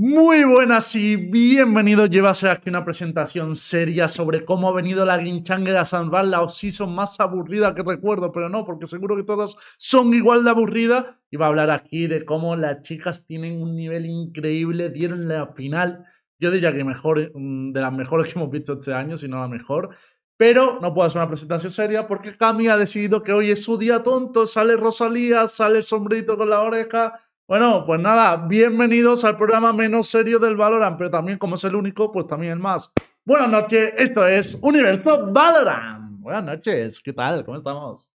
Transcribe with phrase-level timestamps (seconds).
[0.00, 2.08] Muy buenas y bienvenidos.
[2.08, 6.24] Lleva a ser aquí una presentación seria sobre cómo ha venido la Ginchanger a salvar
[6.26, 10.50] la off-season más aburrida que recuerdo, pero no, porque seguro que todas son igual de
[10.50, 11.06] aburridas.
[11.32, 15.48] Y va a hablar aquí de cómo las chicas tienen un nivel increíble, dieron la
[15.48, 16.04] final.
[16.38, 19.40] Yo diría que mejor, mm, de las mejores que hemos visto este año, si no
[19.40, 19.96] la mejor.
[20.36, 23.76] Pero no puedo hacer una presentación seria porque Cami ha decidido que hoy es su
[23.76, 24.46] día tonto.
[24.46, 27.14] Sale Rosalía, sale el sombrito con la oreja
[27.48, 31.76] bueno, pues nada, bienvenidos al programa menos serio del Valorant, pero también como es el
[31.76, 32.92] único, pues también el más.
[33.24, 36.20] Buenas noches, esto es Universo Valorant.
[36.20, 37.46] Buenas noches, ¿qué tal?
[37.46, 38.10] ¿Cómo estamos?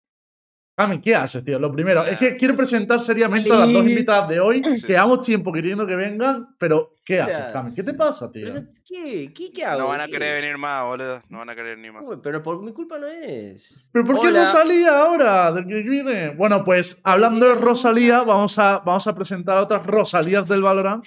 [0.82, 1.60] Cami, ¿qué haces, tío?
[1.60, 5.20] Lo primero, es que quiero presentar seriamente a las dos invitadas de hoy, que hemos
[5.20, 7.72] tiempo queriendo que vengan, pero ¿qué haces, Cami?
[7.72, 8.48] ¿Qué te pasa, tío?
[8.84, 9.32] ¿Qué?
[9.32, 9.82] ¿Qué, qué hago?
[9.82, 11.22] No van a querer venir más, boludo.
[11.28, 12.02] No van a querer venir más.
[12.20, 13.90] pero por mi culpa no es.
[13.92, 15.52] ¿Pero por qué Rosalía ahora?
[15.52, 16.30] ¿Del que viene?
[16.30, 21.06] Bueno, pues hablando de Rosalía, vamos a, vamos a presentar a otras Rosalías del Valorant.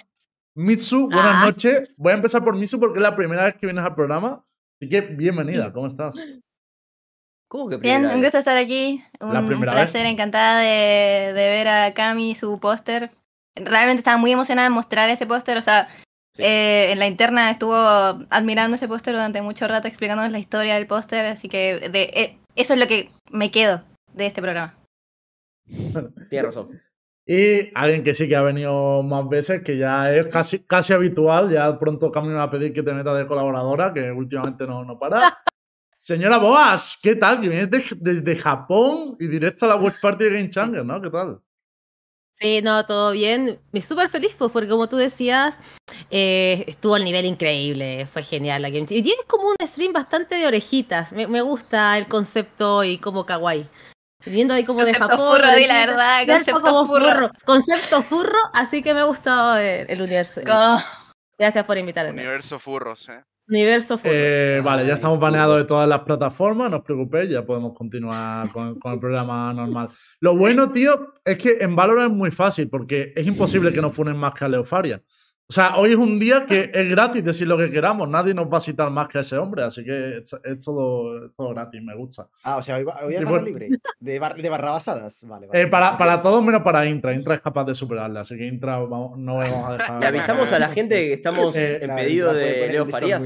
[0.54, 1.44] Mitsu, buenas ah.
[1.44, 1.92] noches.
[1.98, 4.42] Voy a empezar por Mitsu porque es la primera vez que vienes al programa.
[4.80, 6.16] Así que bienvenida, ¿cómo estás?
[7.80, 9.04] Bien, un gusto estar aquí.
[9.20, 13.10] Un placer, encantada de, ver a Cami su póster.
[13.54, 15.56] Realmente estaba muy emocionada de mostrar ese póster.
[15.56, 15.86] O sea,
[16.38, 20.86] eh, en la interna estuvo admirando ese póster durante mucho rato, explicándonos la historia del
[20.86, 21.26] póster.
[21.26, 24.74] Así que de, eh, eso es lo que me quedo de este programa.
[26.28, 26.80] Tienes razón.
[27.28, 31.50] Y alguien que sí que ha venido más veces, que ya es casi, casi habitual,
[31.50, 34.84] ya pronto Cami me va a pedir que te meta de colaboradora, que últimamente no,
[34.84, 35.20] no para.
[35.96, 37.40] Señora Boas, ¿qué tal?
[37.40, 41.00] Que vienes desde Japón y directo a la Watch Party de Game Changer, ¿no?
[41.00, 41.40] ¿Qué tal?
[42.34, 43.58] Sí, no, todo bien.
[43.72, 45.58] Me súper feliz, pues, porque como tú decías,
[46.10, 50.34] eh, estuvo al nivel increíble, fue genial la Game Y tienes como un stream bastante
[50.34, 51.12] de orejitas.
[51.12, 53.66] Me, gusta el concepto y como kawaii.
[54.26, 55.16] Viendo ahí como de Japón.
[55.16, 57.30] Furro, di la verdad, concepto furro.
[57.46, 60.42] Concepto furro, así que me ha gustado el, universo.
[61.38, 62.20] Gracias por invitarme.
[62.20, 63.22] Universo furros, ¿eh?
[63.48, 67.74] Universo eh, Vale, ya estamos baneados de todas las plataformas, no os preocupéis, ya podemos
[67.74, 69.88] continuar con, el programa normal.
[70.20, 73.94] Lo bueno, tío, es que en Valorant es muy fácil, porque es imposible que nos
[73.94, 75.00] funen más que a Leofaria.
[75.48, 78.52] O sea, hoy es un día que es gratis decir lo que queramos, nadie nos
[78.52, 81.94] va a citar más que a ese hombre, así que es, todo, todo, gratis, me
[81.94, 82.28] gusta.
[82.42, 83.68] Ah, o sea, hoy, hoy barra libre,
[84.00, 85.46] de, bar, de barrabasadas, vale.
[85.46, 85.62] vale.
[85.62, 88.78] Eh, para, para todos menos para Intra, Intra es capaz de superarla, así que Intra
[88.78, 90.00] vamos, no vamos a dejar...
[90.00, 93.22] Le avisamos a la gente que estamos eh, en pedido de Leo Farías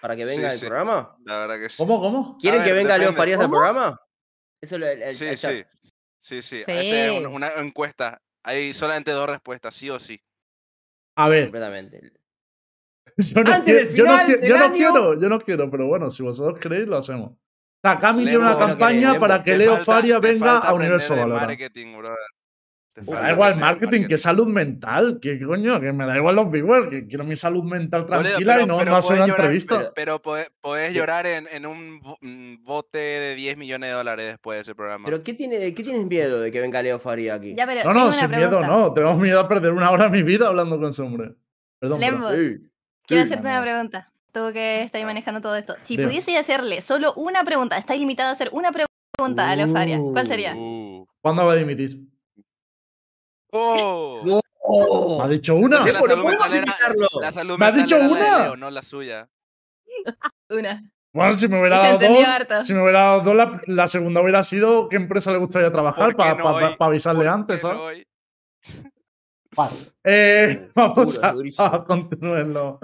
[0.00, 1.16] para que venga al programa.
[1.24, 1.76] La verdad que sí.
[1.78, 2.38] ¿Cómo, cómo?
[2.38, 4.00] ¿Quieren que venga Leo Farías al programa?
[4.60, 7.26] Eso es el, sí, sí, sí, sí, sí.
[7.30, 8.20] una encuesta.
[8.42, 10.20] Hay solamente dos respuestas, sí o sí.
[11.16, 11.44] A ver.
[11.44, 12.12] Completamente.
[13.18, 16.98] Yo no, quiero, yo, no, quiero, yo no quiero, pero bueno, si vosotros queréis, lo
[16.98, 17.30] hacemos.
[17.32, 17.38] O
[17.82, 21.58] sea, Cami tiene una campaña para que Leo Faria venga a Universo Valorant.
[23.04, 25.18] Me da igual marketing, que salud mental.
[25.20, 28.66] Que coño, que me da igual los viewers, que quiero mi salud mental tranquila y
[28.66, 29.92] no, no hacer una entrevista.
[29.94, 30.50] Pero, podés,
[30.94, 32.00] llorar en, en, un
[32.62, 35.04] bote de 10 millones de dólares después de ese programa.
[35.04, 37.54] ¿Pero qué, tiene, qué tienes miedo de que venga Leo Faria aquí?
[37.54, 38.92] no, no, sin miedo no.
[38.94, 41.34] Tengo miedo a perder una hora de mi vida hablando con ese hombre.
[41.78, 42.00] Perdón.
[42.00, 42.28] Lembo,
[43.06, 44.12] quiero hacerte una pregunta.
[44.32, 45.76] Tú que estás manejando todo esto.
[45.84, 49.98] Si pudiese hacerle solo una pregunta, está limitado a hacer una pregunta a Leo Faria,
[49.98, 50.54] ¿cuál sería?
[50.54, 51.06] Uh.
[51.20, 52.06] ¿Cuándo va a dimitir?
[53.50, 54.42] ¡Oh!
[55.18, 55.84] ¿Me ha dicho una?
[57.20, 58.56] la salud ¿Me ha dicho una?
[58.56, 59.28] no la suya.
[60.50, 60.90] una.
[61.12, 64.88] Bueno, si me hubiera dado dos, si me hubiera dado dos, la, segunda hubiera sido
[64.90, 67.78] qué empresa le gustaría trabajar para avisarle antes, ¿sabes?
[67.78, 68.04] Vale.
[70.04, 72.78] Eh, vamos a, a, continuar los,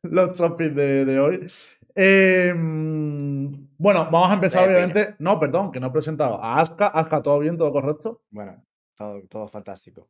[0.00, 1.46] los topics de, de hoy.
[1.94, 5.16] Eh, bueno, vamos a empezar, obviamente.
[5.18, 6.86] No, perdón, que no he presentado a Aska.
[6.86, 7.58] Aska, ¿todo bien?
[7.58, 8.22] ¿Todo correcto?
[8.30, 8.64] Bueno,
[8.94, 10.08] todo, todo fantástico.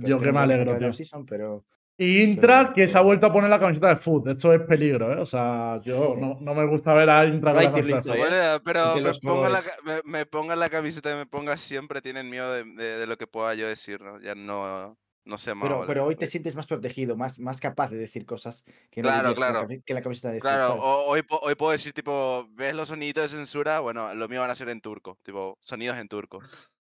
[0.00, 0.90] Yo que me alegro, tío.
[1.26, 1.64] pero,
[1.98, 4.28] Intra, que se ha vuelto a poner la camiseta de foot.
[4.28, 5.20] Esto es peligro, ¿eh?
[5.20, 8.96] O sea, yo no, no me gusta ver a Intra con la camiseta de Pero
[8.96, 9.60] me ponga, la,
[10.04, 13.54] me, ponga, la, camiseta y me ponga siempre, tienen miedo de, de, lo que pueda
[13.54, 14.18] yo decir, ¿no?
[14.20, 15.68] Ya no, no sé más.
[15.68, 19.08] Pero, pero, hoy te sientes más protegido, más, más capaz de decir cosas que, no
[19.08, 19.68] claro, claro.
[19.84, 23.80] que la camiseta de Claro, hoy, hoy puedo decir, tipo, ¿ves los sonidos de censura?
[23.80, 26.40] Bueno, lo mío van a ser en turco, tipo, sonidos en turco.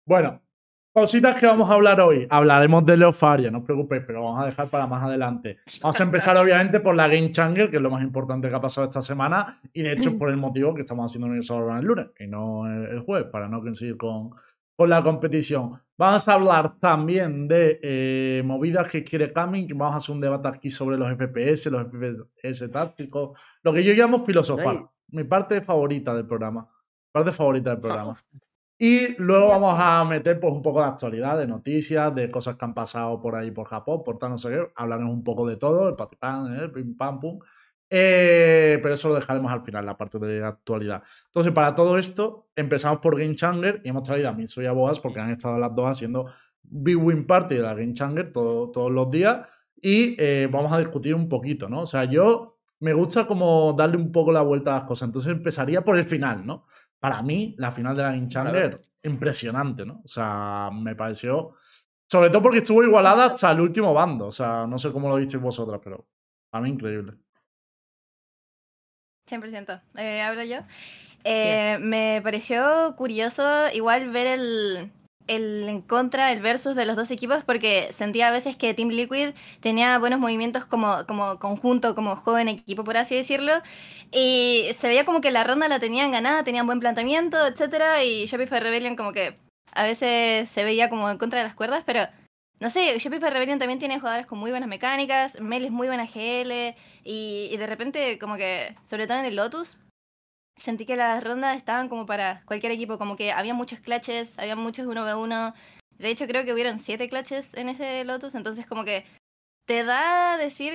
[0.06, 0.42] Bueno,
[0.94, 2.28] Cositas que vamos a hablar hoy.
[2.30, 5.58] Hablaremos de Leofaria, no os preocupéis, pero vamos a dejar para más adelante.
[5.82, 8.62] Vamos a empezar, obviamente, por la Game Changer, que es lo más importante que ha
[8.62, 11.86] pasado esta semana, y de hecho por el motivo que estamos haciendo en el el
[11.86, 14.36] lunes y no el jueves, para no coincidir con,
[14.76, 15.82] con la competición.
[15.98, 20.48] Vamos a hablar también de eh, movidas que quiere Kami, vamos a hacer un debate
[20.48, 24.78] aquí sobre los FPS, los FPS tácticos, lo que yo llamo filosofar.
[25.08, 26.70] Mi parte favorita del programa.
[27.12, 28.16] Parte favorita del programa.
[28.78, 32.66] Y luego vamos a meter pues, un poco de actualidad, de noticias, de cosas que
[32.66, 34.68] han pasado por ahí por Japón, por tal, no sé qué.
[34.76, 37.40] Hablaremos un poco de todo, el patipán, el pim pam pum.
[37.90, 41.04] Eh, pero eso lo dejaremos al final, la parte de actualidad.
[41.28, 44.72] Entonces, para todo esto, empezamos por Game Changer y hemos traído a Mitsu y a
[44.72, 46.26] Boas porque han estado las dos haciendo
[46.64, 49.48] Big Win Party de la Game Changer todos los días
[49.80, 51.82] y eh, vamos a discutir un poquito, ¿no?
[51.82, 55.08] O sea, yo me gusta como darle un poco la vuelta a las cosas.
[55.08, 56.66] Entonces empezaría por el final, ¿no?
[57.04, 60.00] Para mí, la final de la Game impresionante, ¿no?
[60.06, 61.52] O sea, me pareció...
[62.10, 64.28] Sobre todo porque estuvo igualada hasta el último bando.
[64.28, 66.08] O sea, no sé cómo lo visteis vosotras, pero
[66.54, 67.16] a mí increíble.
[69.30, 69.82] 100%.
[69.98, 70.60] Eh, ¿Hablo yo?
[71.26, 74.94] Eh, me pareció curioso igual ver el,
[75.28, 78.90] el en contra, el versus de los dos equipos, porque sentía a veces que Team
[78.90, 79.30] Liquid
[79.60, 83.54] tenía buenos movimientos como, como conjunto, como joven equipo, por así decirlo,
[84.12, 88.26] y se veía como que la ronda la tenían ganada, tenían buen planteamiento, etcétera, y
[88.26, 89.38] Shopify Rebellion como que
[89.72, 92.08] a veces se veía como en contra de las cuerdas, pero
[92.60, 96.06] no sé, Shopify Rebellion también tiene jugadores con muy buenas mecánicas, Mel es muy buena
[96.06, 99.78] GL, y, de repente, como que, sobre todo en el Lotus,
[100.58, 104.56] sentí que las rondas estaban como para cualquier equipo, como que había muchos clutches, había
[104.56, 105.54] muchos 1v1.
[105.98, 109.06] De hecho, creo que hubieron siete clutches en ese Lotus, entonces como que
[109.66, 110.74] te da a decir,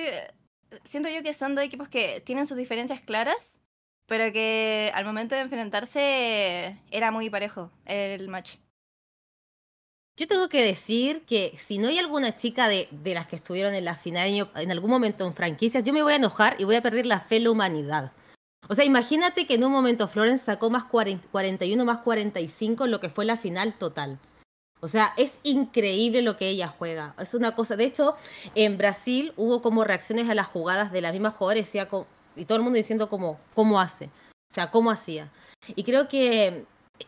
[0.83, 3.59] siento yo que son dos equipos que tienen sus diferencias claras,
[4.07, 8.55] pero que al momento de enfrentarse era muy parejo el match.
[10.17, 13.73] Yo tengo que decir que si no hay alguna chica de, de, las que estuvieron
[13.73, 16.75] en la final en algún momento en franquicias, yo me voy a enojar y voy
[16.75, 18.11] a perder la fe en la humanidad.
[18.67, 23.09] O sea, imagínate que en un momento Florence sacó más 41 más 45 lo que
[23.09, 24.19] fue la final total.
[24.81, 27.15] O sea, es increíble lo que ella juega.
[27.19, 27.75] Es una cosa.
[27.75, 28.15] De hecho,
[28.55, 31.59] en Brasil hubo como reacciones a las jugadas de la misma jugadora
[32.35, 34.05] y todo el mundo diciendo cómo, cómo hace.
[34.05, 35.31] O sea, cómo hacía.
[35.75, 36.65] Y creo que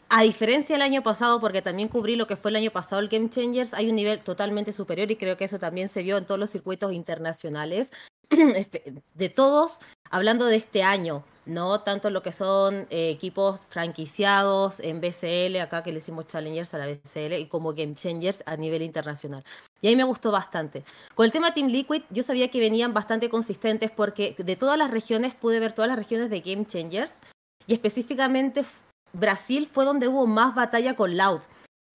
[0.09, 3.07] a diferencia del año pasado, porque también cubrí lo que fue el año pasado el
[3.07, 6.25] Game Changers, hay un nivel totalmente superior y creo que eso también se vio en
[6.25, 7.91] todos los circuitos internacionales.
[9.13, 9.79] de todos,
[10.09, 15.83] hablando de este año, no tanto lo que son eh, equipos franquiciados en BCL, acá
[15.83, 19.43] que le hicimos Challengers a la BCL, y como Game Changers a nivel internacional.
[19.81, 20.83] Y ahí me gustó bastante.
[21.15, 24.91] Con el tema Team Liquid, yo sabía que venían bastante consistentes porque de todas las
[24.91, 27.19] regiones pude ver todas las regiones de Game Changers
[27.67, 28.63] y específicamente
[29.13, 31.41] Brasil fue donde hubo más batalla con Loud,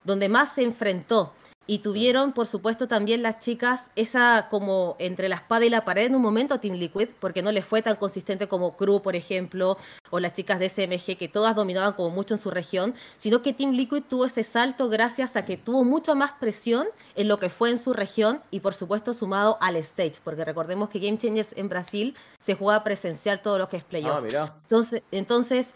[0.04, 1.32] donde más se enfrentó.
[1.68, 6.06] Y tuvieron, por supuesto, también las chicas esa como entre la espada y la pared
[6.06, 9.76] en un momento Team Liquid, porque no les fue tan consistente como Crew, por ejemplo,
[10.10, 13.52] o las chicas de SMG, que todas dominaban como mucho en su región, sino que
[13.52, 16.86] Team Liquid tuvo ese salto gracias a que tuvo mucho más presión
[17.16, 20.88] en lo que fue en su región y, por supuesto, sumado al stage, porque recordemos
[20.88, 24.24] que Game Changers en Brasil se juega presencial todo lo que es playoff.
[24.34, 25.72] Ah, entonces, entonces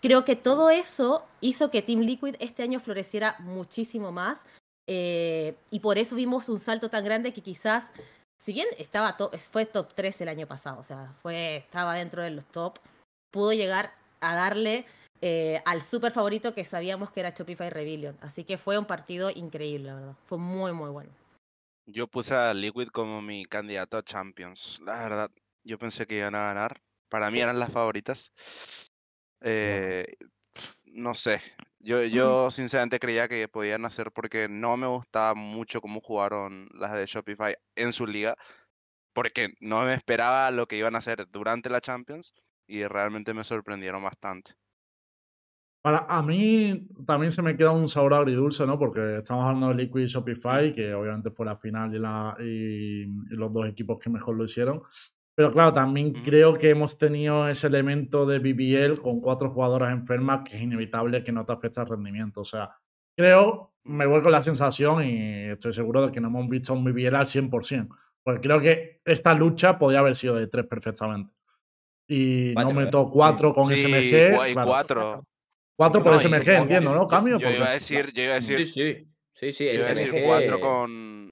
[0.00, 4.46] creo que todo eso hizo que Team Liquid este año floreciera muchísimo más.
[4.86, 7.92] Eh, y por eso vimos un salto tan grande que quizás,
[8.40, 9.16] si bien estaba
[9.50, 12.78] fue top 3 el año pasado, o sea, fue, estaba dentro de los top,
[13.30, 14.86] pudo llegar a darle
[15.20, 18.18] eh, al super favorito que sabíamos que era Shopify Rebellion.
[18.20, 20.16] Así que fue un partido increíble, la verdad.
[20.26, 21.10] Fue muy, muy bueno.
[21.86, 24.80] Yo puse a Liquid como mi candidato a Champions.
[24.84, 25.30] La verdad,
[25.64, 26.80] yo pensé que iban a ganar.
[27.08, 28.32] Para mí eran las favoritas.
[29.40, 30.06] Eh,
[30.84, 31.40] no sé,
[31.82, 36.92] yo, yo sinceramente creía que podían hacer porque no me gustaba mucho cómo jugaron las
[36.92, 38.36] de Shopify en su liga,
[39.12, 42.34] porque no me esperaba lo que iban a hacer durante la Champions
[42.66, 44.52] y realmente me sorprendieron bastante.
[45.82, 48.78] Para, a mí también se me queda un sabor agridulce, ¿no?
[48.78, 53.06] Porque estamos hablando de Liquid y Shopify, que obviamente fue la final y, la, y
[53.34, 54.82] los dos equipos que mejor lo hicieron.
[55.34, 60.42] Pero claro, también creo que hemos tenido ese elemento de BBL con cuatro jugadoras enfermas
[60.44, 62.42] que es inevitable que no te afecte el rendimiento.
[62.42, 62.70] O sea,
[63.16, 66.84] creo, me voy con la sensación y estoy seguro de que no hemos visto un
[66.84, 67.88] BBL al 100%.
[68.22, 71.32] Porque creo que esta lucha podía haber sido de tres perfectamente.
[72.06, 74.50] Y no meto cuatro con SMG.
[74.50, 75.24] Y cuatro.
[75.74, 77.08] Cuatro por SMG, entiendo, ¿no?
[77.08, 77.38] Cambio.
[77.38, 78.58] Yo iba a decir, yo iba a decir.
[78.58, 79.08] Sí, sí.
[79.34, 81.31] Sí, sí, yo iba a decir cuatro con,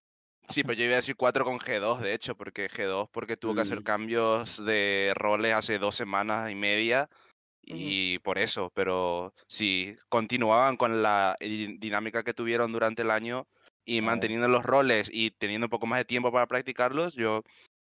[0.50, 3.54] Sí, pero yo iba a decir 4 con G2, de hecho, porque G2 porque tuvo
[3.54, 3.84] que hacer mm.
[3.84, 7.08] cambios de roles hace dos semanas y media
[7.62, 13.46] y por eso, pero si continuaban con la dinámica que tuvieron durante el año
[13.84, 17.42] y manteniendo los roles y teniendo un poco más de tiempo para practicarlos, yo,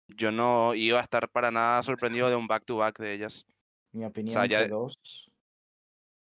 [0.07, 3.45] yo no iba a estar para nada sorprendido de un back-to-back de ellas.
[3.91, 5.29] Mi opinión, G2...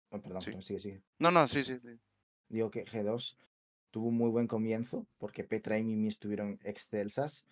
[0.09, 1.01] perdón, sigue, sigue.
[1.17, 1.79] No, no, sí, sí.
[2.47, 3.35] Digo que G2
[3.91, 7.45] tuvo un muy buen comienzo porque Petra y Mimi estuvieron excelsas,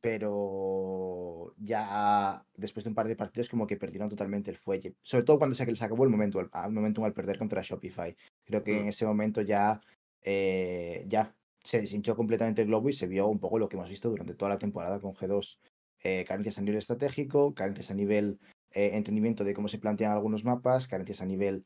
[0.00, 4.94] pero ya después de un par de partidos como que perdieron totalmente el fuelle.
[5.02, 8.16] Sobre todo cuando se les acabó el momento, al perder contra Shopify.
[8.44, 9.80] Creo que en ese momento ya,
[10.22, 13.90] eh, ya se deshinchó completamente el globo y se vio un poco lo que hemos
[13.90, 15.58] visto durante toda la temporada con G2.
[16.02, 18.38] Eh, carencias a nivel estratégico, carencias a nivel
[18.70, 21.64] eh, entendimiento de cómo se plantean algunos mapas, carencias a nivel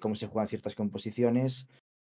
[0.00, 1.66] cómo se juegan ciertas composiciones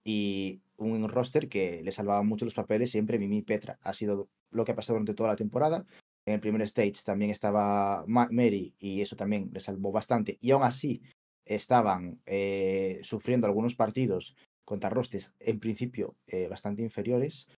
[0.07, 3.77] y un roster que le salvaba mucho los papeles siempre Mimi Petra.
[3.83, 5.85] Ha sido lo que ha pasado durante toda la temporada.
[6.25, 10.39] En el primer stage también estaba Mary y eso también le salvó bastante.
[10.41, 11.03] Y aún así
[11.45, 17.49] estaban eh, sufriendo algunos partidos contra rosters en principio eh, bastante inferiores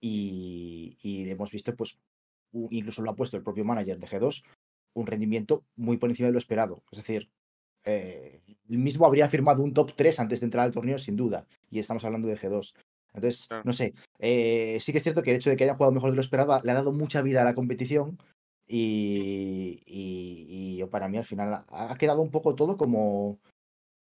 [0.00, 1.98] y, hemos visto pues
[2.52, 4.42] incluso lo ha puesto el propio manager de G2
[4.94, 6.82] un rendimiento muy por encima de lo esperado.
[6.90, 7.30] Es decir,
[7.84, 8.40] eh,
[8.78, 12.04] mismo habría firmado un top 3 antes de entrar al torneo sin duda y estamos
[12.04, 12.74] hablando de G2.
[13.12, 15.92] Entonces, no sé, eh, sí que es cierto que el hecho de que hayan jugado
[15.92, 18.18] mejor de lo esperado le ha dado mucha vida a la competición
[18.68, 23.38] y, y, para mí al final ha quedado un poco todo como,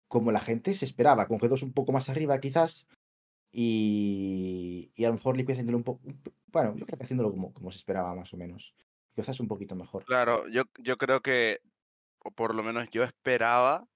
[0.09, 2.87] como la gente se esperaba, con G2 un poco más arriba quizás
[3.53, 6.01] y, y a lo mejor Liquid haciéndolo un poco,
[6.49, 8.75] bueno, yo creo que haciéndolo como, como se esperaba más o menos,
[9.15, 10.05] quizás un poquito mejor.
[10.05, 11.61] Claro, yo, yo creo que,
[12.21, 13.87] o por lo menos yo esperaba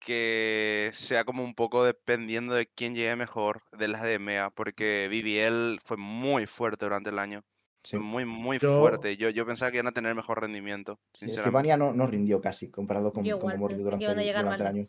[0.00, 5.08] que sea como un poco dependiendo de quién llegue mejor de las de MEA, porque
[5.08, 7.44] BBL fue muy fuerte durante el año.
[7.92, 9.16] muy, muy fuerte.
[9.16, 10.98] Yo, yo pensaba que iban a tener mejor rendimiento.
[11.12, 11.76] Sinceramente.
[11.76, 14.84] no, no rindió casi comparado con, con durante, el, año.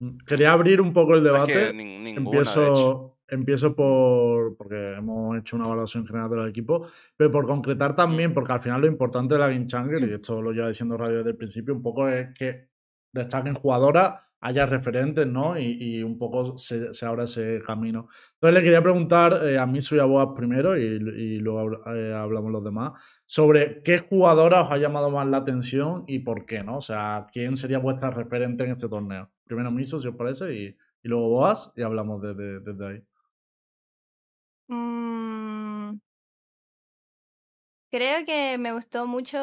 [0.00, 1.70] Mm, quería abrir un poco el debate.
[1.70, 4.56] empiezo, empiezo por.
[4.56, 6.86] porque hemos hecho una evaluación general del equipo,
[7.16, 10.42] pero por concretar también, porque al final lo importante de la Game Changer, y esto
[10.42, 12.68] lo lleva diciendo Radio desde el principio, un poco es que
[13.14, 15.58] destaquen jugadoras haya referentes, ¿no?
[15.58, 18.08] Y, un poco se, se, abra ese camino.
[18.34, 22.62] Entonces le quería preguntar eh, a mí, soy a primero y, luego eh, hablamos los
[22.62, 22.92] demás,
[23.24, 26.76] sobre qué jugadora os ha llamado más la atención y por qué, ¿no?
[26.76, 29.30] O sea, ¿quién sería vuestra referente en este torneo?
[29.44, 33.02] Primero Miso, si os parece, y, luego Boas y hablamos desde, desde ahí.
[34.68, 35.98] Mm.
[37.90, 39.38] creo que me gustó mucho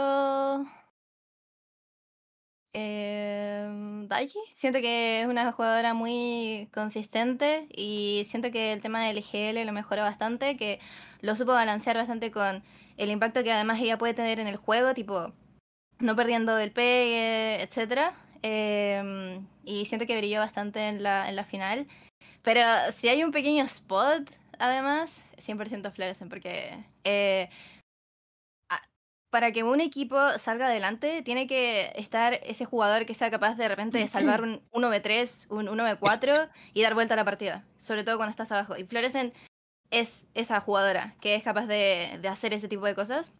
[2.73, 9.17] eh, Daiki, siento que es una jugadora muy consistente y siento que el tema del
[9.19, 10.79] IGL lo mejora bastante, que
[11.21, 12.63] lo supo balancear bastante con
[12.97, 15.33] el impacto que además ella puede tener en el juego, tipo
[15.99, 18.13] no perdiendo el pegue, etc.
[18.41, 21.87] Em, y siento que brilló bastante en la, en la final.
[22.41, 22.61] Pero
[22.97, 27.49] si hay un pequeño spot, además, 100% Fluorescent, porque eh,
[29.31, 33.69] para que un equipo salga adelante, tiene que estar ese jugador que sea capaz de
[33.69, 37.63] repente de salvar un 1v3, un 1v4 y dar vuelta a la partida.
[37.77, 38.77] Sobre todo cuando estás abajo.
[38.77, 39.33] Y Florescent
[39.89, 43.31] es esa jugadora que es capaz de, hacer ese tipo de cosas.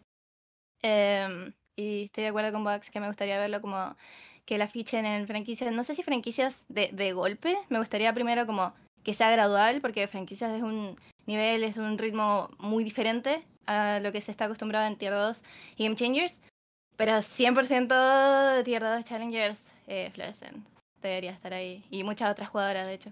[0.81, 3.95] Em, y estoy de acuerdo con Bugs que me gustaría verlo como
[4.45, 5.73] que la fichen en franquicias.
[5.73, 7.57] No sé si franquicias de, de golpe.
[7.67, 12.49] Me gustaría primero como que sea gradual, porque franquicias es un nivel, es un ritmo
[12.59, 15.43] muy diferente a lo que se está acostumbrado en Tier 2
[15.77, 16.39] y Game Changers.
[16.97, 20.67] Pero 100% de Tier 2 Challengers, eh, Florescent
[21.01, 21.83] debería estar ahí.
[21.89, 23.11] Y muchas otras jugadoras, de hecho.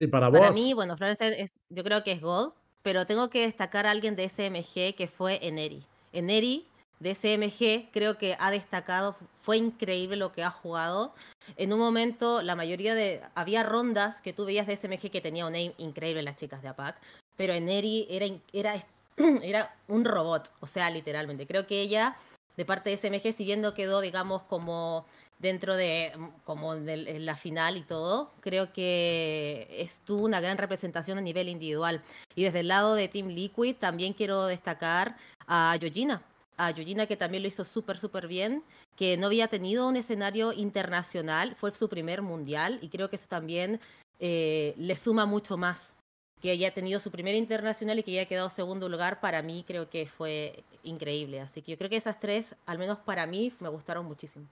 [0.00, 0.40] ¿Y para vos?
[0.40, 3.90] Para mí, bueno, Florescent es, yo creo que es Gold, pero tengo que destacar a
[3.90, 5.84] alguien de SMG que fue Eneri.
[6.12, 6.66] Eneri
[7.00, 11.14] de SMG creo que ha destacado, fue increíble lo que ha jugado.
[11.56, 13.22] En un momento, la mayoría de.
[13.34, 16.68] Había rondas que tú veías de SMG que tenía un aim increíble las chicas de
[16.68, 16.96] APAC,
[17.36, 18.84] pero Eneri era, era
[19.42, 21.46] era un robot, o sea, literalmente.
[21.46, 22.16] Creo que ella,
[22.56, 25.06] de parte de SMG, si bien no quedó, digamos, como
[25.38, 26.12] dentro de
[26.44, 32.02] como en la final y todo, creo que estuvo una gran representación a nivel individual.
[32.34, 36.22] Y desde el lado de Team Liquid también quiero destacar a Georgina,
[36.58, 38.62] a Georgina que también lo hizo súper, súper bien,
[38.96, 43.28] que no había tenido un escenario internacional, fue su primer mundial y creo que eso
[43.28, 43.80] también
[44.18, 45.94] eh, le suma mucho más
[46.42, 49.88] que haya tenido su primer internacional y que haya quedado segundo lugar, para mí creo
[49.88, 51.40] que fue increíble.
[51.40, 54.46] Así que yo creo que esas tres, al menos para mí, me gustaron muchísimo.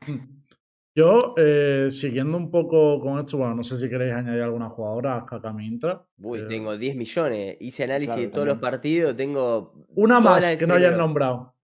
[0.96, 5.26] Yo, eh, siguiendo un poco con esto, bueno, no sé si queréis añadir alguna jugadora
[5.28, 6.06] a Mintra.
[6.18, 7.56] Uy, eh, tengo 10 millones.
[7.60, 9.74] Hice análisis de todos los partidos, tengo.
[9.96, 11.54] Una más que no hayan nombrado.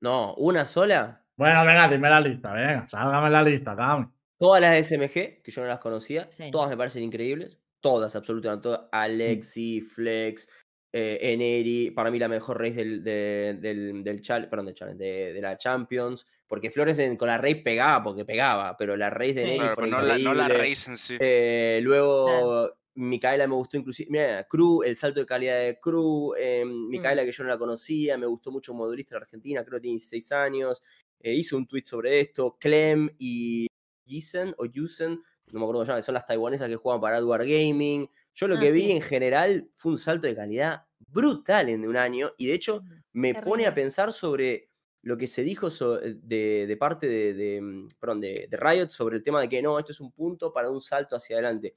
[0.00, 1.24] No, ¿una sola?
[1.36, 4.06] Bueno, venga, dime la lista, venga, sálgame la lista, Cami.
[4.36, 8.62] Todas las de SMG, que yo no las conocía, todas me parecen increíbles todas, absolutamente
[8.62, 8.80] todas.
[8.90, 10.48] Alexi, Flex,
[10.96, 16.24] eh, Eneri, para mí la mejor race del, del, del, perdón, del de, la Champions,
[16.46, 20.00] porque Flores con la race pegaba, porque pegaba, pero la race de Eneri fue no,
[20.00, 21.16] la, no la race en sí.
[21.18, 26.64] Eh, luego Micaela me gustó inclusive, mira, Cru, el salto de calidad de Cru, eh,
[26.64, 27.26] Micaela mm.
[27.26, 30.30] que yo no la conocía, me gustó mucho modulista en Argentina, creo que tiene 16
[30.30, 30.80] años,
[31.18, 33.66] eh, hice un tweet sobre esto, Clem y
[34.04, 35.20] Yisen o Yusen,
[35.54, 38.08] no me acuerdo cómo se llama, son las taiwanesas que juegan para Edward Gaming.
[38.34, 41.96] Yo lo ah, que vi en general fue un salto de calidad brutal en un
[41.96, 44.68] año y de hecho me pone a pensar sobre
[45.02, 49.48] lo que se dijo de, parte de, mm, de, de, Riot sobre el tema de
[49.48, 51.76] que no, esto es un punto para un salto hacia adelante.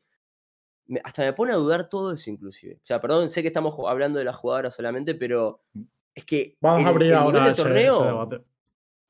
[1.03, 2.75] hasta me pone a dudar todo eso inclusive.
[2.75, 5.81] O sea, perdón, sé que estamos hablando de las jugadoras solamente, pero mm.
[6.15, 6.57] es que...
[6.61, 8.29] Vamos a abrir ahora ese, torneo,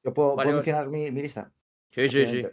[0.04, 1.52] ¿Yo puedo, mencionar mi, lista?
[1.92, 2.44] Sí, sí, sí.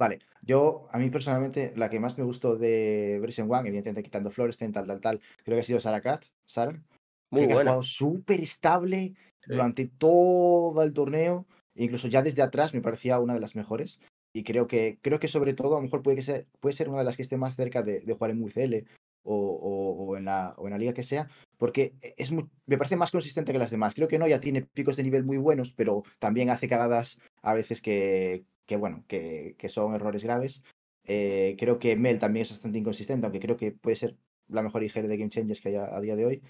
[0.00, 4.30] Vale, yo, a mí personalmente, la que más me gustó de Version One, evidentemente quitando
[4.30, 6.82] Flores, tal, tal, tal, creo que ha sido Sarah Cat, Sara.
[7.28, 9.12] Muy que ha jugado súper estable
[9.46, 14.00] durante todo el torneo, incluso ya desde atrás me parecía una de las mejores.
[14.32, 16.88] Y creo que, creo que sobre todo, a lo mejor puede, que ser, puede ser
[16.88, 18.86] una de las que esté más cerca de, jugar en UCL
[19.22, 21.28] o, o, en la, o en la liga que sea,
[21.58, 23.94] porque es me parece más consistente que las demás.
[23.94, 27.52] Creo que no, ya tiene picos de nivel muy buenos, pero también hace cagadas a
[27.52, 30.62] veces que, que bueno, que, que son errores graves.
[31.04, 34.84] Eh, creo que Mel también es bastante inconsistente, aunque creo que puede ser la mejor
[34.84, 36.42] IGL de Game Changers que hay a, día de hoy.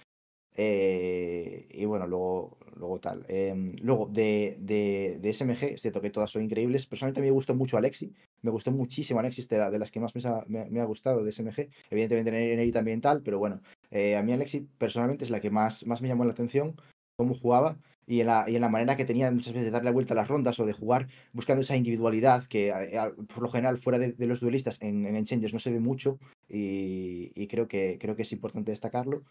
[0.54, 3.24] Eh, y bueno, luego, luego tal.
[3.26, 6.84] Em, luego, de, de, de, SMG, es cierto que todas son increíbles.
[6.84, 8.12] Personalmente me gustó mucho Alexi.
[8.42, 10.12] Me gustó muchísimo Alexi, de, de las que más
[10.46, 11.70] me, me, ha gustado de SMG.
[11.88, 13.62] Evidentemente Neri también tal, pero bueno.
[13.90, 16.76] Eh, a mí Alexi personalmente es la que más, más me llamó la atención,
[17.16, 19.92] cómo jugaba y en, la, y en la manera que tenía muchas veces de darle
[19.92, 23.00] vuelta a las rondas o de jugar buscando esa individualidad que eh,
[23.32, 27.68] por lo general fuera de, los duelistas en, en no se ve mucho y, creo,
[27.68, 29.22] que, creo que es importante destacarlo.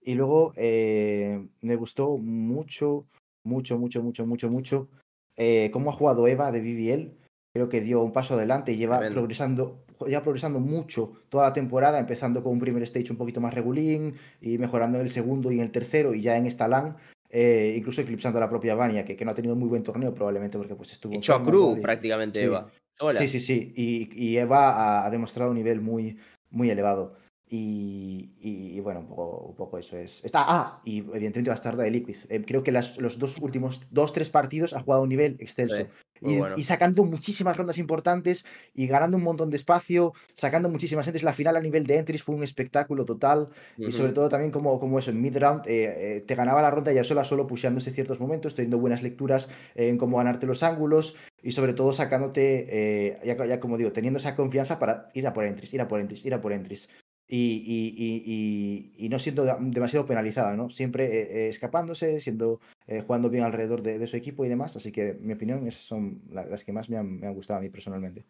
[0.00, 3.06] Y luego eh, me gustó mucho,
[3.44, 4.88] mucho, mucho, mucho, mucho, mucho
[5.36, 7.16] eh, cómo ha jugado Eva de BBL.
[7.52, 11.98] Creo que dio un paso adelante y lleva progresando, ya progresando mucho toda la temporada,
[11.98, 15.56] empezando con un primer stage un poquito más regulín y mejorando en el segundo y
[15.56, 16.96] en el tercero y ya en esta LAN
[17.30, 20.14] eh, incluso eclipsando a la propia Vania, que, que, no ha tenido muy buen torneo
[20.14, 21.14] probablemente porque pues estuvo...
[21.14, 22.70] Hecho a Cruz prácticamente Eva.
[23.12, 26.18] Sí, sí, sí, y, y Eva ha, demostrado un nivel muy,
[26.50, 27.16] muy elevado.
[27.50, 30.22] Y, y, bueno, un poco, un poco, eso es.
[30.22, 32.16] Está, ah, y evidentemente Bastarda de Liquid.
[32.28, 35.36] Eh, creo que las, los dos últimos, dos, tres partidos ha jugado a un nivel
[35.38, 35.86] extenso.
[36.20, 41.22] Y, sacando muchísimas rondas importantes y ganando un montón de espacio, sacando muchísimas entes.
[41.22, 43.48] La final a nivel de entries fue un espectáculo total.
[43.76, 46.92] Y sobre todo también como, como eso, en mid-round eh, eh, te ganaba la ronda
[46.92, 51.52] ya sola, solo pusheándose ciertos momentos, teniendo buenas lecturas en cómo ganarte los ángulos y
[51.52, 55.72] sobre todo sacándote, ya, ya, como digo, teniendo esa confianza para ir a por entries,
[55.74, 56.88] ir a por entries, ir a por entries
[57.30, 60.70] y, y, no siendo demasiado penalizada, ¿no?
[60.70, 64.76] Siempre eh, eh, escapándose, siendo, eh, jugando bien alrededor de, su equipo y demás.
[64.76, 67.62] Así que, mi opinión, esas son las que más me han, me han, gustado a
[67.62, 68.24] mí personalmente.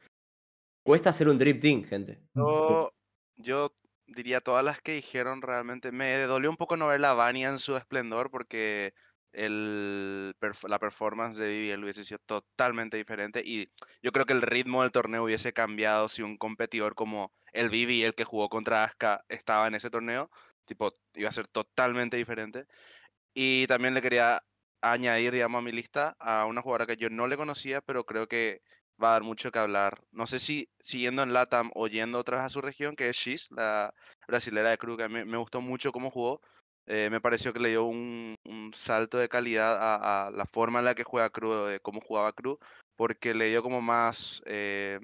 [0.83, 2.21] Cuesta hacer un drip team, gente.
[2.35, 2.93] Yo,
[3.37, 3.73] yo
[4.07, 5.93] diría todas las que dijeron realmente.
[5.93, 8.95] Me dolió un poco no ver la Vania en su esplendor porque
[9.33, 10.35] el,
[10.67, 13.71] la performance de Viviel hubiese sido totalmente diferente y
[14.03, 18.05] yo creo que el ritmo del torneo hubiese cambiado si un competidor como el Vivi,
[18.05, 20.31] el que jugó contra Aska, estaba en ese torneo,
[20.67, 22.67] tipo, iba a ser totalmente diferente.
[23.35, 24.43] Y también le quería
[24.83, 28.29] añadir, digamos, a mi lista a una jugadora que yo no le conocía, pero creo
[28.29, 28.63] que
[29.03, 30.01] va a dar mucho que hablar.
[30.13, 33.17] No sé si siguiendo en LATAM o yendo otra vez a su región, que es
[33.17, 33.95] Shiz, la
[34.29, 36.41] brasilera de Cruz, que me, me gustó mucho cómo jugó.
[36.91, 38.37] Eh, me pareció que le dio un,
[38.73, 42.59] salto de calidad a, la forma en la que juega Cruz, de cómo jugaba Cruz,
[42.97, 44.99] porque le dio como más, eh,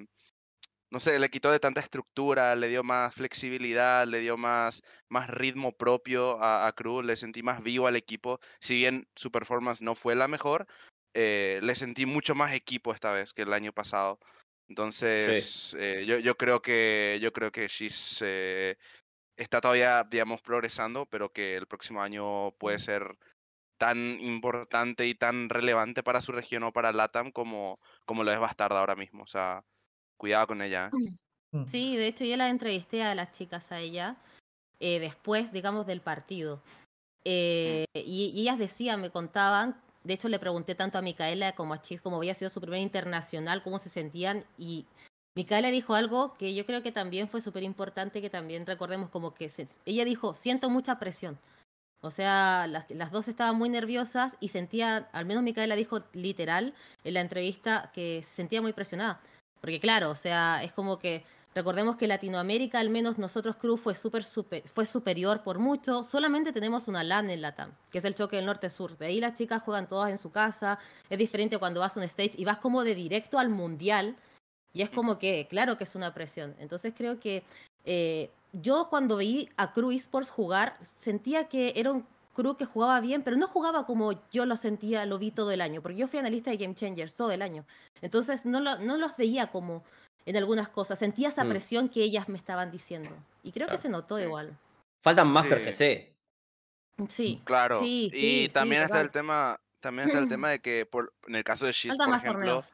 [0.95, 5.29] no sé, le quitó de tanta estructura, le dio más flexibilidad, le dio más, más
[5.29, 9.97] ritmo propio a, Cruz, le sentí más vivo al equipo, si bien su performance no
[9.97, 10.69] fue la mejor,
[11.13, 14.21] eh, le sentí mucho más equipo esta vez que el año pasado.
[14.69, 15.77] Entonces,
[16.07, 18.23] yo, yo, creo que yo creo que She's
[19.37, 23.19] está todavía, digamos, progresando, pero que el próximo año puede ser
[23.79, 28.39] tan importante y tan relevante para su región o para LATAM como, como lo es
[28.39, 29.25] Bastarda ahora mismo.
[29.25, 29.65] O sea,
[30.17, 30.91] cuidado con ella.
[30.93, 31.13] ¿eh?
[31.53, 31.67] Mm.
[31.67, 34.17] Sí, de hecho yo la entrevisté a las chicas a ella
[34.81, 36.61] eh, después, digamos, del partido.
[37.25, 41.75] Eh, y, y, ellas decían, me contaban, de hecho le pregunté tanto a Micaela como
[41.75, 44.85] a Chis, como había sido su primer internacional, cómo se sentían, y
[45.37, 49.35] Micaela dijo algo que yo creo que también fue súper importante, que también recordemos como
[49.35, 49.51] que
[49.85, 51.39] ella dijo, siento mucha presión.
[52.03, 56.75] O sea, las, las, dos estaban muy nerviosas y sentía, al menos Micaela dijo literal
[57.03, 59.21] en la entrevista que se sentía muy presionada.
[59.65, 61.25] Porque claro, o sea, es como que
[61.55, 66.05] recordemos que Latinoamérica, al menos nosotros Cruz fue, super, super, fue superior por mucho.
[66.05, 68.99] Solamente tenemos una LAN en LATAM, que es el choque del norte-sur.
[68.99, 70.79] De ahí las chicas juegan todas en su casa.
[71.09, 74.17] Es diferente cuando vas a un stage y vas como de directo al mundial
[74.75, 76.55] y es como que, claro que es una presión.
[76.59, 77.43] Entonces creo que
[77.87, 83.01] eh, yo cuando vi a Crew Esports jugar, sentía que era un Crew que jugaba
[83.01, 86.09] bien, pero no jugaba como yo lo sentía, lo vi todo el año, porque yo
[86.09, 87.65] fui analista de Game Changers todo el año.
[88.03, 89.83] Entonces no, no los veía como
[90.27, 91.49] en algunas cosas, sentía esa mm.
[91.49, 93.11] presión que ellas me estaban diciendo.
[93.43, 94.59] Y creo que se notó igual.
[95.03, 96.13] Faltan Master GC.
[97.09, 97.43] Sí.
[97.45, 97.81] Claro.
[97.83, 101.67] y también está el tema, también está el tema de que por, en el caso
[101.67, 102.65] de Shiz, por ejemplo,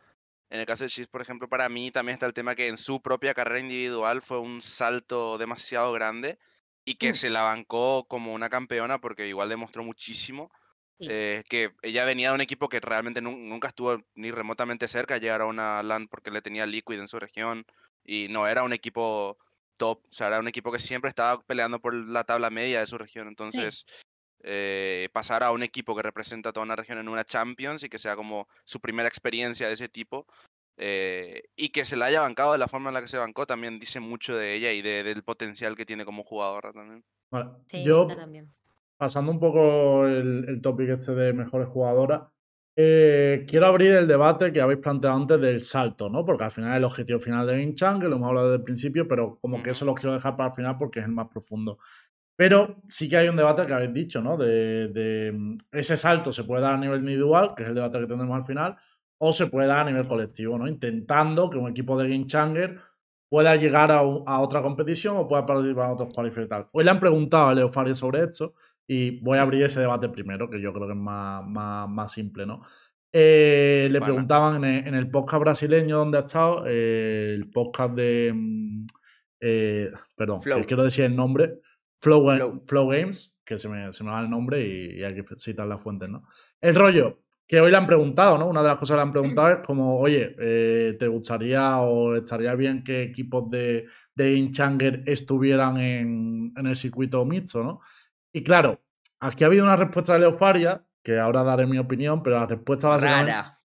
[0.50, 2.76] en el caso de Shiz, por ejemplo, para mí también está el tema que en
[2.76, 6.38] su propia carrera individual fue un salto demasiado grande
[6.84, 7.14] y que mm.
[7.14, 10.50] se la bancó como una campeona porque igual demostró muchísimo.
[11.08, 15.20] Eh, que ella venía de un equipo que realmente nunca estuvo ni remotamente cerca de
[15.20, 17.64] llegar a una LAN porque le tenía Liquid en su región
[18.04, 19.38] y no era un equipo
[19.78, 22.86] top, o sea, era un equipo que siempre estaba peleando por la tabla media de
[22.86, 23.86] su región, entonces
[24.42, 27.98] eh, pasar a un equipo que representa toda una región en una Champions y que
[27.98, 30.26] sea como su primera experiencia de ese tipo
[30.80, 33.46] eh, y que se la haya bancado de la forma en la que se bancó
[33.46, 37.04] también dice mucho de ella y del potencial que tiene como jugadora también.
[37.84, 38.52] yo también
[39.00, 42.20] pasando un poco el, el topic este de mejores jugadoras,
[42.76, 46.22] eh, quiero abrir el debate que habéis planteado antes del salto, ¿no?
[46.22, 49.08] Porque al final el objetivo final de Vinchan, que lo hemos hablado desde el principio,
[49.08, 51.78] pero como que eso lo quiero dejar para el final porque es el más profundo.
[52.36, 54.36] Pero sí que hay un debate que habéis dicho, ¿no?
[54.36, 58.06] De, mm, ese salto se puede dar a nivel individual, que es el debate que
[58.06, 58.76] tendremos al final,
[59.22, 60.66] o se puede dar a nivel colectivo, ¿no?
[60.66, 62.80] Intentando que un equipo de Game Changer
[63.28, 66.68] pueda llegar a, otra competición o pueda participar en otros qualifiers y tal.
[66.72, 68.54] Hoy le han preguntado a Leo Faria sobre esto
[68.86, 72.46] y voy a abrir ese debate primero, que yo creo que es más, más, simple,
[72.46, 72.62] ¿no?
[73.12, 78.32] Eh, le preguntaban en el, podcast brasileño donde ha estado, eh, el podcast de.
[78.34, 78.86] Mm,
[79.40, 81.60] eh, perdón, quiero decir el nombre.
[82.00, 82.88] Flow, Flow.
[82.88, 86.08] Games, que se me, se me, va el nombre y, hay que citar las fuentes,
[86.08, 86.24] ¿no?
[86.60, 88.46] El rollo, que hoy le han preguntado, ¿no?
[88.46, 90.36] Una de las cosas que le han preguntado es como, oye,
[90.96, 97.24] ¿te gustaría o estaría bien que equipos de, de Inchanger estuvieran en, en el circuito
[97.24, 97.80] mixto, ¿no?
[98.32, 98.80] Y claro,
[99.18, 102.86] aquí ha habido una respuesta de Leofaria, que ahora daré mi opinión, pero la respuesta
[102.86, 103.32] básicamente.
[103.32, 103.58] Rara.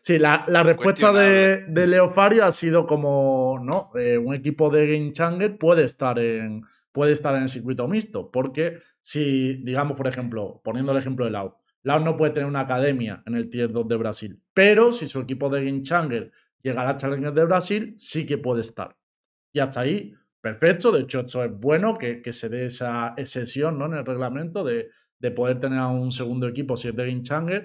[0.00, 4.88] Sí, la, la respuesta de, de, Leofaria ha sido como, no, eh, un equipo de
[4.88, 10.08] Game Changer puede estar en puede estar en el circuito mixto, porque si, digamos, por
[10.08, 11.54] ejemplo, poniendo el ejemplo de Lau,
[11.88, 15.20] Lau no puede tener una academia en el Tier 2 de Brasil, pero si su
[15.20, 18.94] equipo de Game Changer llega a la Challenger de Brasil, sí que puede estar.
[19.54, 20.92] Y hasta ahí perfecto.
[20.92, 23.86] De hecho, esto es bueno que, se dé esa excepción ¿no?
[23.86, 24.90] en el reglamento de,
[25.34, 27.64] poder tener a un segundo equipo si es de Game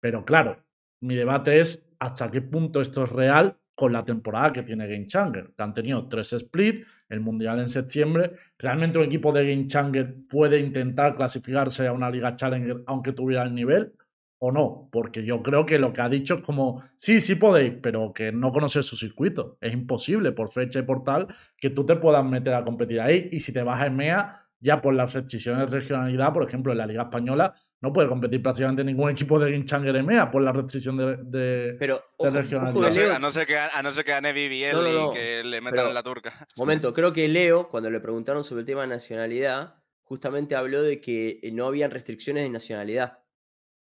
[0.00, 0.62] Pero claro,
[1.00, 5.08] mi debate es hasta qué punto esto es real con la temporada que tiene Game
[5.08, 8.30] Changer, han tenido tres split, el Mundial en septiembre.
[8.56, 13.42] ¿Realmente un equipo de Game Changer puede intentar clasificarse a una Liga Challenger aunque tuviera
[13.42, 13.92] el nivel?
[14.38, 17.74] o no, porque yo creo que lo que ha dicho es como, sí, sí podéis,
[17.80, 19.56] pero que no conoces su circuito.
[19.60, 23.28] Es imposible por fecha y por tal que tú te puedas meter a competir ahí.
[23.32, 26.78] Y si te vas a EMEA, ya por las restricciones de regionalidad, por ejemplo, en
[26.78, 30.96] la Liga Española, no puede competir prácticamente ningún equipo de Ginchanger EMEA por la restricción
[30.96, 33.16] de, pero, regionalidad.
[33.16, 35.94] a, no ser que, a no ser que gane BBL y que le metan en
[35.94, 36.32] la turca.
[36.56, 41.00] Momento, creo que Leo, cuando le preguntaron sobre el tema de nacionalidad, justamente habló de
[41.00, 43.18] que no habían restricciones de nacionalidad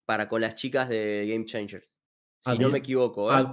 [0.05, 1.89] para con las chicas de Game Changers.
[2.41, 3.35] Si no me equivoco.
[3.35, 3.47] ¿eh?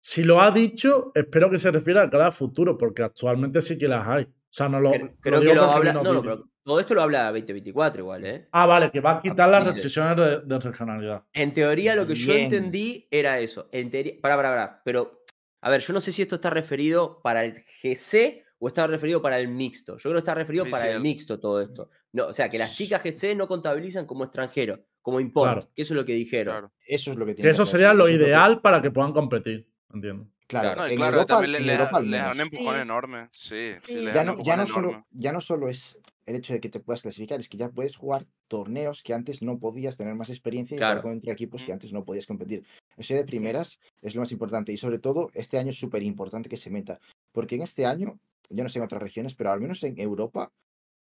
[0.00, 3.88] Si lo ha dicho, espero que se refiera a cada futuro, porque actualmente sí que
[3.88, 4.24] las hay.
[4.24, 4.92] O sea, no lo.
[5.20, 5.92] Creo, que lo habla.
[5.92, 8.48] No, no, pero todo esto lo habla 2024 igual, ¿eh?
[8.52, 11.24] Ah, vale, que va a quitar las restricciones de, regionalidad.
[11.32, 13.68] En teoría, lo que yo entendí era eso.
[13.70, 14.14] En teoría.
[14.20, 14.82] Para, para, para.
[14.84, 15.24] Pero,
[15.60, 19.20] a ver, yo no sé si esto está referido para el GC o está referido
[19.20, 19.98] para el mixto.
[19.98, 21.90] Yo creo que está referido para el mixto todo esto.
[22.12, 25.92] No, o sea, que las chicas GC no contabilizan como extranjero como import, que eso
[25.92, 26.72] es lo que dijeron.
[26.86, 27.46] Eso es lo que tiene.
[27.46, 30.30] Que eso sería lo ideal para que puedan competir, entiendo.
[30.46, 33.28] Claro, claro, también le, da un empujón enorme.
[33.30, 36.80] Sí, ya, no, ya, no solo, ya no solo es el hecho de que te
[36.80, 40.76] puedas clasificar, es que ya puedes jugar torneos que antes no podías tener más experiencia
[40.76, 42.64] y jugar entre equipos que antes no podías competir.
[42.96, 46.48] Eso de primeras es lo más importante y sobre todo este año es súper importante
[46.48, 47.00] que se meta,
[47.32, 50.52] porque en este año, yo no sé en otras regiones, pero al menos en Europa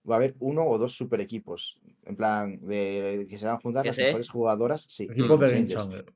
[0.09, 1.79] va a haber uno o dos super equipos.
[2.05, 4.87] En plan, de, que se van a juntar las mejores jugadoras.
[4.89, 6.07] Sí, de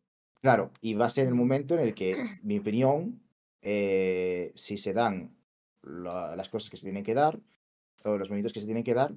[0.43, 3.21] Claro, y va a ser el momento en el que, mi opinión,
[3.63, 5.37] eh, si se dan
[5.83, 7.41] las cosas que se tienen que dar,
[8.09, 9.15] o los movimientos que se tienen que dar,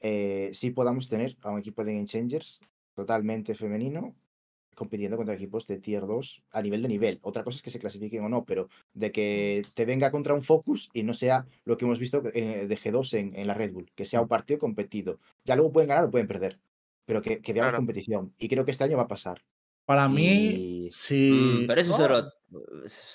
[0.00, 2.60] eh, sí podamos tener a un equipo de Game Changers
[2.94, 4.14] totalmente femenino
[4.74, 7.18] compitiendo contra equipos de tier 2 a nivel de nivel.
[7.22, 10.42] Otra cosa es que se clasifiquen o no, pero de que te venga contra un
[10.42, 13.72] Focus y no sea lo que hemos visto eh, de G2 en, en, la Red
[13.72, 15.20] Bull, que sea un partido competido.
[15.44, 16.58] Ya luego pueden ganar o pueden perder,
[17.06, 18.34] pero que, que veamos competición.
[18.38, 19.42] Y creo que este año va a pasar.
[19.86, 21.30] Para mí, si.
[21.30, 22.32] Mm, pero eso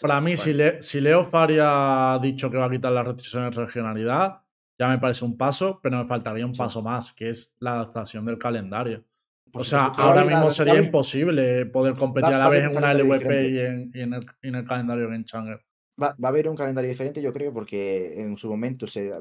[0.01, 3.65] Para mí, si, si Leo Faria ha dicho que va a quitar las restricciones de
[3.65, 4.41] regionalidad,
[4.79, 8.25] ya me parece un paso, pero me faltaría un paso más, que es la adaptación
[8.25, 9.03] del calendario.
[9.51, 13.59] o sea, ahora mismo sería imposible poder competir a la vez en una LVP y
[13.59, 15.59] en, el, calendario Game Changer.
[16.01, 19.11] Va, va, a haber un calendario diferente, yo creo, porque en su momento se,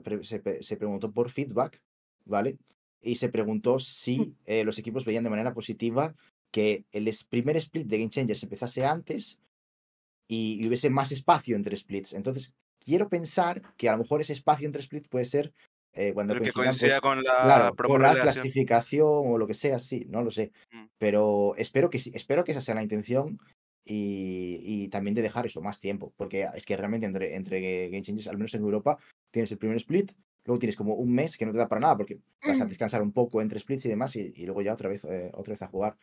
[0.61, 1.83] se, preguntó por feedback,
[2.25, 2.57] ¿vale?
[3.03, 6.15] Y se preguntó si eh, los equipos veían de manera positiva
[6.53, 9.41] que el primer split de Game Changers empezase antes
[10.29, 12.13] y, hubiese más espacio entre splits.
[12.13, 15.53] Entonces, quiero pensar que a lo mejor ese espacio entre splits puede ser
[15.93, 19.79] eh, cuando el que coincida pues, con la, con la clasificación o lo que sea,
[19.79, 20.53] sí, no lo sé.
[20.71, 20.87] Mm.
[20.99, 23.41] Pero espero que espero que esa sea la intención
[23.85, 28.03] y, y, también de dejar eso más tiempo, porque es que realmente entre, entre Game
[28.03, 28.99] Changers, al menos en Europa,
[29.31, 30.13] tienes el primer split,
[30.45, 32.69] luego tienes como un mes que no te da para nada, porque vas a mm.
[32.69, 35.63] descansar un poco entre splits y demás, y, luego ya otra vez, eh, otra vez
[35.63, 35.97] a jugar,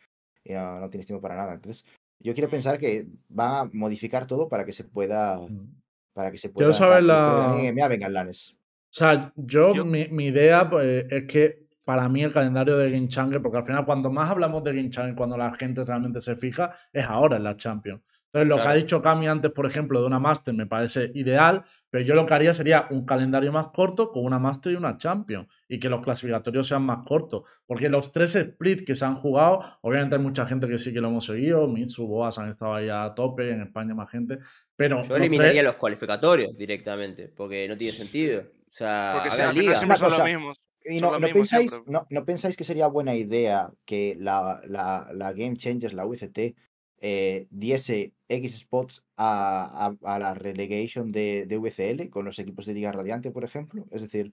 [0.44, 1.54] y no, tienes tiempo para nada.
[1.54, 1.86] Entonces,
[2.18, 5.38] yo quiero pensar que va a modificar todo para que se pueda.
[5.38, 5.85] Mm.
[6.16, 6.64] Para que se pueda.
[6.64, 7.54] Quiero saber la.
[7.88, 8.56] venga, Lanes.
[8.56, 13.06] O sea, yo, mi, mi, idea pues, es que para mí el calendario de Game
[13.42, 17.04] porque al final, cuando más hablamos de Game cuando la gente realmente se fija, es
[17.04, 18.00] ahora en la Champions.
[18.36, 21.62] Entonces, lo que ha dicho Cami antes, por ejemplo, de una Master me parece ideal,
[21.88, 24.98] pero yo lo que haría sería un calendario más corto con una Master y una
[24.98, 27.44] Champions y que los clasificatorios sean más cortos.
[27.64, 31.00] Porque los tres splits que se han jugado, obviamente hay mucha gente que sí que
[31.00, 34.38] lo hemos seguido, Mitsu, Boas han estado ahí a tope, en España más gente,
[34.76, 35.02] pero...
[35.02, 38.42] Yo eliminaría los cualificatorios directamente, porque no tiene sentido.
[38.68, 39.74] O sea, porque sea, liga.
[39.74, 40.60] son los mismos.
[40.84, 45.32] Y no, no, pensáis, no, no, pensáis, que sería buena idea que la, la, la
[45.32, 46.54] Game Changers, la UCT,
[47.00, 52.74] eh, diese X spots a, a, la relegation de, de, VCL con los equipos de
[52.74, 53.86] Liga Radiante, por ejemplo.
[53.90, 54.32] Es decir,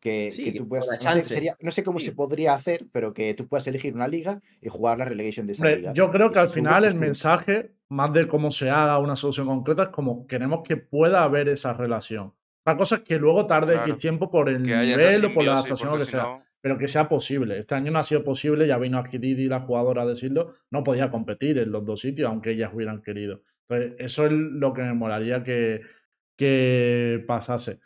[0.00, 0.86] que, que tú puedas.
[0.88, 4.08] No sé, sería, no sé, cómo se podría hacer, pero que tú puedas elegir una
[4.08, 5.92] liga y jugar la relegation de esa liga.
[5.92, 9.84] Yo creo que al final el mensaje, más de cómo se haga una solución concreta,
[9.84, 12.32] es como queremos que pueda haber esa relación.
[12.64, 15.90] La cosa es que luego tarde X tiempo por el nivel o por la adaptación
[15.90, 17.58] o lo que sea pero que sea posible.
[17.58, 20.84] Este año no ha sido posible, ya vino aquí Didi, la jugadora, a decirlo, no
[20.84, 23.40] podía competir en los dos sitios, aunque ellas hubieran querido.
[23.68, 25.80] Entonces, eso es lo que me molaría que,
[26.36, 27.80] que pasase.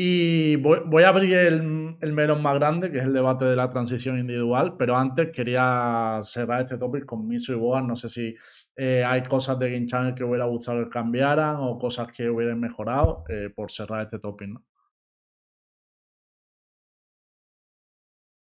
[0.00, 3.68] Y voy, a abrir el, el, melón más grande, que es el debate de la
[3.68, 7.82] transición individual, pero antes quería cerrar este topic con Miso y Boas.
[7.82, 8.36] No sé si
[8.76, 12.60] eh, hay cosas de Game Channel que hubiera gustado que cambiaran o cosas que hubieran
[12.60, 14.64] mejorado eh, por cerrar este topic, ¿no?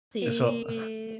[0.08, 0.32] Sí.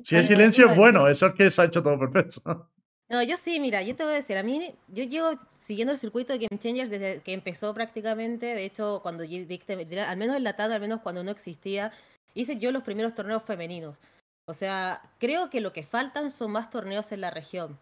[0.05, 2.69] Si el silencio es bueno, eso es que se ha hecho todo perfecto.
[3.11, 5.99] No, yo sí, mira, yo te voy a decir, a mí, yo llevo siguiendo el
[5.99, 10.81] circuito de Game Changers desde que empezó prácticamente, de hecho, cuando al menos enlatado, al
[10.83, 11.91] menos cuando no existía,
[12.35, 13.97] hice yo los primeros torneos femeninos.
[14.47, 17.79] O sea, creo que lo que faltan son más torneos en la región.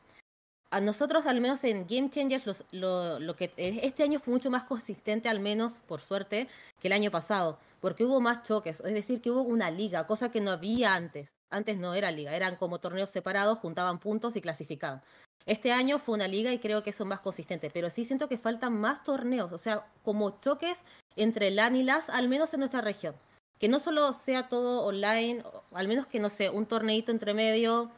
[0.70, 4.64] A nosotros, al menos en Game Changers, lo, lo que este año fue mucho más
[4.64, 6.48] consistente, al menos, por suerte,
[6.80, 10.30] que el año pasado porque hubo más choques, es decir, que hubo una liga, cosa
[10.30, 11.34] que no había antes.
[11.50, 15.02] Antes no era liga, eran como torneos separados, juntaban puntos y clasificaban.
[15.44, 18.38] Este año fue una liga y creo que son más consistentes, pero sí siento que
[18.38, 20.82] faltan más torneos, o sea, como choques
[21.14, 23.14] entre LAN y LAS, al menos en nuestra región.
[23.60, 27.90] Que no solo sea todo online, al menos que, no sé, un torneito entre medio,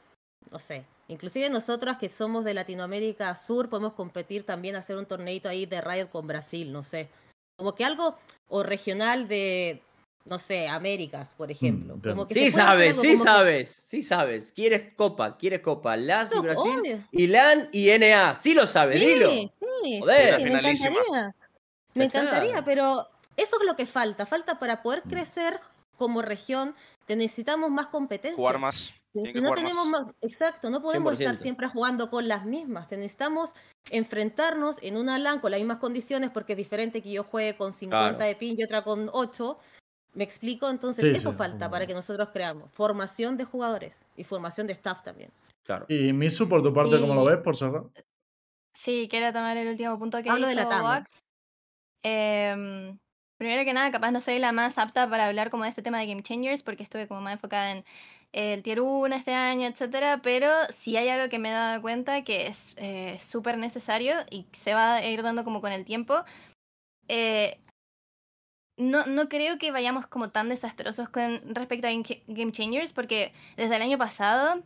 [0.51, 0.85] no sé.
[1.09, 5.81] Inclusive nosotras que somos de Latinoamérica Sur podemos competir también, hacer un torneito ahí de
[5.81, 7.09] Riot con Brasil, no sé.
[7.57, 8.17] Como que algo,
[8.49, 9.83] o regional de,
[10.27, 11.97] no sé, Américas, por ejemplo.
[11.97, 14.53] Mm, como que sí sabes, sí sabes, sí sabes.
[14.53, 18.35] Quieres Copa, quieres Copa, LAS y Brasil, y LAN y NA.
[18.35, 19.31] Sí lo sabes, dilo.
[19.31, 20.43] Sí, Joder.
[20.43, 21.35] me encantaría.
[21.95, 24.27] Me encantaría, pero eso es lo que falta.
[24.27, 25.09] Falta para poder mm.
[25.09, 25.61] crecer
[25.97, 26.75] como región,
[27.09, 28.37] necesitamos más competencia.
[28.37, 30.07] Jugar más no tenemos más.
[30.21, 32.91] exacto, no podemos estar siempre jugando con las mismas.
[32.91, 33.55] Necesitamos
[33.91, 37.73] enfrentarnos en una LAN con las mismas condiciones porque es diferente que yo juegue con
[37.73, 39.59] 50 de pin y otra con 8.
[40.15, 40.69] ¿Me explico?
[40.69, 42.71] Entonces, eso falta para que nosotros creamos.
[42.73, 45.31] Formación de jugadores y formación de staff también.
[45.65, 45.87] Claro.
[45.89, 47.85] Y Misu, por tu parte, ¿cómo lo ves, por cerrar?
[48.75, 51.05] Sí, quiero tomar el último punto que Hablo de la
[52.05, 52.97] eh,
[53.39, 55.99] primero que nada, capaz no soy la más apta para hablar como de este tema
[55.99, 57.85] de Game Changers porque estuve como más enfocada en
[58.33, 62.25] el Tier 1 este año, etcétera, pero si hay algo que me he dado cuenta
[62.25, 66.25] que es eh, súper necesario y se va a ir dando como con el tiempo.
[67.09, 67.59] Eh,
[68.77, 71.91] no, no creo que vayamos como tan desastrosos con respecto a
[72.29, 74.63] Game Changers, porque desde el año pasado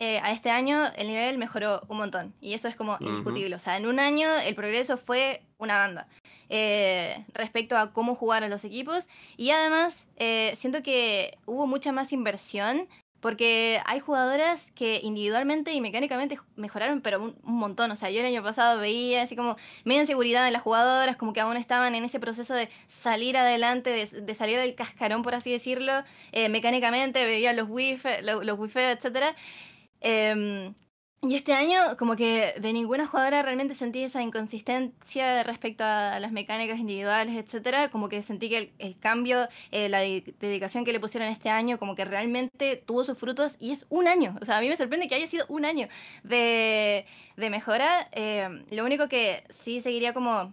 [0.00, 2.34] eh, a este año el nivel mejoró un montón.
[2.40, 3.54] Y eso es como indiscutible.
[3.54, 6.08] O sea, en un año el progreso fue una banda.
[6.48, 9.08] Eh, respecto a cómo jugaron los equipos.
[9.36, 12.88] Y además, eh, siento que hubo mucha más inversión
[13.24, 17.90] porque hay jugadoras que individualmente y mecánicamente mejoraron, pero un, montón.
[17.90, 21.32] O sea, yo el año pasado veía así como media inseguridad en las jugadoras, como
[21.32, 25.50] que aún estaban en ese proceso de salir adelante, de, salir del cascarón, por así
[25.50, 26.04] decirlo.
[26.32, 28.80] Eh, mecánicamente veía los wifi, los, los wifi,
[30.04, 30.74] etc.
[31.26, 36.32] Y este año, como que de ninguna jugadora realmente sentí esa inconsistencia respecto a las
[36.32, 37.88] mecánicas individuales, etcétera.
[37.88, 41.94] Como que sentí que el, cambio, eh, la dedicación que le pusieron este año, como
[41.94, 44.36] que realmente tuvo sus frutos y es un año.
[44.42, 45.88] O sea, a mí me sorprende que haya sido un año
[46.24, 47.06] de,
[47.38, 48.06] de mejora.
[48.12, 50.52] Eh, lo único que sí seguiría como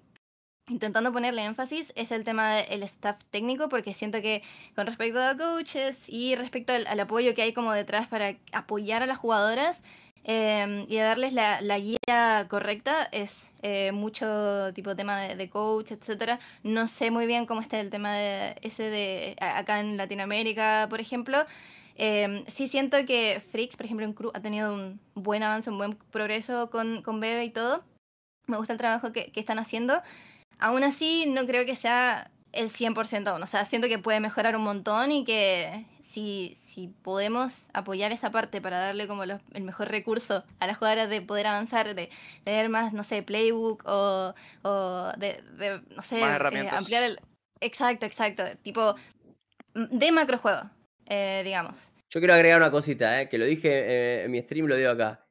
[0.68, 4.44] intentando ponerle énfasis es el tema del staff técnico, porque siento que
[4.76, 9.06] con respecto a coaches y respecto al apoyo que hay como detrás para apoyar a
[9.06, 9.82] las jugadoras,
[10.24, 16.40] Em, y darles la, guía correcta es eh, mucho tipo tema de, coach, etcétera.
[16.64, 21.02] No sé muy bien cómo está el tema de ese de acá en Latinoamérica, por
[21.02, 21.46] ejemplo.
[21.96, 25.78] Em, sí siento que Freaks, por ejemplo, en Crew ha tenido un buen avance, un
[25.78, 27.84] buen progreso con, Bebe y todo.
[28.48, 30.02] Me gusta el trabajo que están haciendo.
[30.62, 33.44] Aún así, no creo que sea el 100% aún.
[33.44, 38.32] O sea, siento que puede mejorar un montón y que si, si podemos apoyar esa
[38.32, 42.10] parte para darle como el mejor recurso a las jugadoras de poder avanzar, de
[42.44, 45.42] tener más, no sé, playbook o, o de,
[45.96, 47.20] no sé, eh, ampliar el...
[47.60, 48.44] Exacto, exacto.
[48.62, 48.96] Tipo,
[49.74, 50.70] mm, de macrojuego,
[51.08, 51.92] eh, digamos.
[52.10, 54.92] Yo quiero agregar una cosita, eh, que lo dije eh, en mi stream, lo digo
[54.92, 55.26] acá.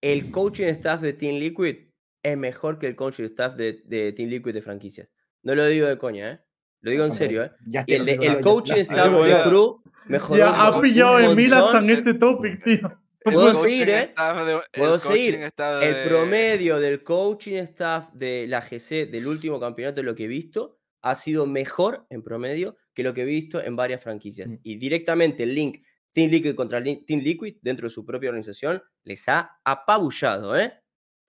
[0.00, 1.85] El coaching staff de Team Liquid
[2.32, 5.12] es mejor que el coaching staff de, de Team Liquid de franquicias.
[5.42, 6.40] No lo digo de coña, ¿eh?
[6.80, 7.52] Lo digo en serio, ¿eh?
[7.86, 10.38] el, el coaching staff de Crew mejoró.
[10.38, 13.02] Ya ha pillado hasta en este topic, tío.
[13.24, 14.14] Puedo seguir, ¿eh?
[14.72, 15.50] Puedo seguir.
[15.82, 20.78] El promedio del coaching staff de la GC del último campeonato, lo que he visto,
[21.02, 24.50] ha sido mejor en promedio que lo que he visto en varias franquicias.
[24.50, 24.56] Mm.
[24.62, 29.28] Y directamente el link Team Liquid contra Team Liquid dentro de su propia organización les
[29.28, 30.72] ha apabullado, ¿eh?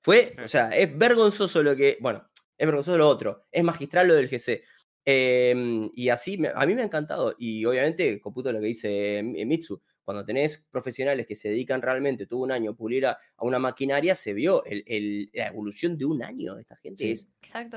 [0.02, 4.16] Fue, o sea, es vergonzoso lo que, bueno, es vergonzoso lo otro, es magistral lo
[4.16, 4.64] del GC.
[5.10, 7.34] Em, y así, a mí me ha encantado.
[7.38, 12.40] Y obviamente, computo lo que dice Mitsu, cuando tenés profesionales que se dedican realmente todo
[12.40, 16.56] un año a pulir a, una maquinaria, se vio el, la evolución de un año
[16.56, 17.12] de esta gente.
[17.12, 17.28] Es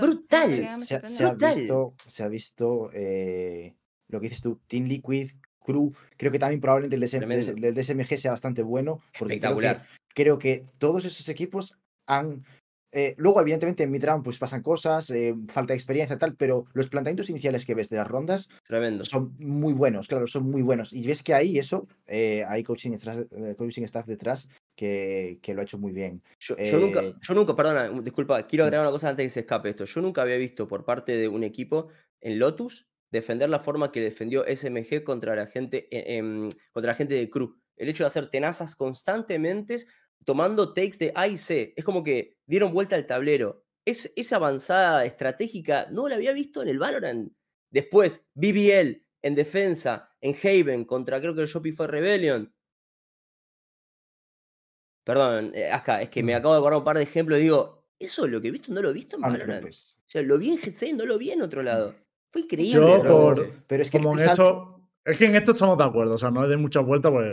[0.00, 0.80] brutal.
[0.80, 3.74] Se, ha visto, se ha visto eh,
[4.06, 5.92] lo que dices tú, Team Liquid, Crew.
[6.16, 9.02] Creo que también probablemente el, del DSMG sea bastante bueno.
[9.18, 9.84] Porque Espectacular.
[10.14, 11.79] creo que todos esos equipos
[12.10, 12.44] han
[12.92, 16.66] eh, luego, evidentemente, en midround pues pasan cosas, eh, falta de experiencia y tal, pero
[16.72, 18.48] los planteamientos iniciales que ves de las rondas
[19.04, 20.92] son muy buenos, claro, son muy buenos.
[20.92, 22.96] Y ves que ahí eso, eh, hay coaching,
[23.56, 26.22] coaching, staff detrás que, que, lo ha hecho muy bien.
[26.40, 29.70] Yo, nunca, yo nunca, perdona, disculpa, quiero agregar una cosa antes de que se escape
[29.70, 29.84] esto.
[29.84, 31.88] Yo nunca había visto por parte de un equipo
[32.20, 35.88] en Lotus defender la forma que defendió SMG contra la gente,
[36.72, 37.56] contra la gente de Crew.
[37.76, 39.86] El hecho de hacer tenazas constantemente
[40.24, 41.74] tomando takes de A y C.
[41.76, 43.64] Es como que dieron vuelta al tablero.
[43.84, 47.32] Es, esa avanzada estratégica no la había visto en el Valorant.
[47.70, 52.52] Después, BBL en defensa, en Haven, contra creo que el Shopify Rebellion.
[55.04, 57.84] Perdón, eh, acá, es que me acabo de borrar un par de ejemplos y digo,
[57.98, 59.62] eso lo que he visto no lo he visto en Valorant.
[59.62, 59.96] Pues.
[59.98, 61.94] O sea, lo vi en GC, no lo vi en otro lado.
[62.30, 63.02] Fue increíble.
[63.66, 64.42] pero, es que como este
[65.04, 67.26] es que en esto estamos de acuerdo, o sea, no es de muchas vueltas, pues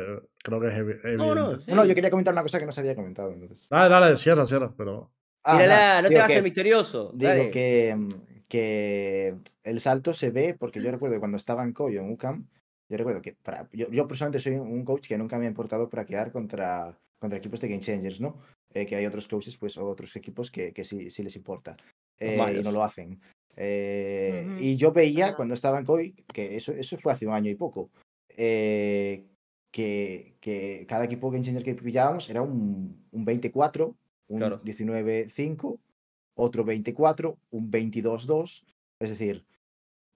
[0.44, 2.96] creo que es No, no, no, yo quería comentar una cosa que no se había
[2.96, 3.32] comentado.
[3.32, 3.68] Entonces.
[3.70, 5.12] Dale, dale, cierra, cierra, pero.
[5.44, 7.12] Ah, Mírala, no, te vas a ser misterioso.
[7.14, 8.10] Digo que, mm,
[8.50, 12.48] que el salto se ve, porque yo recuerdo que cuando estaba en Coyo, en UCAM,
[12.90, 15.90] yo recuerdo que para, yo, yo, personalmente soy un coach que nunca me ha importado
[15.90, 18.42] praquear contra, contra equipos de Game Changers, ¿no?
[18.74, 21.76] Eh, que hay otros coaches, pues, o otros equipos que, que sí, sí les importa.
[22.20, 23.20] Eh, y no lo hacen.
[23.60, 27.50] Eh, y yo veía cuando estaba en COI, que eso, eso fue hace un año
[27.50, 27.90] y poco,
[28.30, 29.26] eh,
[29.72, 33.96] que, que, cada equipo Game Changer que pillábamos era un, un 24,
[34.28, 35.80] un 19-5,
[36.36, 38.64] otro 24, un 22-2,
[39.00, 39.44] es decir,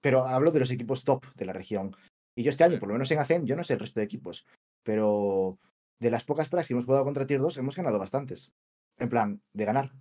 [0.01, 1.95] pero hablo de los equipos top de la región.
[2.35, 4.05] Y yo este año, por lo menos en ACEN, yo no sé el resto de
[4.05, 4.45] equipos,
[4.83, 5.57] pero
[5.99, 8.51] de las pocas pruebas que hemos jugado contra Tier 2, hemos ganado bastantes.
[8.97, 9.91] En plan, de ganar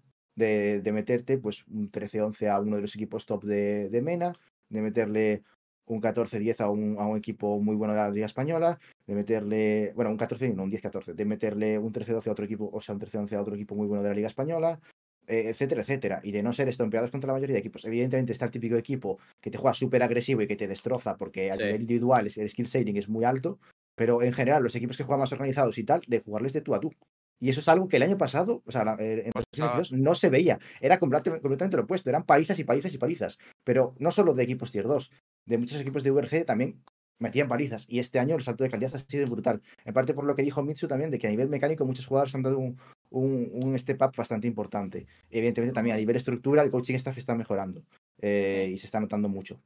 [0.40, 4.32] de, meterte pues un 13-11 a uno de los equipos top de, de MENA,
[4.68, 5.42] de meterle
[5.86, 9.92] un 14-10 a un, a un equipo muy bueno de la Liga Española, de meterle,
[9.94, 12.94] bueno, un 14 no, un 10-14, de meterle un 13-12 a otro equipo, o sea,
[12.94, 14.80] un 13-11 a otro equipo muy bueno de la Liga Española,
[15.26, 17.84] eh, etcétera, etcétera, y de no ser estompeados contra la mayoría de equipos.
[17.84, 21.50] Evidentemente está el típico equipo que te juega súper agresivo y que te destroza porque
[21.50, 23.58] a nivel individual el skill saving es muy alto,
[23.94, 26.74] pero en general los equipos que juegan más organizados y tal, de jugarles de tú
[26.74, 26.92] a tú.
[27.40, 30.28] Y eso es algo que el año pasado, o sea, eh, en 2022 no se
[30.28, 30.58] veía.
[30.80, 32.10] Era completamente, completamente lo opuesto.
[32.10, 33.38] Eran palizas y palizas y palizas.
[33.64, 35.10] Pero no solo de equipos tier 2,
[35.46, 36.82] de muchos equipos de VRC también
[37.18, 37.86] metían palizas.
[37.88, 39.62] Y este año el salto de calidad ha sido brutal.
[39.84, 42.34] En parte por lo que dijo Mitsu también, de que a nivel mecánico muchos jugadores
[42.34, 42.78] han dado un,
[43.10, 45.06] un, step up bastante importante.
[45.30, 47.82] Evidentemente también a nivel estructura el coaching staff está mejorando
[48.20, 49.60] eh, y se está notando mucho.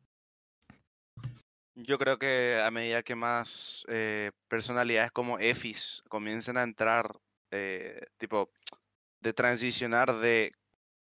[1.77, 7.17] Yo creo que a medida que más eh, personalidades como EFIS comiencen a entrar,
[7.55, 8.51] eh, tipo,
[9.21, 10.53] de transicionar de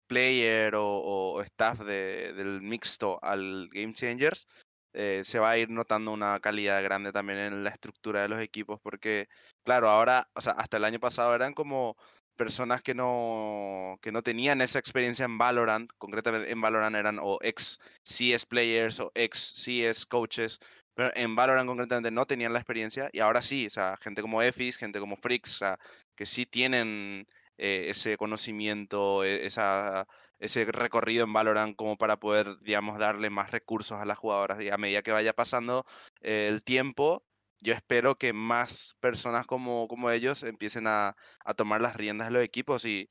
[0.08, 4.48] player o, staff del mixto al Game Changers,
[4.94, 8.40] eh, se va a ir notando una calidad grande también en la estructura de los
[8.40, 9.28] equipos, porque,
[9.64, 11.98] claro, ahora, o sea, hasta el año pasado eran como
[12.36, 17.40] personas que no, que no tenían esa experiencia en Valorant, concretamente en Valorant eran o
[17.42, 20.60] ex CS players o ex CS coaches,
[20.96, 24.42] pero en Valorant concretamente no tenían la experiencia y ahora sí, o sea, gente como
[24.42, 25.80] Efis, gente como Freaks, o sea,
[26.16, 27.28] que sí tienen
[27.58, 30.08] eh, ese conocimiento, e, esa,
[30.40, 34.70] ese recorrido en Valorant como para poder, digamos, darle más recursos a las jugadoras y
[34.70, 35.86] a medida que vaya pasando
[36.22, 37.24] eh, el tiempo,
[37.60, 41.16] yo espero que más personas como, como ellos empiecen a,
[41.58, 43.10] tomar las riendas de los equipos y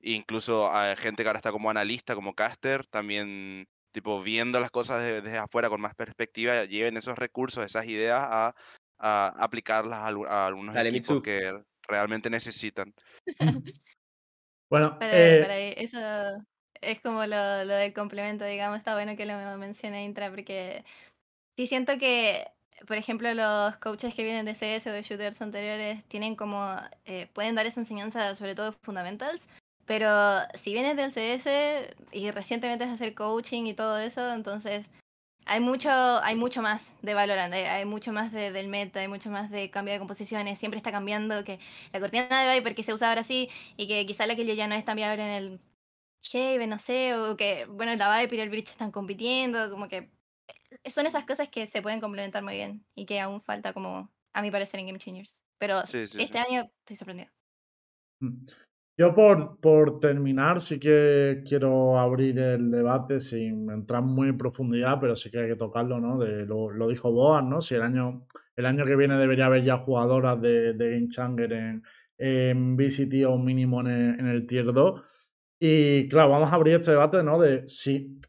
[0.00, 5.02] incluso a gente que ahora está como analista, como caster, también tipo viendo las cosas
[5.02, 8.54] desde, afuera con más perspectiva, lleven esos recursos, esas ideas a,
[8.98, 12.92] aplicarlas a, algunos equipos que realmente necesitan.
[14.70, 15.98] bueno, eh eso
[16.80, 20.84] es como lo, lo del complemento, digamos, está bueno que lo mencione Intra porque
[21.56, 22.46] sí siento que
[22.86, 26.74] por ejemplo, los coaches que vienen de CS o de shooters anteriores tienen como,
[27.04, 29.46] eh, pueden dar esa enseñanza sobre todo fundamentals,
[29.90, 31.48] pero si vienes del CS
[32.12, 34.88] y recientemente es hacer coaching y todo eso, entonces
[35.46, 39.30] hay mucho, hay mucho más de Valorant, hay, mucho más de, del meta, hay mucho
[39.30, 41.58] más de cambio de composiciones, siempre está cambiando, que
[41.92, 44.68] la cortina de Viper que se usa ahora sí, y que quizá la que ya
[44.68, 45.60] no es tan viable en el
[46.22, 50.08] Shave, no sé, o que, bueno, la Viper y el Bridge están compitiendo, como que
[50.88, 54.40] son esas cosas que se pueden complementar muy bien y que aún falta como, a
[54.40, 55.40] mi parecer, en Game Changers.
[55.58, 57.28] Pero este año estoy sorprendido.
[59.00, 64.98] Yo por, por terminar sí que quiero abrir el debate sin entrar muy en profundidad,
[65.00, 66.18] pero sí que hay que tocarlo, ¿no?
[66.18, 67.62] De, lo, lo dijo Boas, ¿no?
[67.62, 68.26] Si el año,
[68.56, 71.82] el año que viene debería haber ya jugadoras de, de Game Changer en,
[72.18, 75.02] en VCT o mínimo en en el Tier 2.
[75.58, 77.40] Y claro, vamos a abrir este debate, ¿no?
[77.40, 78.20] De si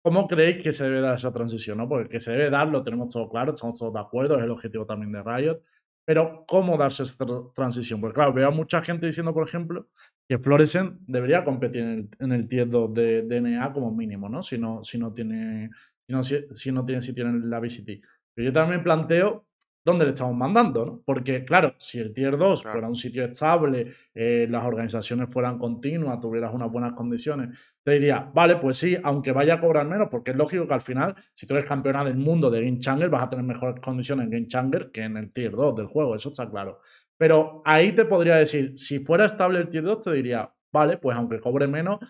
[0.00, 1.76] ¿Cómo creéis que se debe dar esa transición?
[1.76, 1.88] ¿no?
[1.88, 4.50] Porque que se debe dar, lo tenemos todo claro, estamos todos de acuerdo, es el
[4.52, 5.60] objetivo también de Riot.
[6.06, 8.00] Pero, ¿cómo darse esa transición?
[8.00, 9.88] Porque, claro, veo a mucha gente diciendo, por ejemplo,
[10.28, 14.40] que Florescent debería competir en el, en el tier 2 de DNA como mínimo, ¿no?
[14.42, 15.70] Si no, si no tiene,
[16.06, 18.00] si no, si, no tiene, si tiene la VCT.
[18.34, 19.46] Pero yo también planteo
[19.86, 21.02] dónde le estamos mandando, ¿no?
[21.04, 26.20] Porque, claro, si el Tier 2 fuera un sitio estable, eh, las organizaciones fueran continuas,
[26.20, 30.32] tuvieras unas buenas condiciones, te diría, vale, pues sí, aunque vaya a cobrar menos, porque
[30.32, 33.22] es lógico que al final, si tú eres campeona del mundo de Game Changer, vas
[33.22, 36.30] a tener mejores condiciones en Game Changer que en el Tier 2 del juego, eso
[36.30, 36.80] está claro.
[37.16, 41.16] Pero ahí te podría decir, si fuera estable el Tier 2, te diría, vale, pues
[41.16, 42.00] aunque cobre menos,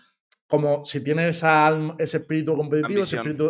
[0.47, 1.69] como si tiene esa,
[1.99, 3.01] ese espíritu competitivo,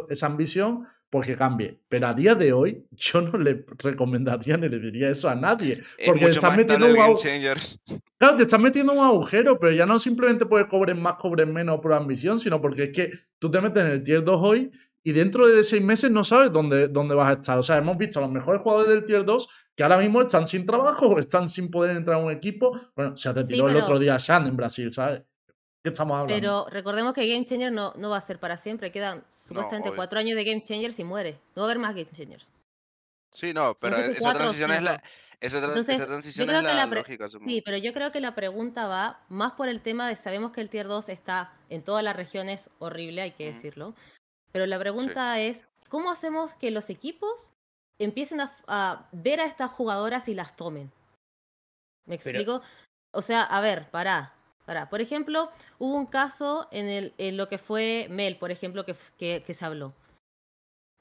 [0.10, 1.80] esa ambición, porque cambie.
[1.88, 5.84] Pero a día de hoy, yo no le recomendaría ni le diría eso a nadie.
[6.06, 7.60] Porque te estás metiendo un agujero.
[8.20, 11.80] Claro, te estás metiendo un agujero, pero ya no simplemente puedes cobrar más, cobres menos
[11.80, 14.72] por ambición, sino porque es que tú te metes en el tier 2 hoy
[15.04, 17.60] y dentro de seis meses no sabes dónde, dónde vas a estar.
[17.60, 20.48] O sea, hemos visto a los mejores jugadores del tier 2 que ahora mismo están
[20.48, 22.78] sin trabajo, están sin poder entrar a un equipo.
[22.96, 25.22] Bueno, se retiró el otro día Shan en Brasil, ¿sabes?
[25.92, 26.36] Estamos hablando?
[26.36, 28.92] Pero recordemos que Game Changer no, no va a ser para siempre.
[28.92, 31.40] Quedan supuestamente cuatro años de Game Changers y muere.
[31.56, 32.52] No va a haber más Game Changers.
[33.32, 35.04] Sí, no, pero esa transición es la.
[35.40, 39.70] Esa, transición es la, lógica, Sí, pero yo creo que la pregunta va más por
[39.70, 43.32] el tema de sabemos que el Tier 2 está en todas las regiones horrible, hay
[43.32, 43.94] que decirlo.
[44.52, 47.54] Pero la pregunta es, ¿cómo hacemos que los equipos
[48.00, 50.92] empiecen a, ver a estas jugadoras y las tomen?
[52.08, 52.64] ¿Me explico?
[53.12, 54.34] O sea, a ver, pará
[54.90, 55.50] por ejemplo,
[55.80, 59.66] hubo un caso en, el, en lo que fue Mel, por ejemplo, que, que, se
[59.66, 59.94] habló.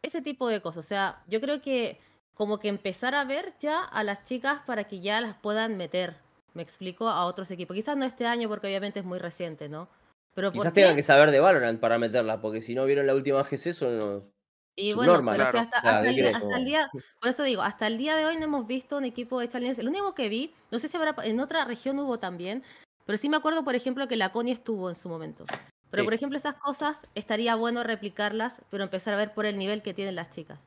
[0.03, 0.85] Ese tipo de cosas.
[0.85, 1.99] O sea, yo creo que
[2.35, 6.17] como que empezar a ver ya a las chicas para que ya las puedan meter,
[6.55, 7.75] me explico, a otros equipos.
[7.75, 9.89] Quizás no este año porque obviamente es muy reciente, ¿no?
[10.35, 13.43] Pero Quizás tengan que saber de Valorant para meterla, porque si no vieron la última
[13.43, 14.31] GC son
[14.79, 18.45] y bueno, pero hasta, el día, por eso digo, hasta el día de hoy no
[18.45, 19.79] hemos visto un equipo de challenges.
[19.79, 22.62] El único que vi, no sé si habrá, en otra región hubo también,
[23.07, 25.46] pero sí me acuerdo, por ejemplo, que la Connie estuvo en su momento.
[25.90, 29.82] Pero, por ejemplo, esas cosas estaría bueno replicarlas, pero empezar a ver por el nivel
[29.82, 30.59] que tienen las chicas.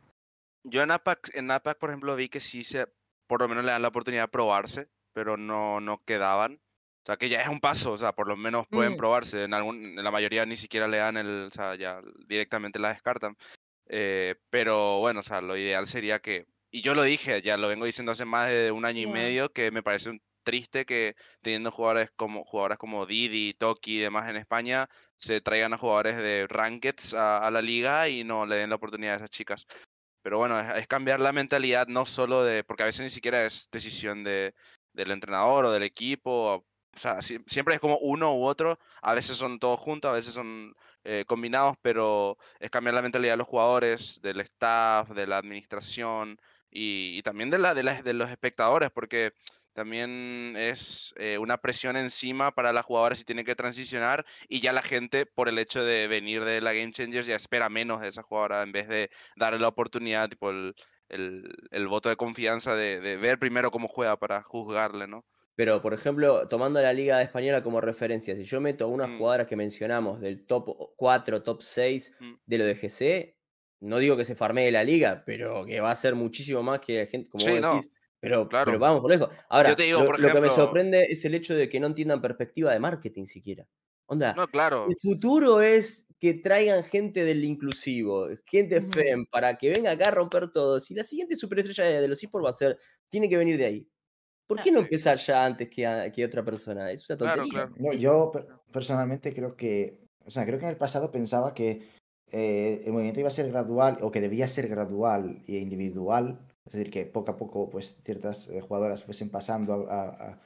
[0.63, 2.87] Yo en APAC, en APAC por ejemplo, vi que sí se,
[3.27, 6.53] por lo menos le dan la oportunidad de probarse, pero no, no quedaban.
[7.03, 8.97] O sea, que ya es un paso, o sea, por lo menos pueden mm.
[8.97, 9.43] probarse.
[9.43, 12.93] En, algún, en la mayoría ni siquiera le dan el, o sea, ya directamente la
[12.93, 13.35] descartan.
[13.87, 17.67] Eh, pero bueno, o sea, lo ideal sería que, y yo lo dije, ya lo
[17.67, 21.15] vengo diciendo hace más de un año y medio, que me parece un triste que
[21.41, 26.17] teniendo jugadores como jugadoras como Didi, Toki y demás en España se traigan a jugadores
[26.17, 29.67] de rankeds a, la liga y no le den la oportunidad a esas chicas.
[30.23, 33.69] Pero bueno, es, cambiar la mentalidad no solo de, porque a veces ni siquiera es
[33.71, 34.55] decisión de,
[34.93, 39.37] del entrenador o del equipo, o sea, siempre es como uno u otro, a veces
[39.37, 43.47] son todos juntos, a veces son eh, combinados, pero es cambiar la mentalidad de los
[43.47, 46.39] jugadores, del staff, de la administración
[46.71, 49.33] y, también de, la, de, de los espectadores, porque
[49.73, 54.73] también es eh, una presión encima para las jugadoras si tienen que transicionar y ya
[54.73, 58.09] la gente por el hecho de venir de la Game Changers ya espera menos de
[58.09, 60.75] esa jugadora en vez de darle la oportunidad, tipo el,
[61.09, 65.25] el, voto de confianza de, de, ver primero cómo juega para juzgarle, ¿no?
[65.55, 69.17] Pero, por ejemplo, tomando la Liga Española como referencia, si yo meto a unas mm.
[69.17, 72.33] jugadoras que mencionamos del top 4, top 6 mm.
[72.45, 73.35] de lo de GC,
[73.81, 76.99] no digo que se farmee la liga, pero que va a ser muchísimo más que
[76.99, 78.65] la gente, como vos decís, pero, claro.
[78.65, 79.29] pero vamos por lejos.
[79.49, 83.25] Ahora, lo, que me sorprende es el hecho de que no entiendan perspectiva de marketing
[83.25, 83.67] siquiera.
[84.07, 84.87] Onda, no, claro.
[84.89, 90.11] el futuro es que traigan gente del inclusivo, gente FEM, para que venga acá a
[90.11, 90.79] romper todo.
[90.79, 92.77] Si la siguiente superestrella de los eSports va a ser,
[93.09, 93.87] tiene que venir de ahí.
[94.45, 96.91] ¿Por qué no empezar ya antes que, que otra persona?
[96.91, 97.69] Es una tontería.
[97.95, 98.31] yo
[98.73, 101.87] personalmente creo que, o sea, creo que en el pasado pensaba que
[102.31, 106.39] eh, el movimiento iba a ser gradual o que debía ser gradual e individual
[106.69, 110.39] es decir, que poco a poco pues, ciertas eh, jugadoras fuesen pasando a,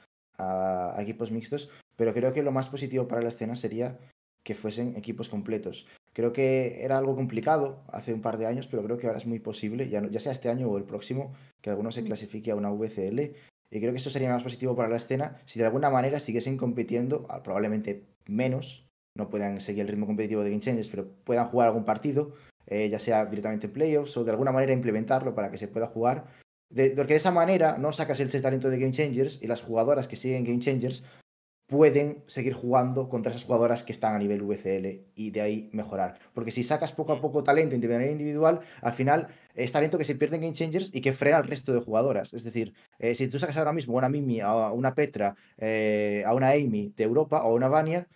[0.98, 4.00] equipos mixtos, pero creo que lo más positivo para la escena sería
[4.42, 5.86] que fuesen equipos completos.
[6.12, 9.26] Creo que era algo complicado hace un par de años, pero creo que ahora es
[9.26, 12.06] muy posible, ya, ya sea este año o el próximo, que alguno se mm.
[12.06, 13.20] clasifique a una VCL.
[13.70, 16.56] Y creo que eso sería más positivo para la escena si de alguna manera siguiesen
[16.56, 21.68] compitiendo, probablemente menos, no puedan seguir el ritmo competitivo de Game Changers, pero puedan jugar
[21.68, 22.32] algún partido,
[22.66, 25.86] eh, ya sea directamente en playoffs o de alguna manera implementarlo para que se pueda
[25.86, 26.26] jugar.
[26.70, 30.08] De, porque de esa manera no sacas el talento de Game Changers y las jugadoras
[30.08, 31.04] que siguen Game Changers
[31.66, 36.18] pueden seguir jugando contra esas jugadoras que están a nivel VCL y de ahí mejorar.
[36.34, 40.04] Porque si sacas poco a poco talento de manera individual, al final es talento que
[40.04, 42.34] se pierde en Game Changers y que frena al resto de jugadoras.
[42.34, 46.34] Es decir, eh, si tú sacas ahora mismo una Mimi, a una Petra, eh, a
[46.34, 48.08] una Amy de Europa o a una Vania,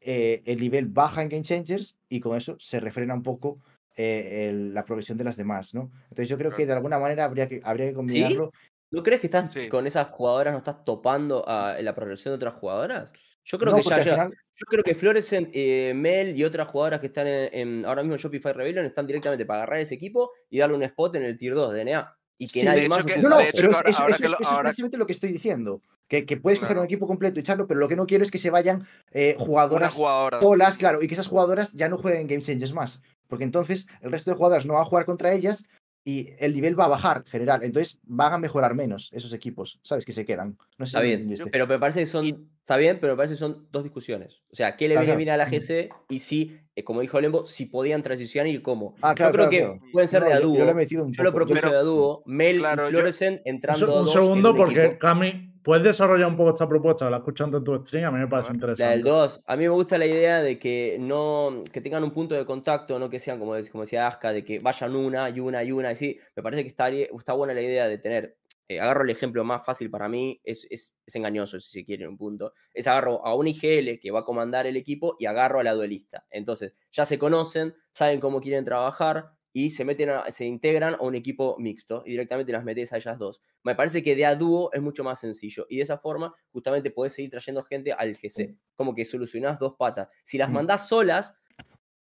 [0.00, 3.58] el nivel baja en Game Changers y con eso se refrena un poco
[3.96, 5.90] eh, la progresión de las demás, ¿no?
[6.04, 8.52] Entonces yo creo que de alguna manera habría que, habría que combinarlo.
[8.90, 12.54] ¿No crees que estás con esas jugadoras, no estás topando a, la progresión de otras
[12.54, 13.12] jugadoras?
[13.44, 17.26] Yo creo que ya, yo creo que Florescent, eh, Mel y otras jugadoras que están
[17.26, 20.82] en, ahora mismo en Shopify Rebellion están directamente para agarrar ese equipo y darle un
[20.82, 22.16] spot en el tier 2 de DNA.
[22.38, 23.04] Y que nadie más.
[23.04, 25.80] no, no, pero eso, es precisamente lo que estoy diciendo.
[26.08, 28.38] Que, puedes coger un equipo completo y echarlo, pero lo que no quiero es que
[28.38, 32.72] se vayan eh, jugadoras solas, claro, y que esas jugadoras ya no jueguen Game Changers
[32.72, 35.64] más porque entonces el resto de jugadores no va a jugar contra ellas
[36.06, 37.64] y el nivel va a bajar general.
[37.64, 40.04] Entonces van a mejorar menos esos equipos, ¿sabes?
[40.04, 40.56] Que se quedan.
[40.78, 42.48] No sé está bien, pero me parece que son.
[42.60, 44.40] Está bien, pero me parece que son dos discusiones.
[44.52, 45.88] O sea, ¿qué le viene bien a la GC?
[46.08, 48.94] Y si, eh, como dijo Lembo, si podían transicionar y cómo.
[49.02, 50.56] Ah, yo creo que pueden ser de a dúo.
[50.56, 52.22] Yo, lo propuse de a dúo.
[52.24, 54.02] Mel y Florescent entrando.
[54.02, 57.10] Un, segundo, porque Cami ¿Puedes desarrollar un poco esta propuesta?
[57.10, 58.84] La escuchando en tu stream, a mí me parece interesante.
[58.84, 62.12] La del 2, a mí me gusta la idea de que no que tengan un
[62.12, 65.40] punto de contacto, no que sean, como, como decía Aska, de que vayan una y
[65.40, 65.90] una y una.
[65.90, 68.36] Y sí, me parece que está, está buena la idea de tener.
[68.68, 72.06] Eh, agarro el ejemplo más fácil para mí, es, es, es, engañoso si se quiere
[72.06, 72.52] un punto.
[72.72, 75.74] Es agarro a un IGL que va a comandar el equipo y agarro a la
[75.74, 76.24] duelista.
[76.30, 81.14] Entonces, ya se conocen, saben cómo quieren trabajar, y se meten se integran a un
[81.14, 83.40] equipo mixto y directamente las metes a ellas dos.
[83.62, 86.90] Me parece que de a dúo es mucho más sencillo y de esa forma justamente
[86.90, 90.08] puedes seguir trayendo gente al GC, como que solucionás dos patas.
[90.24, 91.36] Si las mandás solas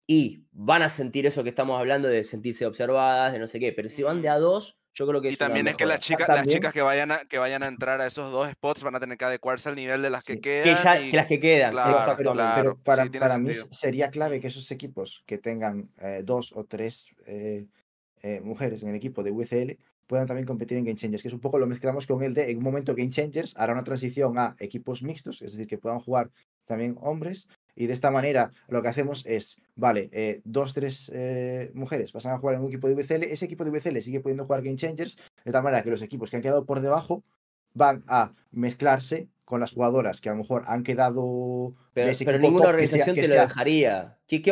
[0.07, 3.73] y van a sentir eso que estamos hablando de sentirse observadas, de no sé qué,
[3.73, 6.29] pero si van de a dos, yo creo que y también es que las chicas,
[6.29, 9.01] las chicas que vayan, a, que vayan a entrar a esos dos spots van a
[9.01, 11.11] tener que adecuarse al nivel de las que quedan.
[11.11, 11.73] Que, las que quedan.
[11.73, 12.35] Exacto.
[12.35, 17.67] Pero, para, mí sería clave que esos equipos que tengan eh, dos o tres eh,
[18.23, 19.79] eh, mujeres en el equipo de UCL
[20.09, 22.51] puedan también competir en Game Changers, que es un poco lo mezclamos con el de
[22.51, 26.01] en un momento Game Changers hará una transición a equipos mixtos, es decir, que puedan
[26.01, 26.31] jugar
[26.65, 27.47] también hombres
[27.79, 32.33] y de esta manera lo que hacemos es, vale, eh, dos, tres eh, mujeres pasan
[32.33, 34.77] a jugar en un equipo de VCL, ese equipo de VCL sigue pudiendo jugar Game
[34.77, 37.23] Changers, de tal manera que los equipos que han quedado por debajo
[37.75, 41.73] van a mezclarse con las jugadoras que a lo mejor han quedado...
[41.95, 44.19] Pero, pero ninguna organización te lo dejaría.
[44.27, 44.43] ¿Qué,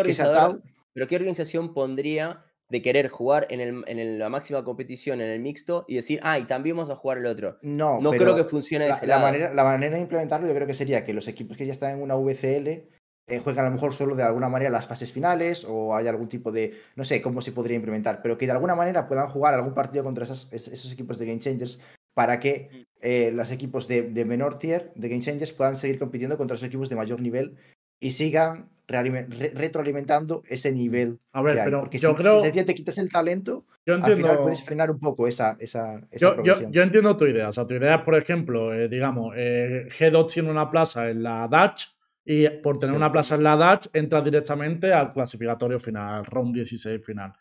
[0.93, 5.41] pero qué organización pondría de querer jugar en, el, en la máxima competición, en el
[5.41, 7.59] mixto, y decir, ah, y también vamos a jugar el otro.
[7.63, 10.67] No, no creo que funcione la, ese la Manera, la manera de implementarlo yo creo
[10.67, 12.96] que sería que los equipos que ya están en una VCL
[13.29, 16.29] eh, juegan a lo mejor solo de alguna manera las fases finales o hay algún
[16.29, 19.53] tipo de, no sé cómo se podría implementar, pero que de alguna manera puedan jugar
[19.55, 21.81] algún partido contra esos equipos de Game Changers
[22.15, 22.85] para que mm.
[23.01, 26.89] eh, los equipos de, menor tier de Game Changers puedan seguir compitiendo contra los equipos
[26.89, 27.57] de mayor nivel
[27.99, 31.19] y sigan retroalimentando ese nivel.
[31.33, 32.41] A ver, pero Porque yo si, creo...
[32.41, 36.83] si te quitas el talento, al final puedes frenar un poco esa, esa, yo, yo,
[36.83, 37.49] entiendo tu idea.
[37.49, 41.25] O sea, tu idea es, por ejemplo, eh, digamos, eh, G2 tiene una plaza en
[41.25, 41.96] la Dutch
[42.29, 47.01] y por tener una plaza en la Dutch entra directamente al clasificatorio final, round 16
[47.07, 47.33] final.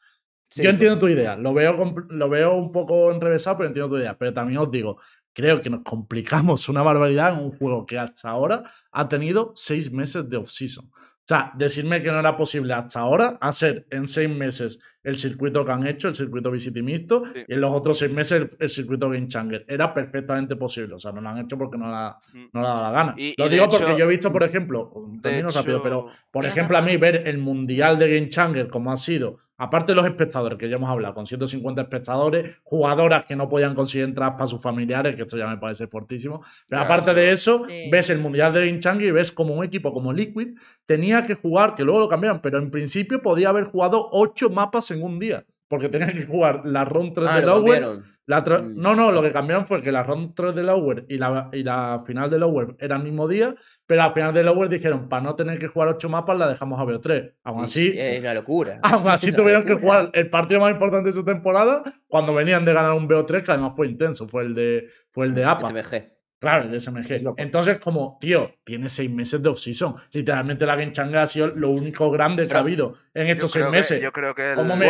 [0.56, 1.74] yo entiendo tu idea, lo veo,
[2.10, 4.16] lo veo un poco enrevesado, pero entiendo tu idea.
[4.16, 4.98] Pero también os digo,
[5.34, 9.92] creo que nos complicamos una barbaridad en un juego que hasta ahora ha tenido seis
[9.92, 10.92] meses de off-season.
[11.26, 15.66] O sea, decirme que no era posible hasta ahora hacer en seis meses el circuito
[15.66, 18.70] que han hecho, el circuito Visit y Mixto, y en los otros seis meses el,
[18.70, 19.66] circuito Game Changer.
[19.68, 20.94] Era perfectamente posible.
[20.94, 22.46] O sea, no lo han hecho porque no, la, mm.
[22.54, 23.16] no le ha dado la gana.
[23.38, 26.96] lo digo porque yo he visto, por ejemplo, termino rápido, pero por ejemplo, a mí
[26.96, 30.76] ver el Mundial de Game Changer como ha sido Aparte de los espectadores, que ya
[30.76, 35.22] hemos hablado, con 150 espectadores, jugadoras que no podían conseguir entradas para sus familiares, que
[35.22, 36.44] esto ya me parece fortísimo.
[36.68, 40.12] Pero aparte de eso, ves el Mundial de Ginchang y ves como un equipo como
[40.12, 44.50] Liquid tenía que jugar, que luego lo cambiaron, pero en principio podía haber jugado 8
[44.50, 45.46] mapas en un día.
[45.68, 48.02] Porque tenía que jugar la Round 3 ah, de Lower.
[48.28, 48.76] Mm.
[48.76, 51.64] No, no, lo que cambiaron fue que la Round 3 de Lower y la, y
[51.64, 53.54] la final de Lower era el mismo día,
[53.86, 56.80] pero al final de Lower dijeron, para no tener que jugar 8 mapas, la dejamos
[56.80, 57.34] a BO3.
[57.44, 57.94] Aún así.
[57.96, 58.80] Es una locura.
[58.82, 62.74] Aún así tuvieron que jugar el partido más importante de su temporada cuando venían de
[62.74, 65.70] ganar un BO3, que además fue intenso, fue el de, fue el de APA.
[65.70, 66.16] SMG.
[66.40, 67.34] Claro, el de SMG.
[67.38, 69.96] Entonces, como, tío, tiene seis meses de off-season.
[70.12, 73.70] Literalmente la Game Changa ha sido lo único grande que ha habido en estos seis
[73.70, 74.02] meses.
[74.02, 74.54] yo creo que.
[74.56, 74.86] ¿Cómo me,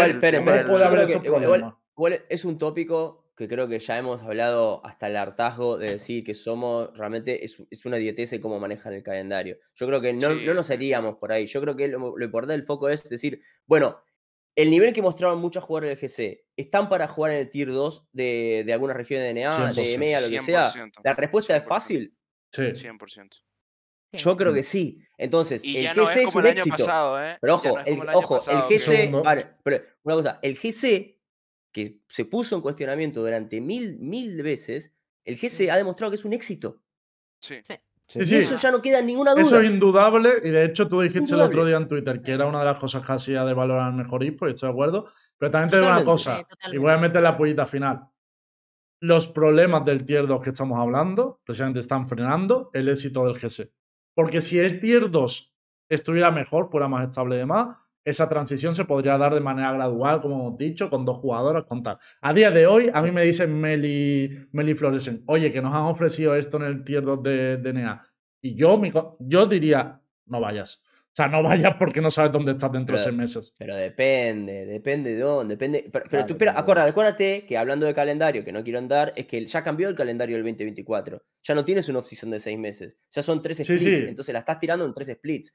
[1.95, 6.23] puede es un tópico que creo que ya hemos hablado hasta el hartazgo de decir
[6.23, 9.57] que somos realmente es, es una dietese cómo manejan el calendario.
[9.73, 11.45] Yo creo que no, no nos seríamos por ahí.
[11.45, 14.01] Yo creo que lo, lo importante del foco es decir, bueno,
[14.55, 18.07] el nivel que mostraron muchos jugadores del GC, ¿están para jugar en el Tier 2
[18.13, 20.71] de, de alguna región de DNA, de EMEA, lo que sea?
[21.03, 22.15] La respuesta es fácil.
[22.51, 22.61] Sí.
[22.61, 23.41] 100%.
[24.13, 25.01] Yo creo que sí.
[25.17, 26.77] Entonces, el GC es, un éxito.
[26.77, 27.37] Pasado, ¿eh?
[27.41, 29.11] Pero ojo, el, ojo, el GC.
[29.63, 31.14] pero una cosa, el GC,
[31.75, 34.93] que se puso en cuestionamiento durante mil, mil veces,
[35.25, 36.81] el GC ha demostrado que es un éxito.
[37.37, 37.57] Sí.
[37.67, 37.75] sí.
[38.17, 39.41] Eso ya no queda ninguna duda.
[39.41, 42.45] Eso es indudable, y de hecho tú dijiste el otro día en Twitter que era
[42.45, 45.09] una de las cosas casi de valorar mejor IPO, y estoy de acuerdo.
[45.37, 48.07] Pero también te digo una cosa, y voy a meter la pollita final.
[49.01, 53.69] Los problemas del Tier 2 que estamos hablando, precisamente están frenando el éxito del GC.
[54.13, 55.53] Porque si el Tier 2
[55.89, 57.75] estuviera mejor, fuera más estable y demás,
[58.05, 61.81] esa transición se podría dar de manera gradual, como hemos dicho, con dos jugadores, con
[61.81, 61.97] tal.
[62.21, 65.81] A día de hoy, a mí me dicen Meli, Meli Floresen, oye, que nos han
[65.81, 68.05] ofrecido esto en el tier 2 de DNA.
[68.41, 68.79] Y yo,
[69.19, 70.83] yo diría, no vayas.
[70.85, 73.55] O sea, no vayas porque no sabes dónde estás dentro de seis meses.
[73.57, 75.89] Pero depende, depende de dónde, depende.
[76.09, 79.45] Pero, tú, pero acuérdate, acuérdate que hablando de calendario, que no quiero andar, es que
[79.45, 81.23] ya cambió el calendario del 2024.
[81.41, 82.97] Ya no tienes una off-season de seis meses.
[83.11, 84.01] Ya son tres splits.
[84.01, 85.53] Entonces la estás tirando en tres splits.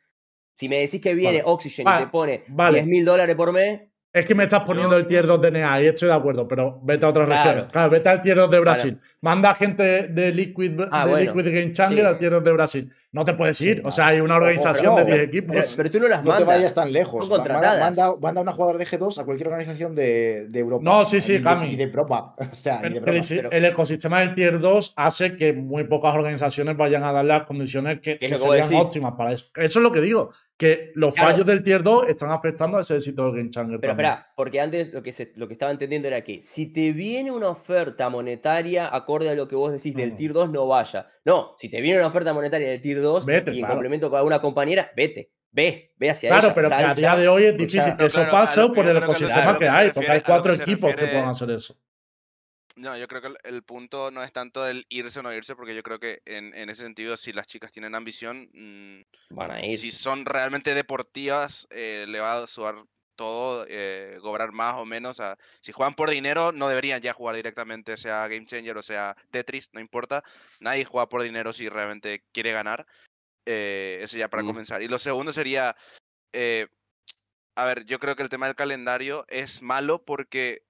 [0.54, 3.80] Si me decís que viene Oxygen y te pone 10 mil dólares por mes.
[4.12, 6.80] Es que me estás poniendo el tier 2 de NEA y estoy de acuerdo, pero
[6.82, 7.68] vete a otra región.
[7.70, 9.00] Claro, vete al tier 2 de Brasil.
[9.20, 13.24] Manda gente de Liquid, ah, de Liquid Game Changer al tier 2 de Brasil no
[13.24, 13.82] te puedes ir.
[13.84, 15.74] O sea, hay una organización de 10 equipos.
[15.76, 16.40] Pero, tú no las mandas.
[16.40, 17.26] No te vayas tan lejos.
[17.26, 17.80] Son contratadas.
[17.80, 20.84] Manda, manda, una jugadora de G2 a cualquier organización de, de Europa.
[20.84, 21.72] No, sí, sí, Cami.
[21.72, 22.36] Y de Europa.
[22.50, 27.04] O sea, pero, de El ecosistema del Tier 2 hace que muy pocas organizaciones vayan
[27.04, 29.46] a dar las condiciones que, que serían óptimas para eso.
[29.54, 30.30] Eso es lo que digo.
[30.56, 33.80] Que los fallos del Tier 2 están afectando a ese éxito del Game Changer.
[33.80, 36.92] Pero espera, porque antes lo que, se, lo que estaba entendiendo era que si te
[36.92, 41.06] viene una oferta monetaria acorde a lo que vos decís del Tier 2, no vaya.
[41.24, 42.99] No, si te viene una oferta monetaria del Tier 2
[43.52, 45.30] y complemento con alguna compañera, vete.
[45.52, 48.86] Ve, ve hacia Claro, pero a día de hoy es difícil que eso pase por
[48.86, 51.76] el ecosistema que, hay, porque hay cuatro equipos que puedan hacer eso.
[52.76, 55.74] No, yo creo que el, punto no es tanto el irse o no irse, porque
[55.74, 59.66] yo creo que en, en ese sentido, si las chicas tienen ambición, mm, van a
[59.66, 59.78] ir.
[59.78, 62.76] Si son realmente deportivas, eh, le va a sudar
[63.20, 65.20] todo, eh, cobrar más o menos.
[65.60, 69.68] si juegan por dinero, no deberían ya jugar directamente, sea Game Changer o sea Tetris,
[69.74, 70.24] no importa.
[70.58, 72.86] Nadie juega por dinero si realmente quiere ganar.
[73.44, 74.80] Eh, eso ya para comenzar.
[74.80, 75.76] Y lo segundo sería,
[76.32, 76.68] eh,
[77.56, 80.64] a ver, yo creo que el tema del calendario es malo porque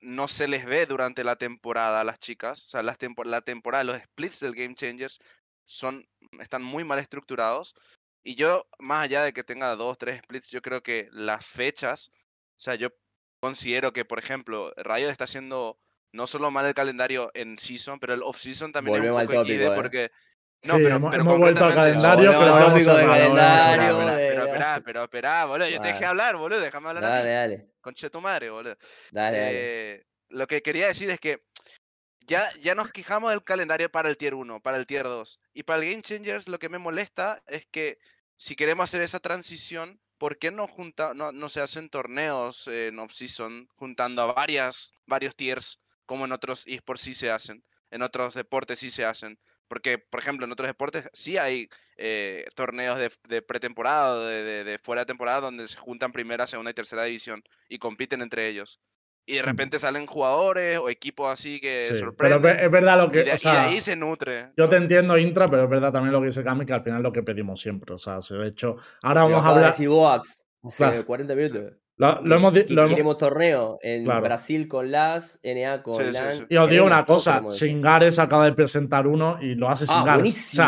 [0.00, 2.66] no se les ve durante la temporada a las chicas.
[2.66, 5.20] O sea, las la temporada, los splits del Game Changers
[5.64, 6.06] son,
[6.38, 7.74] están muy mal estructurados.
[8.22, 12.10] Y yo, más allá de que tenga dos, tres splits, yo creo que las fechas,
[12.56, 12.90] o sea, yo
[13.40, 15.78] considero que, por ejemplo, Riot está haciendo
[16.12, 19.70] no solo mal el calendario en season, pero el off-season también es un poco ¿eh?
[19.74, 20.10] porque
[20.62, 24.16] No, pero, hemos, vuelto al calendario, pero vamos a calendario.
[24.16, 25.68] Pero, espera, pero espera, boludo.
[25.68, 26.60] Yo te dejé hablar, boludo.
[26.60, 27.02] Déjame hablar.
[27.04, 27.68] Dale, dale.
[27.80, 28.76] Conche tu madre, boludo.
[29.10, 31.44] Dale, eh, Lo que quería decir es que
[32.28, 35.40] ya, ya nos quejamos del calendario para el tier 1, para el tier 2.
[35.54, 37.98] Y para el Game Changers lo que me molesta es que
[38.36, 41.14] si queremos hacer esa transición, ¿por qué no, junta,
[41.48, 47.14] se hacen torneos en off-season juntando a varias, varios tiers como en otros esports sí
[47.14, 47.64] se hacen?
[47.90, 49.38] En otros deportes sí se hacen.
[49.66, 52.98] Porque, por ejemplo, en otros deportes sí hay eh, torneos
[53.28, 57.78] de, pretemporada, de, fuera de temporada, donde se juntan primera, segunda y tercera división y
[57.78, 58.80] compiten entre ellos.
[59.28, 62.40] Y de repente salen jugadores o equipos así que sorprenden.
[62.40, 63.20] Pero es verdad lo que.
[63.20, 64.52] Y de, ahí se nutre.
[64.56, 67.00] Yo te entiendo, Intra, pero es verdad también lo que dice Cami, que al final
[67.00, 67.94] es lo que pedimos siempre.
[67.94, 68.76] O sea, se ha hecho.
[69.02, 69.74] Ahora vamos a hablar.
[69.86, 71.72] Boax, hace 40 minutos.
[71.98, 77.04] Lo, hemos, Queremos torneo en Brasil con las, NA con sí, Y os digo una
[77.04, 80.58] cosa: Singares acaba de presentar uno y lo hace ah, Singares.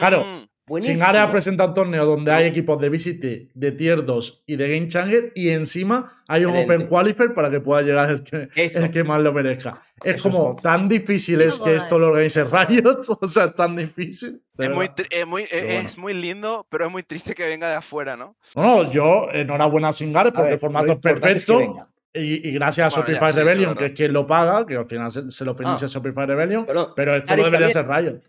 [0.00, 0.47] claro, mm.
[0.80, 4.68] Singare ha presentado un torneo donde hay equipos de VCT, de Tier 2 y de
[4.68, 8.90] Game Changer y encima hay un Open Qualifier para que pueda llegar el que, el
[8.90, 9.80] que más lo merezca.
[10.02, 14.42] Es como tan difícil es que esto lo organice Riot, o sea, es tan difícil.
[14.56, 18.16] Es muy, es, muy, es muy, lindo, pero es muy triste que venga de afuera,
[18.16, 18.36] ¿no?
[18.56, 21.88] No, yo, enhorabuena a Singare porque el formato es perfecto.
[22.12, 25.54] Y, gracias a Shopify Rebellion, que es quien lo paga, que al final se, lo
[25.54, 25.90] financia ah.
[25.90, 26.66] Shopify Rebellion,
[26.96, 28.22] pero, esto no debería ser Riot.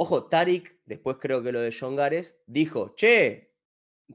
[0.00, 3.52] Ojo, Tarik, después creo que lo de John Gares, dijo, che,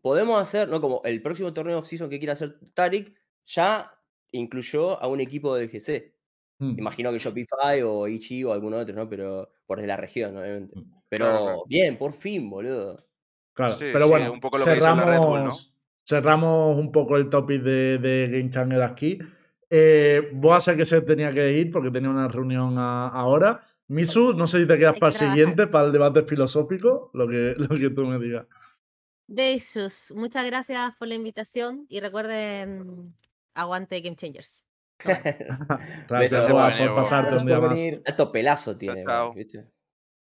[0.02, 0.80] podemos hacer, ¿no?
[0.80, 3.14] Como el próximo torneo off-season que quiera hacer Tarik,
[3.44, 3.92] ya
[4.32, 6.16] incluyó a un equipo de GC.
[6.60, 6.80] Mm.
[6.80, 9.10] Imagino que Shopify o Ichi o alguno otro, ¿no?
[9.10, 10.80] Pero por de la región, obviamente.
[10.80, 13.06] Mm, pero bien, por fin, boludo.
[13.52, 15.52] Claro, pero bueno, un poco lo cerramos, que Red Bull, ¿no?
[16.08, 19.20] cerramos un poco el topic de, de Game Channel aquí.
[19.70, 23.60] Eh, voy a hacer que se tenía que ir porque tenía una reunión ahora.
[23.94, 27.54] Misu, no sé si te quedas para el siguiente, para el debate filosófico, lo que,
[27.58, 28.48] lo que tú me digas.
[29.28, 33.16] Besos, muchas gracias por la invitación y recuerden,
[33.54, 34.68] aguante Game Changers.
[36.10, 37.80] gracias por, pasarte un día más.
[37.80, 39.06] Esto pelazo tiene.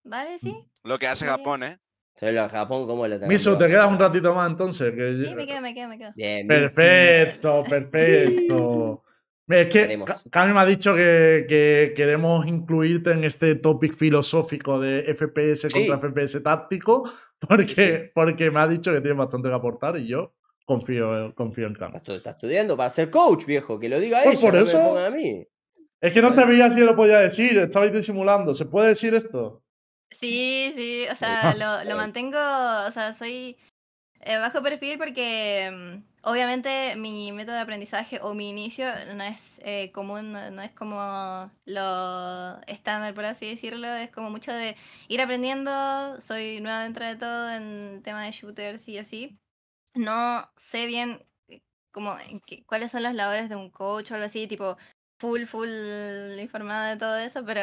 [0.04, 0.54] Vale, sí.
[0.84, 1.78] Lo que hace Japón, ¿eh?
[2.50, 4.92] Japón, ¿cómo lo Misu, ¿te quedas un ratito más entonces?
[4.94, 6.12] Sí, me quedo, me quedo, me quedo.
[6.46, 9.02] perfecto, perfecto.
[9.52, 15.68] Es que Cami me ha dicho que, queremos incluirte en este topic filosófico de FPS
[15.72, 17.10] contra FPS táctico,
[17.46, 20.34] porque, porque me ha dicho que tienes bastante que aportar y yo
[20.64, 21.96] confío, confío en Cami.
[21.96, 25.46] Está estudiando para ser coach, viejo, que lo diga pues ella, por eso, a mí.
[26.00, 28.54] Es que no sabía si lo podía decir, estabais disimulando.
[28.54, 29.62] ¿Se puede decir esto?
[30.10, 33.56] Sí, sí, o sea, lo, lo mantengo, o sea, soy
[34.20, 39.60] eh, bajo perfil porque mm, obviamente mi método de aprendizaje o mi inicio no es
[39.64, 44.76] eh, común, no, es como lo estándar, por así decirlo, es como mucho de
[45.08, 49.38] ir aprendiendo, soy nueva dentro de todo en tema de shooters y así.
[49.94, 51.62] No sé bien eh,
[51.92, 52.16] como
[52.66, 54.76] cuáles son las labores de un coach o algo así, tipo
[55.18, 55.68] full, full
[56.40, 57.62] informada de todo eso, pero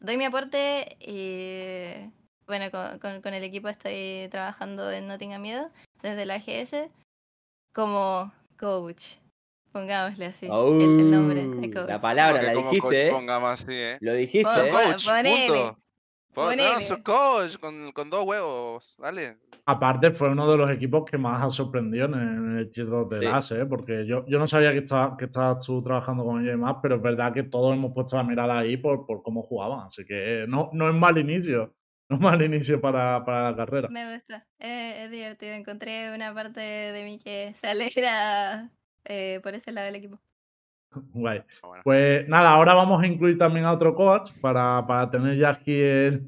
[0.00, 2.10] doy mi aporte y
[2.46, 5.70] bueno, con, con, el equipo estoy trabajando en No Tenga Miedo
[6.02, 6.90] desde la GS
[7.76, 9.18] como coach.
[9.70, 10.46] Pongámosle así.
[10.46, 11.88] el, nombre de coach.
[11.88, 13.08] La palabra la dijiste.
[13.08, 13.10] ¿eh?
[13.10, 13.98] Pongamos así, ¿eh?
[14.00, 14.70] Lo dijiste, ¿eh?
[14.70, 15.78] Coach, punto.
[16.34, 19.36] No, coach con, con, dos huevos, ¿vale?
[19.66, 23.54] Aparte, fue uno de los equipos que más ha sorprendido en el Tier de sí.
[23.54, 23.66] ¿eh?
[23.66, 26.76] Porque yo, yo no sabía que, estaba, que estabas tú trabajando con ellos y más,
[26.80, 29.80] pero es verdad que todos hemos puesto la mirada ahí por, por cómo jugaban.
[29.80, 31.74] Así que no, no es mal inicio.
[32.08, 33.88] Un mal inicio para, para la carrera.
[33.88, 35.52] Me gusta, es divertido.
[35.54, 38.70] Encontré una parte de mí que se alegra
[39.04, 40.20] eh, por ese lado del equipo.
[41.14, 41.42] Guay.
[41.84, 45.78] Pues nada, ahora vamos a incluir también a otro coach para, para tener ya aquí
[45.78, 46.26] el,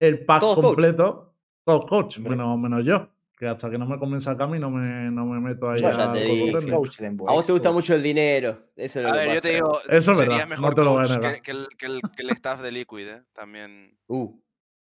[0.00, 1.32] el pack completo.
[1.64, 3.08] Todos coach, menos, menos yo.
[3.38, 5.82] Que hasta que no me comienza a caminar no me, no me meto ahí.
[5.82, 8.68] a, te a vos te gusta mucho el dinero.
[8.76, 11.14] Eso es lo a ver, yo te digo, Eso es sería verdad, mejor no te
[11.14, 13.22] que, que, el, que, el, que, el, staff de Liquid, ¿eh?
[13.32, 13.98] También.
[14.06, 14.38] Uh.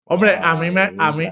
[0.10, 0.96] Hombre, a mí me.
[0.98, 1.28] A mí,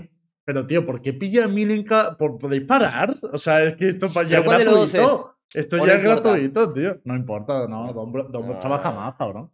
[0.45, 2.15] pero tío, ¿por qué pilla a Milinka?
[2.15, 3.15] ¿Por, ¿Podéis parar?
[3.33, 5.35] O sea, es que esto ya es gratuito.
[5.53, 7.01] Esto ya es gratuito, tío.
[7.03, 7.91] No importa, no.
[7.91, 9.49] Don, trabaja más, cabrón.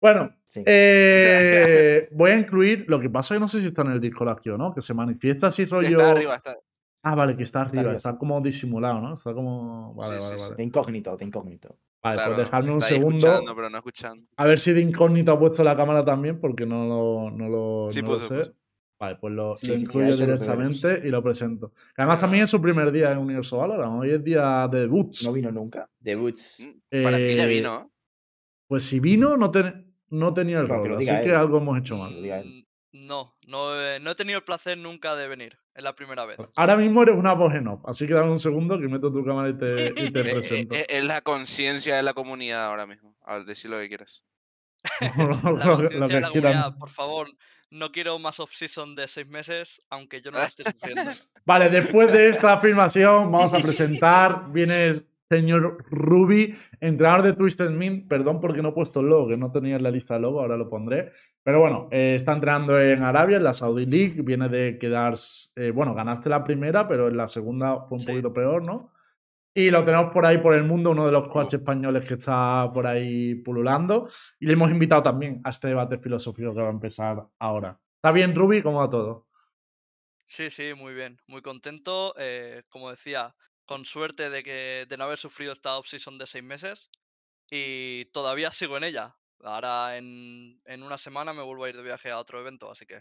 [0.00, 2.84] Bueno, eh, voy a incluir.
[2.86, 4.74] Lo que pasa es que no sé si está en el Discord aquí o no,
[4.74, 5.88] que se manifiesta así rollo.
[5.88, 6.56] Está arriba, está.
[7.02, 9.14] Ah, vale, que está arriba, está, como disimulado, ¿no?
[9.14, 9.94] Está como.
[9.94, 10.54] Vale, vale, vale.
[10.54, 11.76] De incógnito, de incógnito.
[12.02, 13.42] Vale, pues dejarme un segundo.
[13.56, 14.26] Pero no escuchando.
[14.36, 17.90] A ver si de incógnito ha puesto la cámara también, porque no lo, no lo,
[17.90, 18.52] sí, no lo sé.
[18.98, 21.72] Vale, pues lo, incluyo directamente y lo presento.
[21.96, 24.00] además también es su primer día en Universo Valorant.
[24.00, 25.26] Hoy es día de debuts.
[25.26, 25.88] No vino nunca.
[26.00, 26.60] Debuts.
[26.60, 27.92] Mm, para que ya eh, vino.
[28.66, 29.52] Pues si vino, no,
[30.08, 30.96] no tenía el rol.
[30.96, 32.14] Así que algo hemos hecho mal.
[32.14, 35.58] Mm, no, no, he tenido el placer nunca de venir.
[35.74, 36.38] Es la primera vez.
[36.56, 39.50] Ahora mismo eres una voz en así que dame un segundo que meto tu cámara
[39.50, 40.74] y te, y te presento.
[40.74, 43.14] Es, la conciencia de la comunidad ahora mismo.
[43.26, 44.24] A ver, decir lo que quieras.
[45.18, 47.28] lo, que la por favor,
[47.70, 51.10] no quiero más off-season de seis meses, aunque yo no la esté sufriendo.
[51.44, 54.46] Vale, después de esta afirmación, vamos a presentar.
[54.52, 58.08] Viene señor Ruby, entrenador de Twisted Mint.
[58.08, 60.40] Perdón porque no he puesto el logo, que no tenía en la lista de logo,
[60.40, 61.10] ahora lo pondré.
[61.42, 64.22] Pero bueno, eh, está entrenando en Arabia, en la Saudi League.
[64.22, 65.14] Viene de quedar.
[65.56, 68.92] Eh, bueno, ganaste la primera, pero en la segunda fue un poquito peor, ¿no?
[69.58, 72.70] Y lo tenemos por ahí por el mundo, uno de los coaches españoles que está
[72.74, 74.06] por ahí pululando.
[74.38, 77.80] Y le hemos invitado también a este debate filosófico que va a empezar ahora.
[77.94, 78.60] ¿Está bien, Ruby?
[78.60, 79.28] ¿Cómo va todo?
[80.26, 81.18] Sí, sí, muy bien.
[81.26, 82.14] Muy contento.
[82.18, 83.34] Eh, como decía,
[83.64, 86.90] con suerte de, que, de no haber sufrido esta off-season de seis meses
[87.50, 89.16] y todavía sigo en ella.
[89.42, 92.84] Ahora en, en, una semana me vuelvo a ir de viaje a otro evento, así
[92.84, 93.00] que...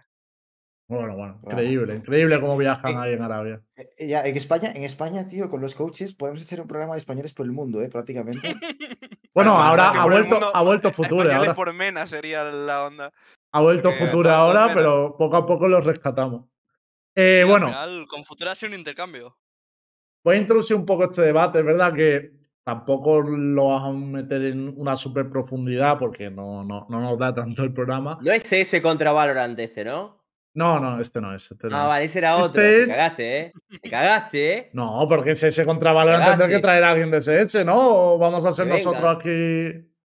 [0.88, 3.62] Bueno, bueno, increíble, increíble cómo viajan ahí en Arabia.
[3.76, 7.00] Eh, ya, en España, en España, tío, con los coaches podemos hacer un programa de
[7.00, 7.90] españoles por el mundo, ¿eh?
[7.90, 8.42] Prácticamente.
[9.34, 11.34] bueno, ahora ha vuelto, ha vuelto Future.
[11.34, 11.56] Ahora.
[11.56, 13.12] por Mena sería la onda.
[13.52, 16.46] Ha vuelto Future ahora, pero poco a poco los rescatamos.
[17.16, 17.72] Eh, bueno.
[18.08, 19.38] con Future ha sido un intercambio
[20.26, 22.32] voy a introducir un poco este debate, es verdad que
[22.64, 27.34] tampoco lo vamos a meter en una super profundidad porque no, no, no nos da
[27.34, 28.18] tanto el programa.
[28.22, 30.25] No es ese contra Valorant este, ¿no?
[30.56, 31.52] No, no, este no es.
[31.52, 32.62] Este ah, vale, ese era otro.
[32.62, 33.54] Este Te cagaste, ¿eh?
[33.82, 34.70] Te cagaste, ¿eh?
[34.72, 37.76] No, porque ese ese contra Valorant tendrá que traer a alguien de SS, ¿no?
[38.14, 39.30] O vamos a hacer nosotros aquí.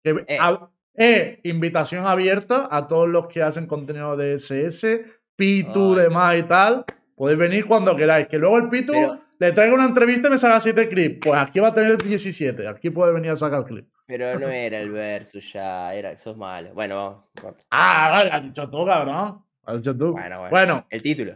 [0.05, 0.37] Eh.
[0.95, 1.39] eh.
[1.43, 5.05] invitación abierta a todos los que hacen contenido de SS,
[5.37, 6.83] Pitu, demás y tal.
[7.15, 8.27] Podéis venir cuando queráis.
[8.27, 8.93] Que luego el Pitu
[9.39, 11.19] le traigo una entrevista y me saca 7 clips.
[11.25, 12.67] Pues aquí va a tener 17.
[12.67, 13.87] Aquí puede venir a sacar clip.
[14.05, 16.73] Pero no era el versus ya, era, sos malo.
[16.73, 17.65] Bueno, vamos.
[17.71, 19.41] Ah, vale, has dicho tú, cabrón.
[20.11, 20.49] Bueno, bueno.
[20.51, 21.35] bueno el título.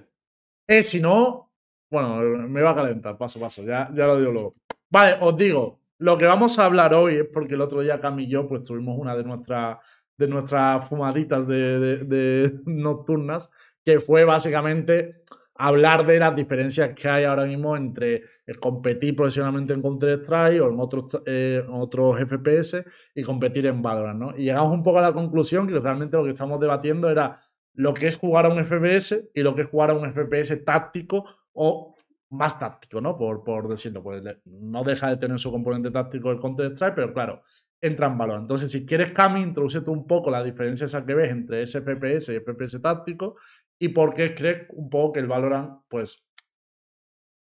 [0.67, 1.51] Eh, si no,
[1.89, 2.17] bueno,
[2.47, 3.63] me va a calentar, paso, paso.
[3.63, 4.55] Ya, ya lo digo luego.
[4.89, 8.19] Vale, os digo, lo que vamos a hablar hoy es porque el otro día Cam
[8.19, 9.78] y yo pues tuvimos una de nuestras
[10.17, 13.49] de nuestras fumaditas de, de nocturnas,
[13.86, 15.21] que fue básicamente
[15.57, 20.69] hablar de las diferencias que hay ahora mismo entre eh, competir profesionalmente en Counter-Strike o
[20.69, 22.84] en otros, eh, otros FPS
[23.15, 24.38] y competir en Valorant, ¿no?
[24.38, 27.36] Y llegamos un poco a la conclusión que realmente lo que estamos debatiendo era
[27.78, 30.65] lo que es jugar a un FPS y lo que es jugar a un FPS
[30.65, 31.95] táctico o
[32.32, 33.15] más táctico, ¿no?
[33.15, 37.43] Por, por decirlo, pues no deja de tener su componente táctico el Counter-Strike, pero claro,
[37.80, 38.41] entra en valor.
[38.41, 41.82] Entonces, si quieres, Cami, introduce tú un poco la diferencia esa que ves entre ese
[41.82, 43.36] FPS y FPS táctico
[43.78, 46.26] y por qué crees un poco que el Valorant, pues,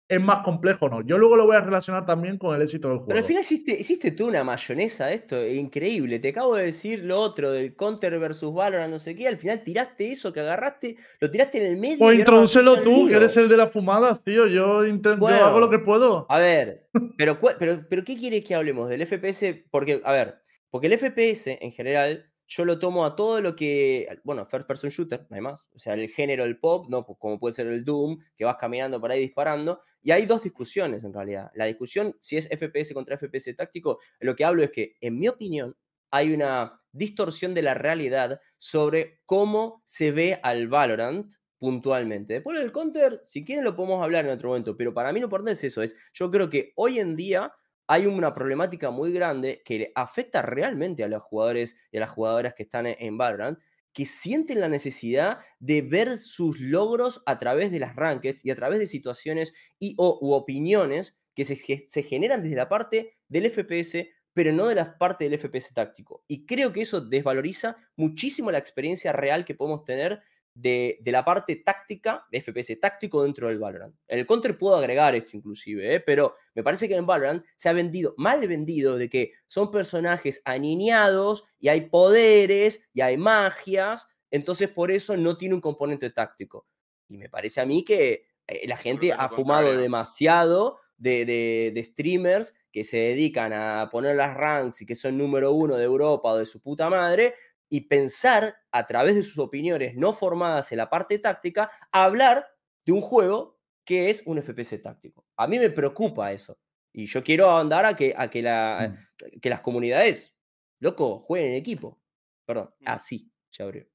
[0.10, 1.02] es más complejo no.
[1.02, 3.10] Yo luego lo voy a relacionar también con el éxito del juego.
[3.10, 6.18] Pero al final hiciste, tú una mayonesa esto, increíble.
[6.18, 9.28] Te acabo de decir lo otro del Counter versus Valorant, no sé qué.
[9.28, 12.00] Al final tiraste eso que agarraste, lo tiraste en el medio.
[12.00, 14.48] Pues introducelo tú, que eres el de las fumadas, tío.
[14.48, 16.26] Yo, intento, hago lo que puedo.
[16.28, 16.88] A ver,
[17.18, 18.90] pero, pero, pero ¿qué quieres que hablemos?
[18.90, 19.64] ¿Del FPS?
[19.70, 20.42] Porque, a ver,
[20.72, 24.90] porque el FPS en general yo lo tomo a todo lo que, bueno, first person
[24.90, 27.06] shooter, no más, o sea, el género del pop, ¿no?
[27.06, 31.04] Como puede ser el Doom, que vas caminando por ahí disparando, y hay dos discusiones
[31.04, 31.52] en realidad.
[31.54, 35.28] La discusión, si es FPS contra FPS táctico, lo que hablo es que, en mi
[35.28, 35.78] opinión,
[36.10, 42.36] hay una distorsión de la realidad sobre cómo se ve al Valorant puntualmente.
[42.36, 45.28] Después del counter, si quieren lo podemos hablar en otro momento, pero para mí lo
[45.28, 47.54] importante es eso, es yo creo que hoy en día
[47.90, 52.54] hay una problemática muy grande que afecta realmente a los jugadores y a las jugadoras
[52.54, 53.58] que están en Valorant,
[53.94, 58.56] que sienten la necesidad de ver sus logros a través de las rankeds y a
[58.56, 63.50] través de situaciones y o, u opiniones que se, se generan desde la parte del
[63.50, 66.24] FPS, pero no de la parte del FPS táctico.
[66.28, 70.22] Y creo que eso desvaloriza muchísimo la experiencia real que podemos tener
[70.62, 73.96] de, la parte táctica, de FPS táctico dentro del Valorant.
[74.08, 76.00] En el Counter puedo agregar esto inclusive, ¿eh?
[76.00, 80.42] pero me parece que en Valorant se ha vendido, mal vendido, de que son personajes
[80.46, 86.68] aniñados y hay poderes y hay magias, entonces por eso no tiene un componente táctico.
[87.08, 91.26] Y me parece a mí que eh, la gente ha fumado demasiado de,
[91.74, 95.86] de, streamers que se dedican a poner las ranks y que son número uno de
[95.86, 97.34] Europa o de su puta madre,
[97.70, 102.48] y pensar a través de sus opiniones no formadas en la parte táctica, hablar
[102.86, 105.26] de un juego que es un FPS táctico.
[105.38, 106.60] A mí me preocupa eso.
[106.92, 109.40] Y yo quiero andar a que, a que, la, mm.
[109.40, 110.36] que las comunidades,
[110.80, 112.00] loco, jueguen en equipo.
[112.46, 112.84] Perdón, mm.
[112.88, 113.88] así se abrió.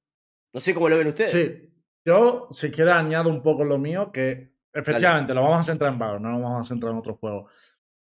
[0.53, 1.31] No sé cómo lo ven ustedes.
[1.31, 5.93] Sí, yo si quiero añado un poco lo mío, que efectivamente lo vamos a centrar
[5.93, 7.49] en Valor, no lo vamos a centrar en otro juego.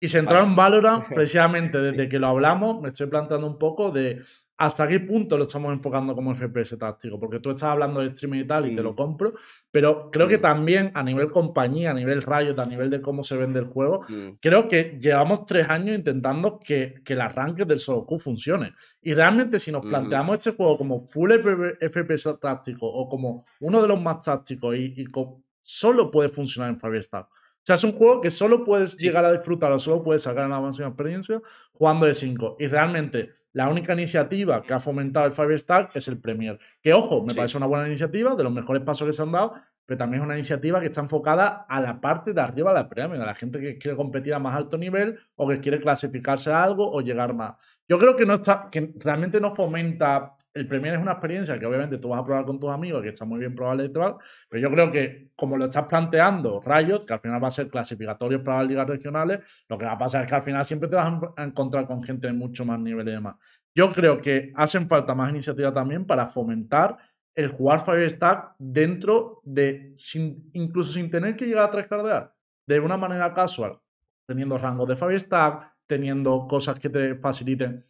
[0.04, 4.22] Y centrado en Valorant, precisamente desde que lo hablamos, me estoy planteando un poco de
[4.58, 8.42] hasta qué punto lo estamos enfocando como FPS táctico, porque tú estás hablando de streaming
[8.42, 8.96] y tal y te lo mm.
[8.96, 9.34] compro,
[9.72, 10.42] pero creo que mm.
[10.42, 14.02] también a nivel compañía, a nivel Riot, a nivel de cómo se vende el juego,
[14.08, 14.38] mm.
[14.40, 18.74] creo que llevamos tres años intentando que, el arranque del Q funcione.
[19.02, 23.88] Y realmente si nos planteamos este juego como full FPS táctico o como uno de
[23.88, 25.06] los más tácticos y,
[25.64, 27.28] solo puede funcionar en Firestar.
[27.62, 30.50] O sea, es un juego que solo puedes llegar a disfrutar o solo puedes sacar
[30.50, 31.40] la máxima experiencia
[31.74, 32.58] jugando de 5.
[32.60, 36.58] Y realmente la única iniciativa que ha fomentado el Firestack es el Premier.
[36.82, 39.54] Que ojo, me parece una buena iniciativa, de los mejores pasos que se han dado,
[39.86, 42.90] pero también es una iniciativa que está enfocada a la parte de arriba de la
[42.90, 46.52] Premier, a la gente que quiere competir a más alto nivel o que quiere clasificarse
[46.52, 47.56] a algo o llegar más.
[47.88, 51.66] Yo creo que no está, que realmente no fomenta el Premier es una experiencia que
[51.66, 54.16] obviamente tú vas a probar con tus amigos, que está muy bien probable y tal,
[54.50, 57.70] pero yo creo que como lo estás planteando Riot, que al final va a ser
[57.70, 59.40] clasificatorio para las ligas regionales,
[59.70, 62.04] lo que va a pasar es que al final siempre te vas a encontrar con
[62.04, 63.36] gente de mucho más nivel y demás.
[63.74, 66.98] Yo creo que hacen falta más iniciativas también para fomentar
[67.34, 69.94] el jugar Firestack dentro de,
[70.54, 72.34] incluso sin tener que llegar a tryhardear,
[72.68, 73.80] de una manera casual,
[74.26, 77.84] teniendo rangos de Firestack, teniendo cosas que te faciliten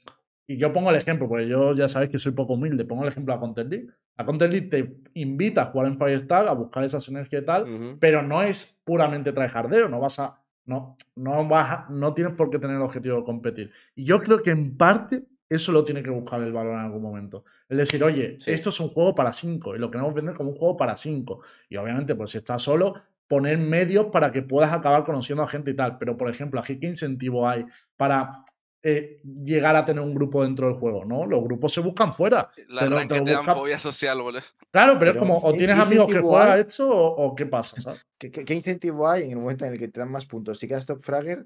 [0.51, 3.09] y yo pongo el ejemplo, porque yo ya sabéis que soy poco humilde, pongo el
[3.09, 3.87] ejemplo a Counter League.
[4.17, 7.97] A Counter League te invita a jugar en Firestack, a buscar esa sinergia y tal,
[7.99, 10.37] pero no es puramente tryhardeo, no vas a.
[10.63, 13.71] No, no, vas no tienes por qué tener el objetivo de competir.
[13.95, 17.01] Y yo creo que en parte eso lo tiene que buscar el valor en algún
[17.01, 17.43] momento.
[17.67, 20.55] Es decir, oye, esto es un juego para 5 y lo queremos vender como un
[20.55, 21.41] juego para 5.
[21.69, 22.93] Y obviamente, pues si estás solo,
[23.27, 25.97] poner medios para que puedas acabar conociendo a gente y tal.
[25.97, 27.65] Pero, por ejemplo, aquí qué incentivo hay
[27.97, 28.43] para
[28.83, 31.27] eh, llegar a tener un grupo dentro del juego, ¿no?
[31.27, 32.49] Los grupos se buscan fuera.
[32.67, 34.41] La que te, dan fobia social, boludo.
[34.71, 37.75] Claro, pero, es como, o tienes amigos que juegan esto o, qué pasa,
[38.17, 40.57] ¿Qué, incentivo hay en el momento en el que te dan más puntos?
[40.57, 41.45] Si quedas top fragger,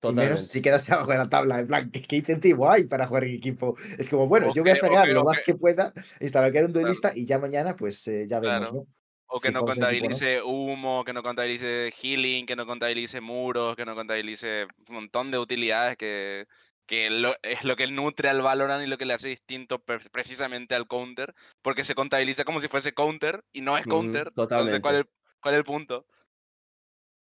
[0.00, 0.42] Totalmente.
[0.42, 3.76] si quedas abajo de la tabla, en plan, ¿qué, incentivo hay para jugar en equipo?
[3.98, 7.26] Es como, bueno, yo voy a fregar lo más que pueda, instalar un duelista y
[7.26, 8.86] ya mañana, pues eh, ya vemos, ¿no?
[9.34, 13.94] O que no contabilice humo, que no contabilice healing, que no contabilice muros, que no
[13.94, 16.46] contabilice un montón de utilidades que,
[16.86, 17.06] que
[17.42, 21.34] es lo que nutre al Valorant y lo que le hace distinto precisamente al counter,
[21.62, 24.28] porque se contabiliza como si fuese counter y no es counter.
[24.36, 25.04] Entonces, ¿cuál es,
[25.40, 26.06] ¿cuál es el punto?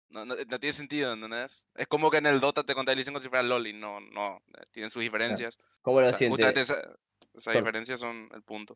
[0.10, 1.68] No, no, tiene sentido, ¿entendés?
[1.76, 4.41] Es como que en el Dota te contabilicen como si fuera LOL y no, no,
[4.72, 5.55] tienen sus diferencias.
[5.84, 8.76] ¿Cómo lo Justamente esas diferencias son el punto.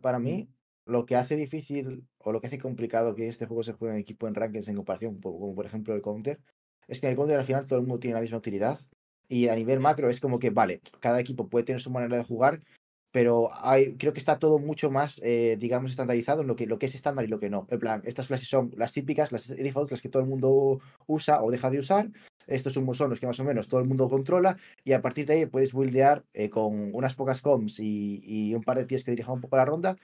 [0.00, 0.48] para mí,
[0.86, 4.00] lo que hace difícil o lo que hace complicado que este juego se juegue en
[4.00, 6.40] equipo en rankings en comparación, como por ejemplo el Counter,
[6.88, 8.80] es que en el Counter al final todo el mundo tiene la misma utilidad
[9.28, 12.24] y a nivel macro es como que, vale, cada equipo puede tener su manera de
[12.24, 12.62] jugar,
[13.10, 16.78] pero hay, creo que está todo mucho más, eh, digamos, estandarizado en lo que, lo
[16.78, 17.66] que es estándar y lo que no.
[17.70, 21.42] En plan, estas flashes son las típicas, las defaults, las que todo el mundo usa
[21.42, 22.10] o deja de usar.
[22.46, 25.34] Estos son los que más o menos todo el mundo controla y a partir de
[25.34, 29.10] ahí puedes buildear eh, con unas pocas comms y, y, un par de tíos que
[29.10, 29.96] dirijan un poco la ronda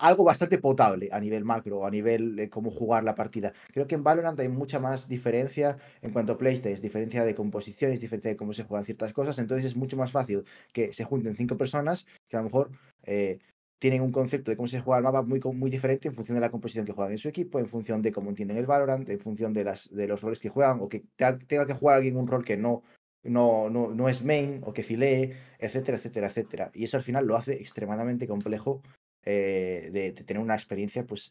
[0.00, 3.52] algo bastante potable a nivel macro, a nivel de cómo jugar la partida.
[3.72, 8.00] Creo que en Valorant hay mucha más diferencia en cuanto a playstyles, diferencia de composiciones,
[8.00, 11.36] diferencia de cómo se juegan ciertas cosas, entonces es mucho más fácil que se junten
[11.36, 12.70] cinco personas que a lo mejor
[13.04, 13.38] eh,
[13.78, 16.40] tienen un concepto de cómo se juega el mapa muy, muy diferente en función de
[16.40, 19.20] la composición que juegan en su equipo, en función de cómo entienden el Valorant, en
[19.20, 22.26] función de, las, de los roles que juegan o que tenga que jugar alguien un
[22.26, 22.82] rol que no
[23.22, 26.70] no, no, no es main o que filee, etcétera, etcétera, etcétera.
[26.74, 28.82] Y eso al final lo hace extremadamente complejo
[29.24, 31.30] eh, de, tener una experiencia pues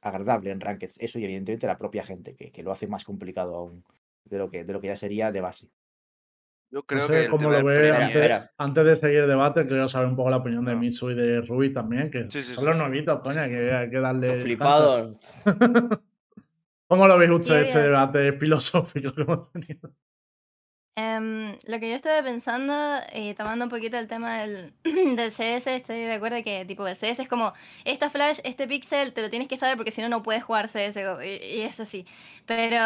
[0.00, 0.98] agradable en Rankeds.
[1.00, 3.84] Eso y evidentemente la propia gente, que, que, lo hace más complicado aún
[4.24, 5.68] de lo que, de lo que ya sería de base.
[6.72, 7.90] Yo creo que como lo ve
[8.56, 10.76] antes, de seguir el debate, quiero saber un poco la opinión de ah.
[10.76, 14.36] Mitsu y de Ruby también, que son los novitos, coña, que hay que darle.
[14.36, 15.16] Flipado.
[16.86, 19.92] ¿Cómo lo veis usted este debate filosófico que hemos tenido?
[21.00, 22.74] Em, lo que yo estuve pensando,
[23.12, 26.94] eh, tomando un poquito el tema del, del CS, estoy de acuerdo que tipo el
[26.94, 27.54] CS es como,
[27.86, 30.68] esta flash, este pixel, te lo tienes que saber porque si no, no puedes jugar
[30.68, 32.04] CS y, es así.
[32.44, 32.76] Pero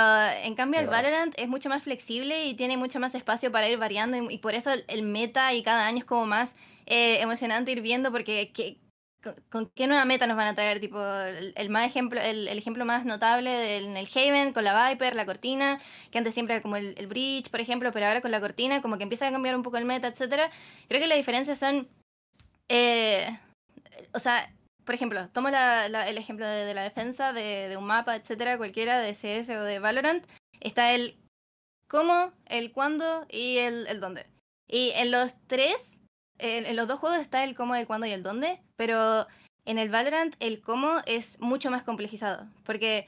[0.45, 3.79] en cambio el Valorant es mucho más flexible y tiene mucho más espacio para ir
[3.79, 6.55] variando y, por eso el, meta y cada año es como más
[6.87, 8.77] eh, emocionante ir viendo porque que,
[9.51, 10.81] ¿Con, qué nueva meta nos van a traer?
[10.81, 15.27] Tipo, el, más ejemplo, el, ejemplo más notable en el Haven, con la Viper, la
[15.27, 18.41] cortina, que antes siempre era como el, el, Bridge, por ejemplo, pero ahora con la
[18.41, 20.51] cortina como que empieza a cambiar un poco el meta, etcétera.
[20.89, 21.89] Creo que las diferencias son.
[22.69, 23.29] Eh,
[24.13, 24.53] o sea,
[24.85, 29.15] por ejemplo, tomo el ejemplo de, la defensa, de, de, un mapa, etcétera, cualquiera, de
[29.15, 30.27] CS o de Valorant.
[30.61, 31.17] Está el
[31.89, 34.27] cómo, el cuándo y el, el dónde.
[34.69, 35.94] Y en los tres
[36.39, 39.27] en, los dos juegos está el cómo, el cuándo y el dónde, pero
[39.65, 43.07] en el Valorant el cómo es mucho más complejizado, porque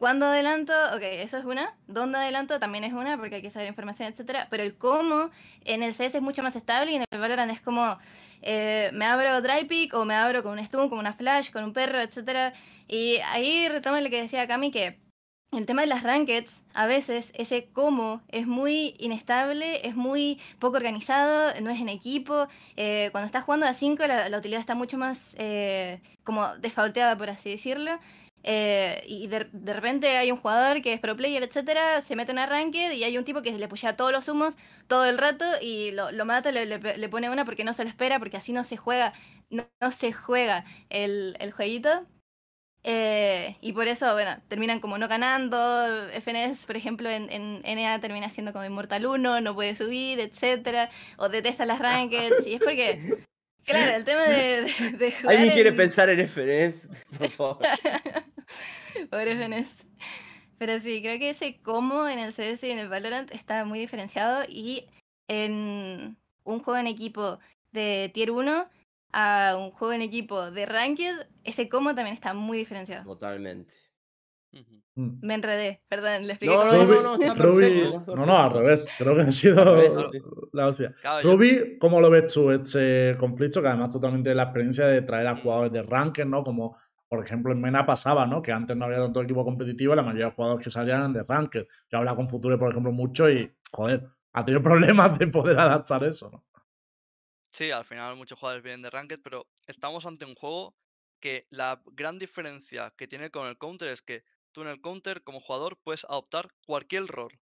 [0.00, 0.72] ¿Cuándo adelanto?
[0.94, 1.76] Ok, eso es una.
[1.86, 2.58] ¿Dónde adelanto?
[2.58, 4.48] También es una, porque hay que saber información, etcétera.
[4.48, 5.28] Pero el cómo
[5.66, 7.98] en el CS es mucho más estable y en el Valorant es como
[8.40, 11.64] eh, me abro dry pick o me abro con un stun, con una flash, con
[11.64, 12.54] un perro, etcétera.
[12.88, 14.98] Y ahí retomo lo que decía Cami, que
[15.52, 20.76] el tema de las rankeds, a veces ese cómo es muy inestable, es muy poco
[20.76, 22.46] organizado, no es en equipo.
[22.76, 27.30] Eh, cuando estás jugando a 5, la, utilidad está mucho más eh, como desfauteada, por
[27.30, 27.98] así decirlo.
[28.42, 29.40] Eh, y de,
[29.74, 33.18] repente hay un jugador que es pro player, etcétera, se mete en ranked y hay
[33.18, 34.54] un tipo que le pushea todos los humos
[34.86, 38.18] todo el rato y lo, mata, le, le, pone una porque no se lo espera,
[38.18, 39.12] porque así no se juega,
[39.50, 42.06] no, se juega el, el jueguito.
[42.82, 46.08] Eh, y por eso, bueno, terminan como no ganando.
[46.12, 50.90] FNS, por ejemplo, en, en NA termina siendo como Inmortal 1, no puede subir, etcétera,
[51.18, 53.18] o detesta las rankeds, y es porque
[53.64, 54.62] Claro, el tema de,
[54.98, 56.88] de, ¿Alguien quiere pensar en FNS?
[57.18, 57.58] Por favor.
[59.10, 59.70] Pobre FNS.
[60.58, 63.78] Pero sí, creo que ese cómo en el CS y en el Valorant está muy
[63.78, 64.86] diferenciado y
[65.28, 67.38] en un juego en equipo
[67.72, 68.68] de Tier 1
[69.12, 73.04] a un juego en equipo de Ranked, ese cómo también está muy diferenciado.
[73.04, 73.74] Totalmente.
[74.94, 75.18] Mm.
[75.22, 76.54] Me enredé, perdón, le expliqué.
[76.54, 79.64] No, no, no, no, Ruby, no, no, al revés, creo que ha sido
[80.52, 80.94] la hostia.
[81.22, 83.62] Ruby, ¿cómo lo ves tú este conflicto?
[83.62, 86.42] Que además tienes la experiencia de traer a jugadores de ranked, ¿no?
[86.42, 86.76] Como
[87.08, 88.42] por ejemplo en Mena pasaba, ¿no?
[88.42, 91.22] Que antes no había tanto equipo competitivo, la mayoría de jugadores que salían eran de
[91.22, 91.66] ranked.
[91.90, 96.04] Yo hablaba con Future, por ejemplo, mucho y, joder, ha tenido problemas de poder adaptar
[96.04, 96.44] eso, ¿no?
[97.52, 100.76] Sí, al final muchos jugadores vienen de ranked, pero estamos ante un juego
[101.20, 104.22] que la gran diferencia que tiene con el counter es que
[104.52, 107.40] Tú en el counter, como jugador, puedes adoptar cualquier rol.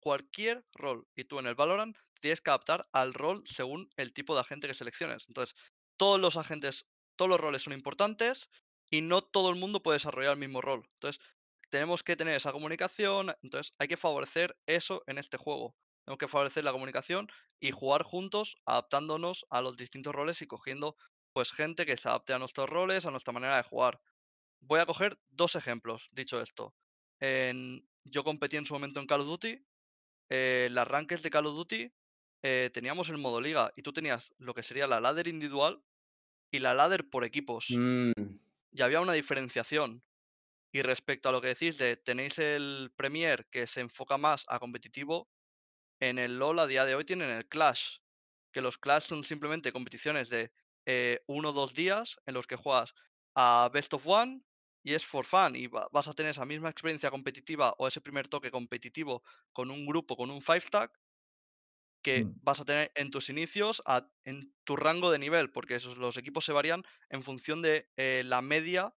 [0.00, 1.08] Cualquier rol.
[1.16, 4.68] Y tú en el Valorant tienes que adaptar al rol según el tipo de agente
[4.68, 5.26] que selecciones.
[5.28, 5.56] Entonces,
[5.96, 6.86] todos los agentes,
[7.16, 8.50] todos los roles son importantes
[8.90, 10.88] y no todo el mundo puede desarrollar el mismo rol.
[10.94, 11.24] Entonces,
[11.70, 13.34] tenemos que tener esa comunicación.
[13.42, 15.76] Entonces, hay que favorecer eso en este juego.
[16.06, 17.28] Tenemos que favorecer la comunicación
[17.58, 20.96] y jugar juntos, adaptándonos a los distintos roles y cogiendo
[21.32, 24.00] pues gente que se adapte a nuestros roles, a nuestra manera de jugar.
[24.60, 26.76] Voy a coger dos ejemplos, dicho esto.
[27.20, 29.66] En, yo competí en su momento en Call of Duty.
[30.30, 31.92] Eh, las rankings de Call of Duty
[32.42, 35.82] eh, teníamos el modo liga y tú tenías lo que sería la ladder individual
[36.52, 37.66] y la ladder por equipos.
[37.70, 38.12] Mm.
[38.70, 40.04] Y había una diferenciación.
[40.72, 44.60] Y respecto a lo que decís de tenéis el Premier que se enfoca más a
[44.60, 45.28] competitivo,
[46.00, 47.98] en el LOL a día de hoy tienen el Clash.
[48.52, 50.52] Que los Clash son simplemente competiciones de
[50.86, 52.94] eh, uno o dos días en los que juegas
[53.34, 54.42] a Best of One
[54.86, 58.28] y es for fun y vas a tener esa misma experiencia competitiva o ese primer
[58.28, 60.96] toque competitivo con un grupo, con un five stack
[62.02, 62.38] que mm.
[62.42, 63.82] vas a tener en tus inicios
[64.24, 68.22] en tu rango de nivel, porque esos, los equipos se varían en función de eh,
[68.24, 68.94] la media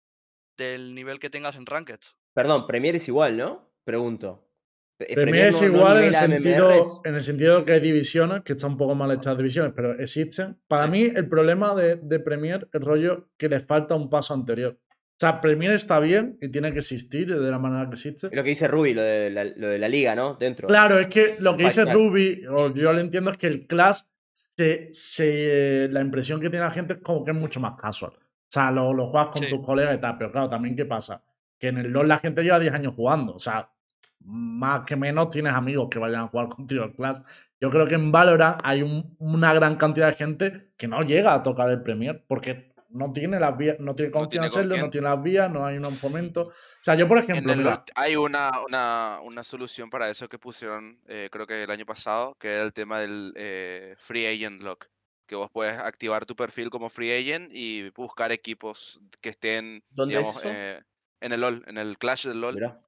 [0.57, 2.17] del nivel que tengas en Rankeds.
[2.35, 3.73] Perdón, Premier es igual, ¿no?
[3.85, 4.51] Pregunto.
[4.99, 8.73] Eh, Premier, es igual en, el sentido, en el sentido que hay divisiones, que están
[8.73, 10.59] un poco mal hechas divisiones, pero existen.
[10.67, 14.79] Para mí, el problema de, de Premier es rollo que le falta un paso anterior.
[15.17, 18.29] O sea, Premier está bien y tiene que existir de la manera que existe.
[18.33, 20.35] Lo que dice Ruby, lo de la, liga, ¿no?
[20.35, 20.69] Dentro.
[20.69, 24.03] Claro, es que lo que dice Ruby, yo lo entiendo, es que el Clash,
[24.93, 28.13] se, la impresión que tiene la gente es como que es mucho más casual.
[28.13, 31.23] O sea, lo, lo juegas con tus colegas y tal, pero claro, también ¿qué pasa?
[31.59, 33.37] Que en el LoL la gente lleva 10 años jugando.
[33.37, 33.71] O sea,
[34.21, 37.19] más que menos tienes amigos que vayan a jugar contigo al Clash.
[37.61, 38.83] Yo creo que en Valorant hay
[39.19, 43.39] una gran cantidad de gente que no llega a tocar el Premier porque no tiene
[43.39, 46.49] las vías, no tiene con quién hacerlo, no tiene las vías, no hay un fomento.
[46.49, 47.85] O sea, yo por ejemplo.
[47.95, 52.35] hay una, una, una, solución para eso que pusieron, eh, creo que el año pasado,
[52.39, 54.87] que era el tema del eh, Free Agent Lock.
[55.27, 60.45] Que vos puedes activar tu perfil como Free Agent y buscar equipos que estén, digamos,
[60.45, 60.81] eh,
[61.21, 62.79] en el LOL, en el Clash del LOL.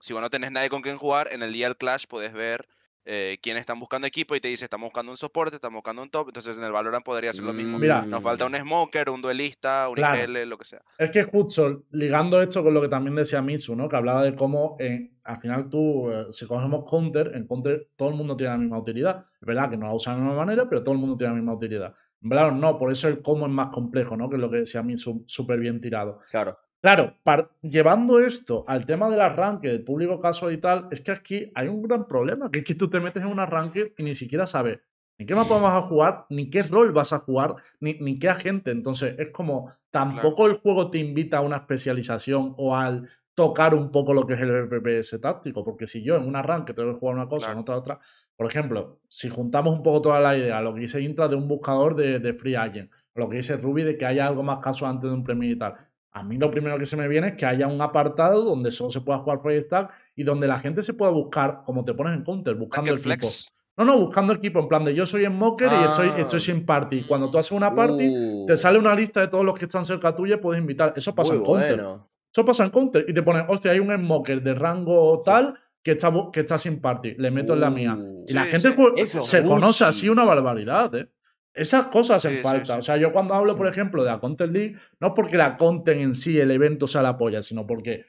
[0.00, 2.66] Si vos no tenés nadie con quien jugar, en el día del Clash podés ver
[3.06, 6.10] eh, quiénes están buscando equipo y te dice, estamos buscando un soporte, estamos buscando un
[6.10, 6.28] top.
[6.28, 7.78] Entonces en el Valorant podría ser lo mismo.
[7.78, 10.82] Mira, Nos falta un smoker, un duelista, un IGL, lo que sea.
[10.98, 13.88] Es que justo ligando esto con lo que también decía Mitsu, ¿no?
[13.88, 18.10] Que hablaba de cómo eh, al final tú, eh, si cogemos counter, en counter todo
[18.10, 19.24] el mundo tiene la misma utilidad.
[19.40, 21.32] Es verdad que no la usan de la misma manera, pero todo el mundo tiene
[21.32, 21.94] la misma utilidad.
[22.22, 24.28] En Valorant no, por eso el cómo es más complejo, ¿no?
[24.28, 26.20] Que es lo que decía Mitsu súper bien tirado.
[26.30, 26.58] Claro.
[26.82, 27.14] Claro,
[27.60, 31.68] llevando esto al tema del arranque, del público casual y tal, es que aquí hay
[31.68, 34.46] un gran problema, que es que tú te metes en un arranque y ni siquiera
[34.46, 34.80] sabes
[35.20, 38.30] ni qué mapa vas a jugar, ni qué rol vas a jugar, ni, ni qué
[38.30, 38.70] agente.
[38.70, 43.90] Entonces, es como, tampoco el juego te invita a una especialización o al tocar un
[43.92, 46.98] poco lo que es el RPPS táctico, porque si yo en un arranque tengo que
[46.98, 48.00] jugar una cosa, en otra otra,
[48.34, 51.46] por ejemplo, si juntamos un poco toda la idea, lo que dice Intra de un
[51.46, 54.92] buscador de, de Free Agent, lo que dice Ruby de que haya algo más casual
[54.92, 55.74] antes de un premio y tal,
[56.12, 58.90] A mí lo primero que se me viene es que haya un apartado donde solo
[58.90, 62.14] se pueda jugar Project Tag y donde la gente se pueda buscar, como te pones
[62.16, 63.28] en Counter, buscando el equipo.
[63.76, 66.40] No, no, buscando equipo, en plan de yo soy en Mocker y estoy, estoy ah.
[66.40, 67.04] sin party.
[67.04, 68.56] Cuando tú haces una party, te uh.
[68.56, 70.92] sale una lista de todos los que están cerca tuya y puedes invitar.
[70.96, 71.82] Eso pasa en Counter.
[72.30, 73.04] Eso pasa en Counter.
[73.08, 76.80] Y te pones, hostia, hay un Mocker de rango tal que está, que está sin
[76.80, 77.14] party.
[77.16, 77.96] Le meto en la mía.
[77.98, 78.26] Uh.
[78.28, 78.74] Y la gente
[79.04, 81.08] se conoce así una barbaridad, ¿eh?
[81.52, 82.76] Esas cosas hacen falta.
[82.76, 86.00] O sea, yo cuando hablo, por ejemplo, de la Content League, no porque la Content
[86.00, 88.06] en sí, el evento sea la polla, sino porque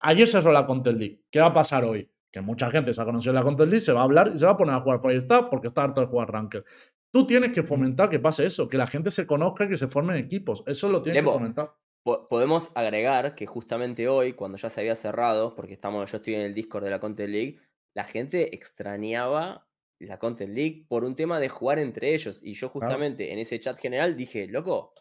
[0.00, 1.20] ayer cerró la Content League.
[1.30, 2.10] ¿Qué va a pasar hoy?
[2.32, 4.38] Que mucha gente se ha conocido en la Content League, se va a hablar y
[4.38, 6.64] se va a poner a jugar Staff porque está harto de jugar Ranked.
[7.12, 9.86] Tú tienes que fomentar que pase eso, que la gente se conozca y que se
[9.86, 10.64] formen equipos.
[10.66, 11.72] Eso lo tienes que fomentar.
[12.02, 16.42] Podemos agregar que justamente hoy, cuando ya se había cerrado, porque estamos, yo estoy en
[16.42, 17.60] el Discord de la Content League,
[17.94, 19.68] la gente extrañaba
[20.00, 22.40] la Content League por un tema de jugar entre ellos.
[22.42, 24.92] Y yo justamente en ese chat general dije, loco,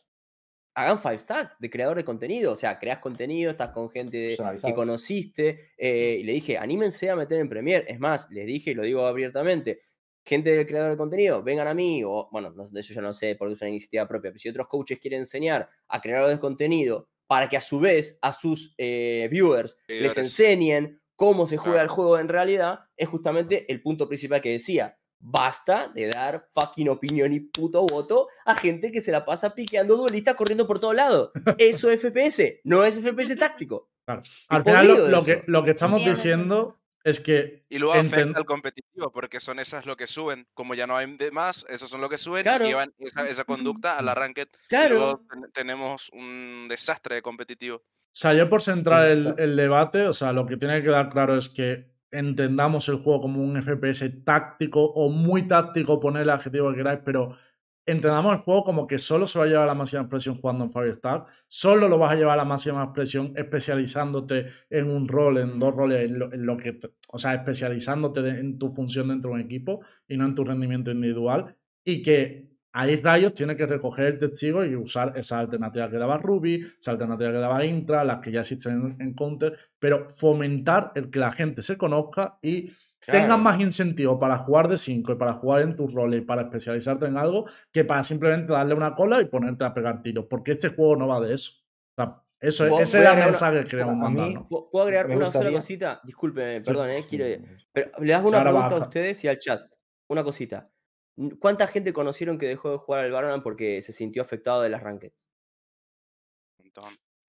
[0.75, 2.53] hagan five stacks de creador de contenido.
[2.53, 5.71] O sea, creas contenido, estás con gente que conociste.
[5.77, 7.85] Eh, y le dije, anímense a meter en Premiere.
[7.87, 9.81] Es más, les dije y lo digo abiertamente.
[10.25, 13.35] Gente del creador de contenido, vengan a mí, o bueno, de eso ya no sé
[13.35, 17.09] porque es una iniciativa propia, pero si otros coaches quieren enseñar a creadores de contenido
[17.27, 21.87] para que a su vez a sus eh, viewers les enseñen cómo se juega el
[21.87, 24.97] juego en realidad, es justamente el punto principal que decía.
[25.25, 29.95] Basta de dar fucking opinión y puto voto a gente que se la pasa piqueando
[29.95, 31.31] duelistas corriendo por todos lados.
[31.57, 33.89] Eso es FPS, no es FPS táctico.
[34.05, 37.65] Al final lo, que, lo que estamos diciendo es que.
[37.69, 40.47] Y luego afecta al competitivo, porque son esas lo que suben.
[40.53, 44.07] Como ya no hay más, esos son lo que suben y llevan esa, conducta al
[44.07, 44.47] arranque.
[44.69, 44.95] Claro.
[44.95, 45.21] Y luego
[45.53, 47.83] tenemos un desastre de competitivo.
[48.13, 51.09] O sea, yo por centrar el, el, debate, o sea, lo que tiene que quedar
[51.09, 56.29] claro es que entendamos el juego como un FPS táctico o muy táctico, poner el
[56.29, 57.35] adjetivo que queráis, pero
[57.85, 60.63] entendamos el juego como que solo se va a llevar a la máxima expresión jugando
[60.65, 65.39] en Firestar, solo lo vas a llevar a la máxima expresión especializándote en un rol,
[65.39, 66.79] en dos roles, en lo, que,
[67.11, 70.91] o sea, especializándote en tu función dentro de un equipo y no en tu rendimiento
[70.91, 75.97] individual, y que ahí Rayos tiene que recoger el testigo y usar esa alternativa que
[75.97, 80.91] daba Ruby, esa alternativa que daba Intra, las que ya existen en, Counter, pero fomentar
[80.95, 82.71] el que la gente se conozca y
[83.05, 86.43] tenga más incentivo para jugar de 5 y para jugar en tus roles y para
[86.43, 90.53] especializarte en algo que para simplemente darle una cola y ponerte a pegar tiros, porque
[90.53, 91.53] este juego no va de eso.
[92.39, 94.47] eso ese es el mensaje que queremos mandar.
[94.49, 96.01] ¿Puedo agregar una sola cosita?
[96.03, 97.43] Disculpe, perdón, eh, quiero...
[97.71, 99.61] Pero le hago una pregunta a ustedes y al chat.
[100.07, 100.69] Una cosita.
[101.39, 104.81] ¿Cuánta gente conocieron que dejó de jugar al Valorant porque se sintió afectado de las
[104.81, 105.27] rankings?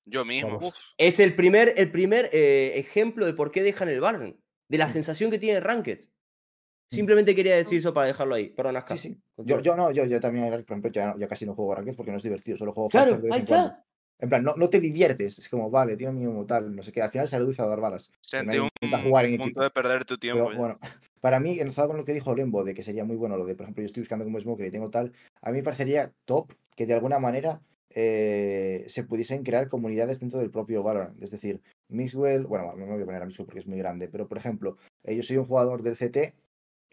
[0.06, 0.72] Yo mismo.
[0.98, 4.36] Es el primer, el primer eh, ejemplo de por qué dejan el Valorant.
[4.68, 4.90] De la mm.
[4.90, 5.98] sensación que tiene Ranked.
[5.98, 6.94] Mm.
[6.94, 8.50] Simplemente quería decir eso para dejarlo ahí.
[8.50, 9.22] Perdón, Sí, sí.
[9.36, 12.16] Yo, yo, no, yo, yo también, por ejemplo, ya, casi no juego Ranked porque no
[12.16, 13.84] es divertido, solo juego Claro, ahí está.
[14.18, 17.02] En plan, no, no, te diviertes, es como, vale, tiene mínimo tal, no sé qué,
[17.02, 18.10] al final se reduce a dar balas.
[18.20, 18.70] Sentí un
[19.02, 20.44] jugar en punto de perder tu tiempo.
[20.56, 20.78] bueno,
[21.24, 23.54] para mí, enlazado con lo que dijo Lembo, de que sería muy bueno lo de,
[23.54, 26.52] por ejemplo, yo estoy buscando como Smoker y tengo tal, a mí me parecería top
[26.76, 31.22] que de alguna manera eh, se pudiesen crear comunidades dentro del propio Valorant.
[31.22, 34.06] Es decir, Mixwell, bueno, no me voy a poner a Mixwell porque es muy grande,
[34.06, 36.34] pero por ejemplo, eh, yo soy un jugador del CT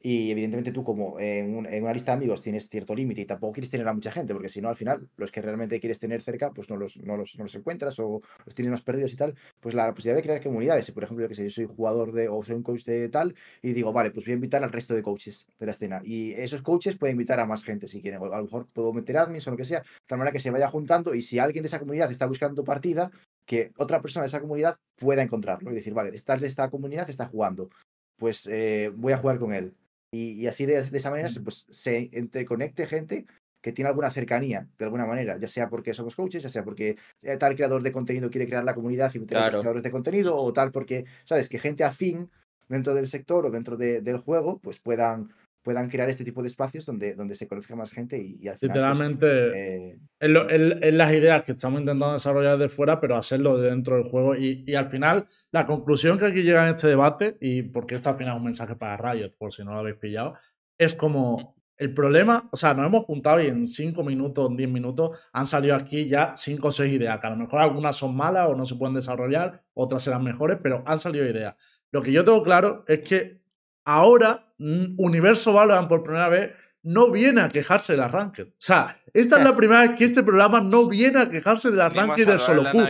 [0.04, 3.70] y evidentemente tú como en, una lista de amigos tienes cierto límite y tampoco quieres
[3.70, 6.52] tener a mucha gente, porque si no al final los que realmente quieres tener cerca
[6.52, 9.36] pues no los, no los, no los encuentras o los tienes más perdidos y tal,
[9.60, 12.28] pues la posibilidad de crear comunidades, por ejemplo yo que sé, yo soy jugador de
[12.30, 14.94] o soy un coach de tal y digo, vale, pues voy a invitar al resto
[14.96, 18.22] de coaches de la escena y esos coaches pueden invitar a más gente si quieren,
[18.22, 20.50] a lo mejor puedo meter admins o lo que sea, de tal manera que se
[20.50, 23.12] vaya juntando y si alguien de esa comunidad está buscando partida,
[23.46, 27.28] que otra persona de esa comunidad pueda encontrarlo y decir, vale, esta esta comunidad está
[27.28, 27.70] jugando,
[28.18, 29.74] pues eh, voy a jugar con él
[30.12, 33.26] y, así de, esa manera pues, se entreconecte gente
[33.62, 36.98] que tiene alguna cercanía, de alguna manera, ya sea porque somos coaches, ya sea porque
[37.22, 39.92] eh, tal creador de contenido quiere crear la comunidad y meter a los creadores de
[39.92, 41.48] contenido, o tal porque, ¿sabes?
[41.48, 42.30] Que gente afín
[42.68, 45.30] dentro del sector o dentro del juego, pues puedan
[45.62, 48.58] puedan crear este tipo de espacios donde, donde se conozca más gente y, al final,
[48.58, 53.70] pues, Literalmente, eh, es, las ideas que estamos intentando desarrollar de fuera, pero hacerlo de
[53.70, 54.36] dentro del juego.
[54.36, 58.10] Y, y, al final, la conclusión que aquí llega en este debate, y porque esto
[58.10, 60.36] al final es un mensaje para Riot, por si no lo habéis pillado,
[60.78, 64.70] es como el problema, o sea, nos hemos juntado y en 5 minutos, en 10
[64.70, 68.16] minutos, han salido aquí ya 5 o 6 ideas, que a lo mejor algunas son
[68.16, 71.56] malas o no se pueden desarrollar, otras serán mejores, pero han salido ideas.
[71.92, 73.41] Lo que yo tengo claro es que
[73.86, 76.52] ahora Universo Valorant por primera vez
[76.84, 78.44] no viene a quejarse del arranque.
[78.44, 81.82] O sea, esta es la primera vez que este programa no viene a quejarse del
[81.82, 82.86] arranque del solo Q.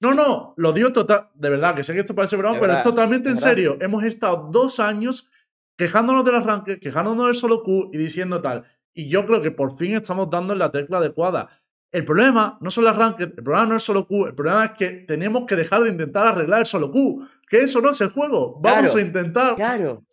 [0.00, 2.82] No, no, lo digo total, de verdad, que sé que esto parece broma, pero es
[2.82, 3.76] totalmente en serio.
[3.80, 5.28] Hemos estado dos años
[5.76, 8.64] quejándonos del arranque, quejándonos del solo Q y diciendo tal.
[8.94, 11.48] Y yo creo que por fin estamos dando en la tecla adecuada.
[11.92, 14.70] El problema no son las ranked, el problema no es solo Q, el problema es
[14.72, 17.28] que tenemos que dejar de intentar arreglar el solo Q.
[17.52, 18.58] Que eso no es el juego.
[18.62, 19.56] Vamos a intentar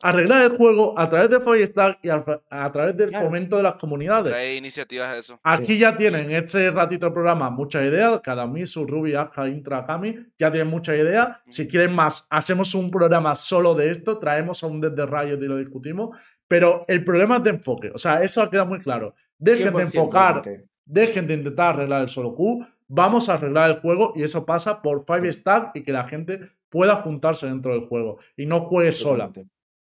[0.01, 4.33] arreglar el juego a través de Firestack y a, través del fomento de las comunidades.
[4.33, 5.39] Hay iniciativas de eso.
[5.41, 8.19] Aquí ya tienen este ratito de programa muchas ideas.
[8.21, 11.37] Cada Misu, Ruby, Aska, Intra, Kami ya tienen muchas ideas.
[11.47, 14.19] Si quieren más, hacemos un programa solo de esto.
[14.19, 16.19] Traemos a un desde Riot y lo discutimos.
[16.45, 17.89] Pero el problema es de enfoque.
[17.95, 19.15] O sea, eso ha quedado muy claro.
[19.37, 20.41] Dejen de enfocar
[20.89, 24.81] dejen de intentar arreglar el solo Q, vamos a arreglar el juego y eso pasa
[24.81, 28.91] por Five Stack y que la gente pueda juntarse dentro del juego y no juegue
[28.91, 29.31] sola.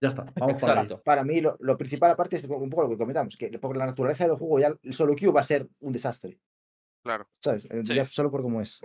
[0.01, 3.37] Ya está, vamos para, para mí lo, principal aparte es un poco lo que comentamos,
[3.37, 6.39] que por la naturaleza del juego ya el solo Q va a ser un desastre.
[7.03, 7.27] Claro.
[7.41, 7.67] ¿Sabes?
[7.71, 8.81] Eh, solo por cómo es.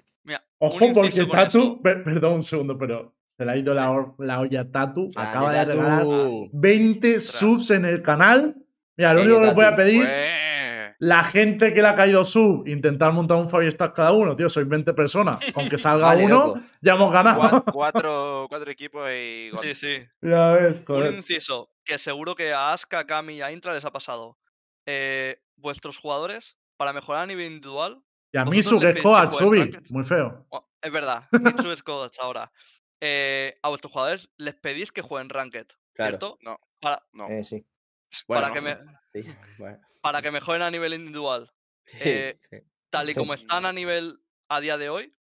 [0.58, 5.12] Ojo porque Tatu, perdón un segundo, pero se le ha ido la, la olla Tatu,
[5.16, 6.06] ah, acaba de, regalar
[6.52, 8.56] 20 subs en el canal.
[8.96, 10.08] Mira, lo único que voy a pedir
[11.04, 14.66] la gente que le ha caído sub, intentar montar un Firestack cada uno, tío, sois
[14.66, 15.38] 20 personas.
[15.54, 17.62] Con que salga uno, ya hemos ganado.
[17.74, 19.52] Cuatro, cuatro, equipos y.
[19.62, 20.08] Sí, sí.
[20.22, 23.92] Ya ves, Un inciso, que seguro que a Aska, Kami y a Intra les ha
[23.92, 24.38] pasado.
[24.86, 28.02] Eh, vuestros jugadores, para mejorar a nivel individual.
[28.32, 29.42] Y a Misu, que es coach,
[29.92, 30.48] muy feo.
[30.82, 32.50] es verdad, Misu es coach ahora.
[33.02, 35.68] Eh, a vuestros jugadores les pedís que jueguen Ranked,
[35.98, 36.38] ¿cierto?
[36.42, 36.62] No.
[36.80, 37.06] Para...
[37.12, 37.28] no.
[37.28, 37.66] Eh, sí.
[38.28, 38.78] Para que me
[40.02, 41.52] para que mejoren a nivel individual.
[42.00, 42.38] Eh,
[42.90, 44.20] tal y como están a nivel
[44.50, 45.16] a día de hoy,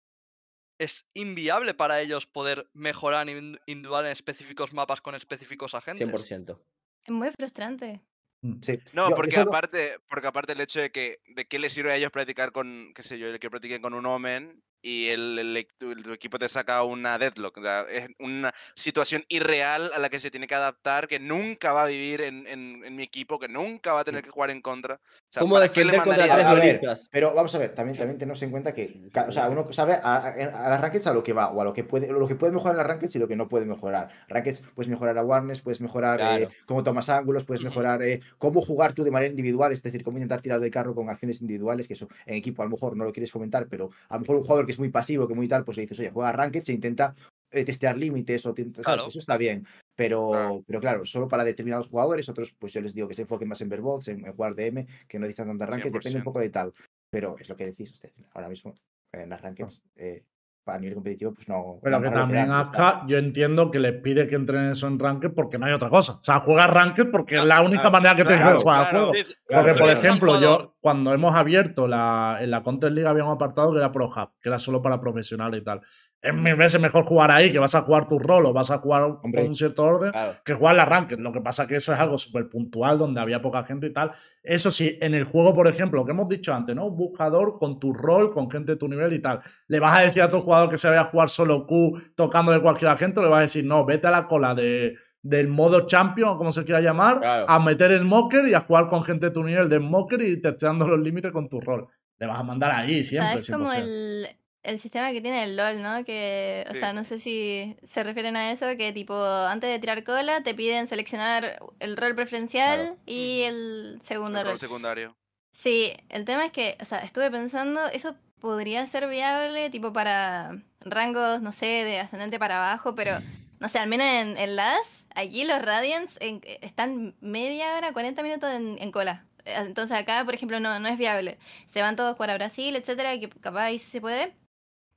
[0.77, 6.07] es inviable para ellos poder mejorar a nivel individual en específicos mapas con específicos agentes.
[6.07, 6.59] 100%.
[7.05, 8.01] Es muy frustrante.
[8.41, 8.59] Mm.
[8.93, 12.11] No, porque aparte, porque aparte el hecho de que de qué les sirve a ellos
[12.11, 16.49] practicar con, qué sé yo, que practiquen con un Omen y el, tu, equipo te
[16.49, 17.57] saca una deadlock.
[17.89, 21.87] es una situación irreal a la que se tiene que adaptar, que nunca va a
[21.87, 24.99] vivir en, en, mi equipo, que nunca va a tener que jugar en contra.
[25.37, 26.53] O ¿Cómo defender contra
[26.83, 29.93] tres Pero vamos a ver, también, también tenemos en cuenta que, o sea, uno sabe
[29.93, 32.35] a, a, las rankeds a lo que va, o a lo que puede, lo que
[32.35, 34.09] puede mejorar en las rankeds y lo que no puede mejorar.
[34.27, 38.91] Rankeds puedes mejorar awareness, puedes mejorar eh, cómo tomas ángulos, puedes mejorar eh, cómo jugar
[38.91, 41.93] tú de manera individual, es decir, cómo intentar tirar del carro con acciones individuales, que
[41.93, 44.43] eso en equipo a lo mejor no lo quieres fomentar, pero a lo mejor un
[44.43, 46.73] jugador que es muy pasivo, que muy tal, pues le dices, oye, juega Ranked, se
[46.73, 47.15] intenta
[47.51, 49.65] eh, testear límites o eso está bien.
[49.95, 50.63] Pero claro.
[50.65, 53.61] pero claro, solo para determinados jugadores, otros, pues yo les digo que se enfoquen más
[53.61, 56.73] en verbots, en, jugar DM, que no necesitan tanta ranked, depende un poco de tal.
[57.11, 58.73] Pero es lo que decís, usted, ahora mismo
[59.11, 60.23] en las rankeds eh,
[60.65, 61.79] a nivel competitivo, pues no.
[61.81, 65.57] Pero que también Aska, yo entiendo que le pide que entrenen eso en Ranked porque
[65.57, 66.13] no hay otra cosa.
[66.13, 69.11] O sea, juega Ranked porque es la única manera que te de jugar juego.
[69.47, 73.71] Porque, por ejemplo, yo, cuando hemos abierto la, en la Contest League, había un apartado
[73.71, 75.81] que era Pro Hub, que era solo para profesionales y tal
[76.23, 78.77] es mil veces mejor jugar ahí, que vas a jugar tu rol o vas a
[78.77, 80.13] jugar con un cierto orden,
[80.45, 81.19] que jugar la ranked.
[81.19, 84.11] Lo que pasa que eso es algo súper puntual, donde había poca gente y tal.
[84.41, 86.85] Eso sí, en el juego, por ejemplo, lo que hemos dicho antes, ¿no?
[86.85, 89.41] Un buscador con tu rol, con gente de tu nivel y tal.
[89.67, 92.61] ¿Le vas a decir a tu jugador que se vaya a jugar solo Q tocándole
[92.61, 95.85] cualquier gente o le vas a decir, no, vete a la cola de, del modo
[95.87, 99.43] champion, como se quiera llamar, a meter smoker y a jugar con gente de tu
[99.43, 101.85] nivel de smoker y testeando los límites con tu rol.
[102.17, 103.39] Le vas a mandar ahí siempre.
[103.39, 104.25] es como el,
[104.63, 106.05] el sistema que tiene el LOL, ¿no?
[106.05, 110.03] Que, o sea, no sé si se refieren a eso, que tipo, antes de tirar
[110.03, 114.59] cola, te piden seleccionar el rol preferencial y el segundo el rol.
[114.59, 115.15] secundario.
[115.51, 120.57] Sí, el tema es que, o sea, estuve pensando, eso podría ser viable, tipo, para
[120.79, 123.17] rangos, no sé, de ascendente para abajo, pero,
[123.59, 126.17] no sé, al menos en, en LAS, aquí los Radiants
[126.61, 129.25] están media hora, 40 minutos en, en cola.
[129.45, 131.37] Entonces acá, por ejemplo, no, no es viable.
[131.67, 134.33] Se van todos a Brasil, etcétera, que capaz ahí sí se puede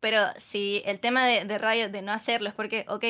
[0.01, 3.05] pero si el tema de, de Riot de no hacerlo es porque, ok,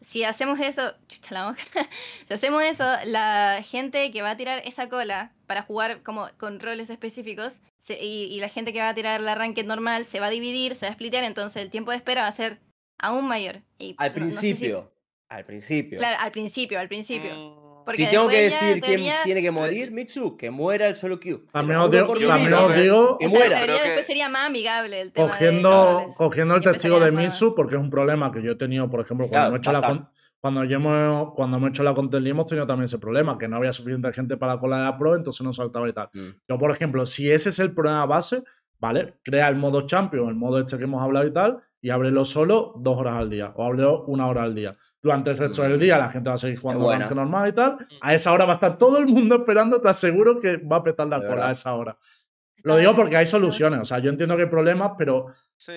[0.00, 1.56] si hacemos eso, chucha la
[2.28, 6.60] si hacemos eso, la gente que va a tirar esa cola para jugar como con
[6.60, 10.30] roles específicos y, la gente que va a tirar la ranked normal se va a
[10.30, 12.60] dividir, se va a splitear, entonces el tiempo de espera va a ser
[12.98, 13.62] aún mayor.
[13.78, 14.92] Y, al principio,
[15.28, 15.98] al principio.
[15.98, 17.34] Claro, al principio, al principio.
[17.34, 21.46] Mm si tengo que decir quién tiene que morir, Mitsu, que muera el solo Q.
[21.52, 23.60] También os digo, digo que muera.
[23.60, 27.90] después sería más amigable el tema cogiendo, cogiendo el testigo de Mitsu, porque es un
[27.90, 30.10] problema que yo he tenido, por ejemplo, cuando he hecho la
[30.44, 33.72] cuando, hemos, cuando hemos hecho la Content hemos tenido también ese problema, que no había
[33.72, 36.10] suficiente gente para la cola de la pro, entonces no saltaba y tal.
[36.12, 36.20] Mm.
[36.46, 38.44] Yo, por ejemplo, si ese es el problema base,
[38.78, 39.14] ¿vale?
[39.22, 42.72] Crea el modo champion, el modo este que hemos hablado y tal, y ábrelo solo
[42.78, 44.74] dos horas al día, o ábrelo una hora al día
[45.04, 47.10] durante el resto del día la gente va a seguir jugando bueno.
[47.10, 47.76] normal y tal.
[48.00, 50.82] A esa hora va a estar todo el mundo esperando, te aseguro que va a
[50.82, 51.98] petar la cola a esa hora.
[52.62, 55.26] Lo digo porque hay soluciones, o sea, yo entiendo que hay problemas, pero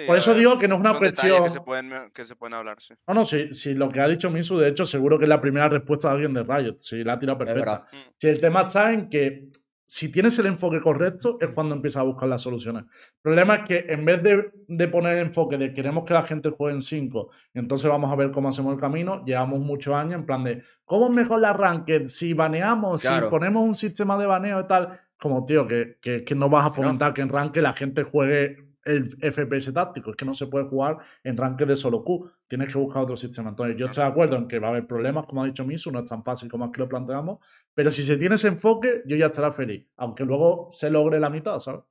[0.07, 1.43] por eso digo que no es una presión.
[1.43, 2.93] Que se, pueden, que se pueden hablar, sí.
[3.05, 5.41] No, no, si, si lo que ha dicho Misu, de hecho, seguro que es la
[5.41, 7.83] primera respuesta de alguien de Riot, si la ha tirado perfecta.
[8.17, 9.49] Si el tema está en que
[9.87, 12.83] si tienes el enfoque correcto, es cuando empiezas a buscar las soluciones.
[12.83, 16.49] El problema es que en vez de, poner el enfoque de queremos que la gente
[16.49, 20.15] juegue en 5, y entonces vamos a ver cómo hacemos el camino, llevamos muchos años
[20.15, 24.25] en plan de cómo es mejor la ranked, si baneamos, si ponemos un sistema de
[24.25, 24.99] baneo y tal.
[25.19, 29.09] Como, tío, que, que, no vas a fomentar que en ranked la gente juegue el
[29.19, 32.79] FPS táctico, es que no se puede jugar en ranked de solo Q, tienes que
[32.79, 33.49] buscar otro sistema.
[33.49, 35.91] Entonces, yo estoy de acuerdo en que va a haber problemas, como ha dicho Misu,
[35.91, 37.39] no es tan fácil como aquí lo planteamos,
[37.73, 41.29] pero si se tiene ese enfoque, yo ya estaré feliz, aunque luego se logre la
[41.29, 41.81] mitad, ¿sabes?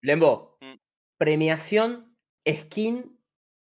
[0.00, 0.74] Lembo, mm.
[1.18, 2.14] premiación,
[2.48, 3.18] skin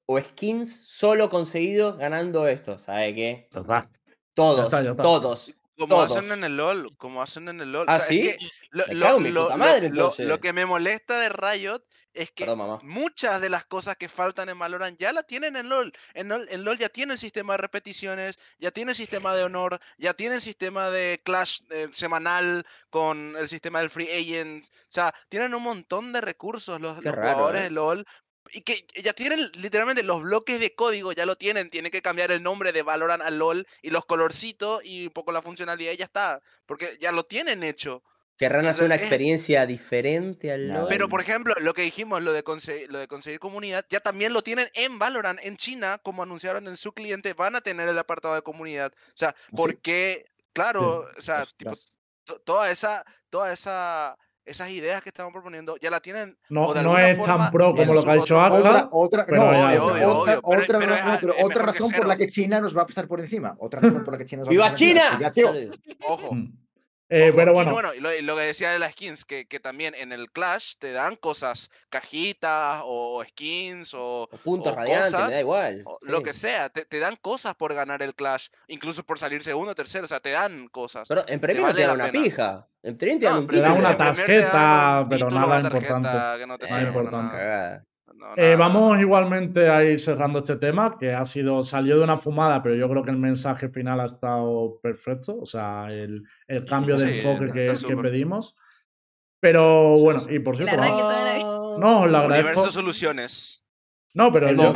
[0.06, 3.50] o skins solo conseguidos ganando esto, ¿sabe qué?
[4.34, 5.54] Todos, todos.
[5.78, 7.86] Como hacen en el LOL, como hacen en el LOL.
[7.88, 8.32] ¿Ah, sí?
[8.72, 11.84] lo, lo, que me molesta de Riot
[12.14, 12.46] es que
[12.82, 15.94] muchas de las cosas que faltan en Valorant ya la tienen en LOL.
[16.14, 20.90] En LOL, ya tienen sistema de repeticiones, ya tienen sistema de honor, ya tienen sistema
[20.90, 24.66] de clash eh, semanal con el sistema del free agent.
[24.66, 27.72] O sea, tienen un montón de recursos los, jugadores de ¿eh?
[27.72, 28.06] LOL
[28.52, 32.32] y que ya tienen literalmente los bloques de código, ya lo tienen, tienen que cambiar
[32.32, 35.98] el nombre de Valorant a LOL y los colorcitos y un poco la funcionalidad y
[35.98, 38.04] ya está, porque ya lo tienen hecho.
[38.40, 40.86] Querrán hacer una experiencia diferente al LOL.
[40.88, 44.32] Pero, por ejemplo, lo que dijimos, lo de, conseguir, lo de conseguir comunidad, ya también
[44.32, 48.00] lo tienen en Valorant, en China, como anunciaron en su cliente, van a tener el
[48.00, 48.94] apartado de comunidad.
[48.96, 51.74] O sea, ¿Ah, porque, claro, o sea, tipo,
[52.46, 56.38] toda esa, toda esa esas ideas que estaban proponiendo ya la tienen.
[56.50, 59.26] No, no es tan pro como lo que ha hecho Otra, otra,
[60.44, 63.56] otra, razón por la que China nos va a pasar por encima.
[63.60, 65.34] Otra razón por la que China nos va a pasar ¡Viva China!
[66.08, 66.38] Ojo.
[67.10, 67.94] Eh, pero bueno.
[67.94, 71.16] Y, lo, que decía de las skins, que, que, también en el Clash te dan
[71.16, 75.84] cosas, cajitas o skins o, puntos radiantes, me da igual.
[76.02, 79.72] Lo que sea, te, te, dan cosas por ganar el Clash, incluso por salir segundo
[79.72, 81.08] o tercero, o sea, te dan cosas.
[81.08, 82.68] Pero en premio te, dan una pija.
[82.84, 86.40] En premio te dan un Te dan una tarjeta, pero nada importante.
[86.40, 87.89] Que no te nada importante.
[88.36, 92.62] Eh, vamos igualmente a ir cerrando este tema, que ha sido, salió de una fumada,
[92.62, 96.98] pero yo creo que el mensaje final ha estado perfecto, o sea, el, el cambio
[96.98, 98.56] de enfoque que, pedimos.
[99.40, 100.76] Pero bueno, y por cierto,
[101.78, 103.64] no, la Universo soluciones.
[104.14, 104.74] No, pero yo,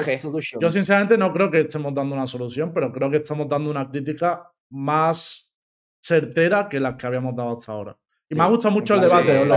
[0.60, 3.90] yo, sinceramente no creo que estemos dando una solución, pero creo que estamos dando una
[3.90, 5.52] crítica más
[6.00, 7.98] certera que las que habíamos dado hasta ahora.
[8.34, 9.38] Y me ha gustado mucho el debate.
[9.38, 9.48] os,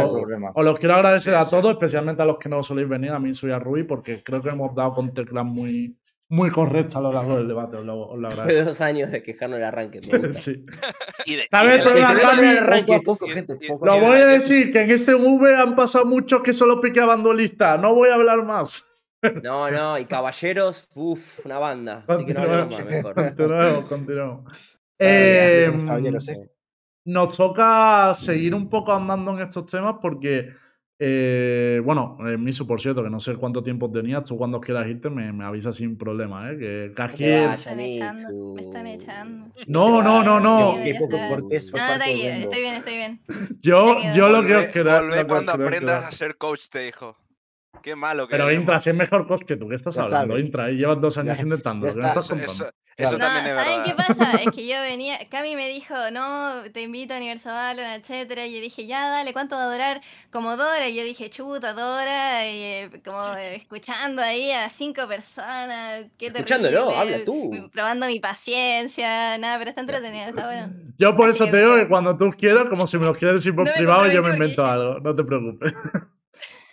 [0.65, 3.53] lo, quiero agradecer a todos, especialmente a los que no soléis venir, a mí soy
[3.53, 5.97] a Rui, porque creo que hemos dado con teclas muy,
[6.29, 7.79] muy correctas a lo largo del debate.
[7.79, 10.03] Os lo, Después de dos años de quejarnos el arranque.
[10.33, 10.67] sí.
[11.51, 11.85] ¿Sabes?
[11.85, 11.93] Lo
[14.01, 17.79] voy a decir, que en este V han pasado muchos que solo piqueaban duelista.
[17.79, 18.93] No voy a hablar más.
[19.43, 22.05] No, no, y Caballeros, uff, una banda.
[22.07, 23.15] Así que no hablemos más, mejor.
[23.15, 24.45] Continuamos, continuamos.
[24.99, 25.73] Eh,
[27.07, 30.51] nos toca seguir un poco andando en estos temas porque,
[30.99, 34.89] eh, bueno, eh, Misu, por cierto, que no sé cuánto tiempo tenías, tú cuando quieras
[34.89, 36.59] irte me, me avisas sin problema, ¿eh?
[36.59, 39.53] Que Me están echando, me están echando.
[39.69, 40.77] No, no, no, no.
[40.79, 43.21] estoy bien, estoy bien.
[43.63, 45.01] Yo, yo lo que os queda.
[45.01, 47.17] Volvé cuando aprendas a ser coach, te dijo.
[47.87, 50.37] Qué malo que Pero Intra, si es mejor coach que tú, ¿qué estás hablando?
[50.41, 51.87] Intra, y llevas dos años intentando.
[51.87, 52.69] ¿Qué estás contando?
[52.97, 54.33] Eso también es ¿Saben qué pasa?
[54.39, 58.57] Es que yo venía, Cami me dijo, no, te invito a Universo Valorant, etcétera, y
[58.57, 60.01] yo dije, ya, dale, ¿cuánto va a durar?
[60.33, 66.07] Como Dora, y yo dije, chuta, Dora, y eh, como escuchando ahí a cinco personas,
[66.19, 67.71] qué Escuchándolo, habla tú.
[67.73, 70.73] Probando mi paciencia, nada, pero está entretenido, está bueno.
[70.99, 73.55] Yo por eso te digo que cuando tú quieras, como si me lo quieres decir
[73.55, 75.73] por privado, yo me invento algo, no te preocupes.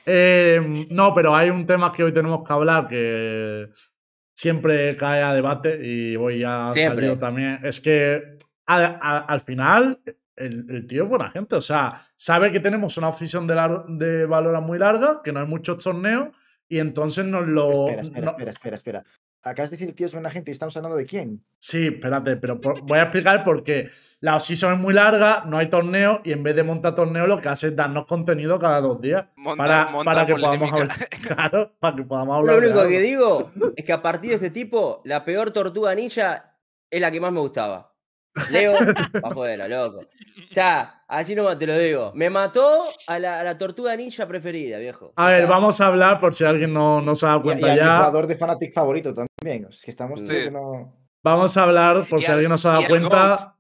[0.06, 3.70] Eh, no, pero hay un tema que hoy tenemos que hablar que
[4.34, 7.60] siempre cae a debate y voy a salir también.
[7.64, 10.00] Es que al final
[10.36, 14.60] el, tío es buena gente, o sea, sabe que tenemos una oficina de, de valor
[14.62, 16.30] muy larga, que no hay muchos torneos
[16.68, 17.90] y entonces nos lo...
[17.90, 19.04] Espera, espera, espera, espera, espera.
[19.46, 21.44] Acabas de decir que tío es buena gente y estamos hablando de quién.
[21.60, 23.90] Sí, espérate, pero voy a explicar por qué.
[24.22, 27.42] La season es muy larga, no hay torneo y en vez de montar torneo lo
[27.42, 29.26] que hace es darnos contenido cada dos días
[29.58, 31.10] para, para, que podamos hablar.
[31.28, 32.56] Claro, para que podamos hablar.
[32.56, 36.56] Lo único que digo es que a partir de este tipo, la peor tortuga ninja
[36.90, 37.94] es la que más me gustaba.
[38.50, 38.74] Leo,
[39.22, 40.08] pa' afuera, loco.
[40.54, 42.12] Ya, así nomás te lo digo.
[42.16, 45.14] Me mató a la, tortuga ninja preferida, viejo.
[45.16, 47.98] A ver, vamos a hablar por si alguien no, no se ha dado cuenta ya.
[47.98, 49.68] jugador de Fanatic favorito también.
[49.70, 50.22] Es que estamos
[51.24, 53.56] Vamos a hablar por si alguien no se ha dado cuenta.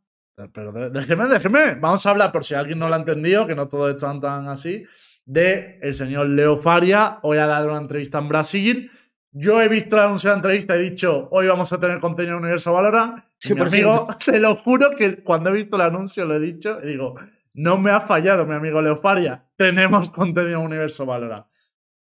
[0.51, 1.75] Pero déjeme, déjeme.
[1.75, 4.49] Vamos a hablar por si alguien no lo ha entendido, que no todo están tan
[4.49, 4.83] así.
[5.25, 7.19] De el señor Leo Faria.
[7.21, 8.91] Hoy ha dado una entrevista en Brasil
[9.33, 12.37] yo he visto la anuncio de entrevista y he dicho, hoy vamos a tener contenido
[12.37, 13.23] Universo Valorant.
[13.39, 16.79] Sí, mi amigo, te lo juro que cuando he visto el anuncio lo he dicho
[16.83, 17.15] y digo,
[17.53, 19.43] No me ha fallado, mi amigo Leofaria.
[19.55, 21.45] Tenemos contenido en Universo Valorant.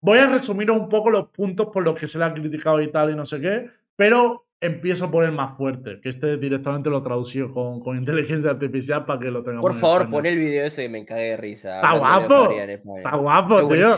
[0.01, 2.91] Voy a resumir un poco los puntos por los que se le ha criticado y
[2.91, 7.03] tal y no sé qué, pero empiezo por el más fuerte, que este directamente lo
[7.03, 9.61] traducido con, con inteligencia artificial para que lo tengamos.
[9.61, 11.75] Por favor, pon el video ese que me cae de risa.
[11.75, 12.49] Está guapo.
[12.97, 13.89] Está guapo, tío.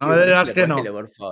[0.00, 0.76] No me digas que no.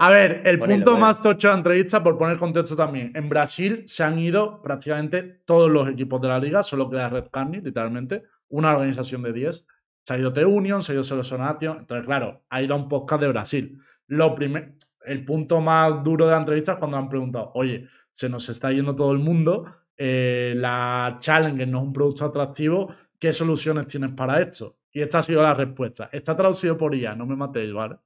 [0.00, 3.10] A ver, el punto más tocho de la entrevista, por poner contexto también.
[3.14, 7.28] En Brasil se han ido prácticamente todos los equipos de la liga, solo queda Red
[7.30, 9.66] Carney, literalmente, una organización de 10.
[10.02, 11.78] Se ha ido T-Union, se ha ido Selecionation.
[11.78, 13.80] Entonces, claro, ha ido un podcast de Brasil.
[14.06, 14.74] Lo primer,
[15.06, 18.70] el punto más duro de la entrevista es cuando han preguntado, oye, se nos está
[18.70, 19.66] yendo todo el mundo,
[19.96, 24.78] eh, la challenge no es un producto atractivo, ¿qué soluciones tienes para esto?
[24.92, 26.08] Y esta ha sido la respuesta.
[26.12, 27.96] Está traducido por IA, no me matéis, ¿vale?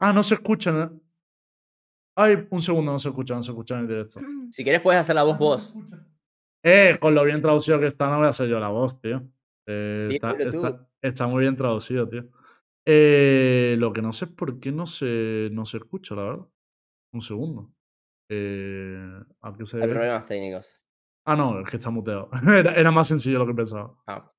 [0.00, 0.82] Ah, no se escuchan.
[0.82, 1.00] ¿eh?
[2.16, 4.20] Ay, un segundo, no se escucha, no se escucha en el directo.
[4.50, 5.74] Si quieres puedes hacer la voz vos.
[6.62, 9.22] Eh, con lo bien traducido que está, no voy a hacer yo la voz, tío.
[9.66, 10.18] Eh,
[11.02, 12.24] está, muy bien traducido, tío.
[12.86, 16.48] Eh, lo que no sé es por qué no se, no se escucha, la verdad.
[17.12, 17.72] Un segundo.
[18.30, 20.84] Eh, Hay problemas técnicos.
[21.24, 22.30] Ah, no, es que está muteado.
[22.74, 23.94] era, más sencillo lo que pensaba.
[24.06, 24.32] Ah.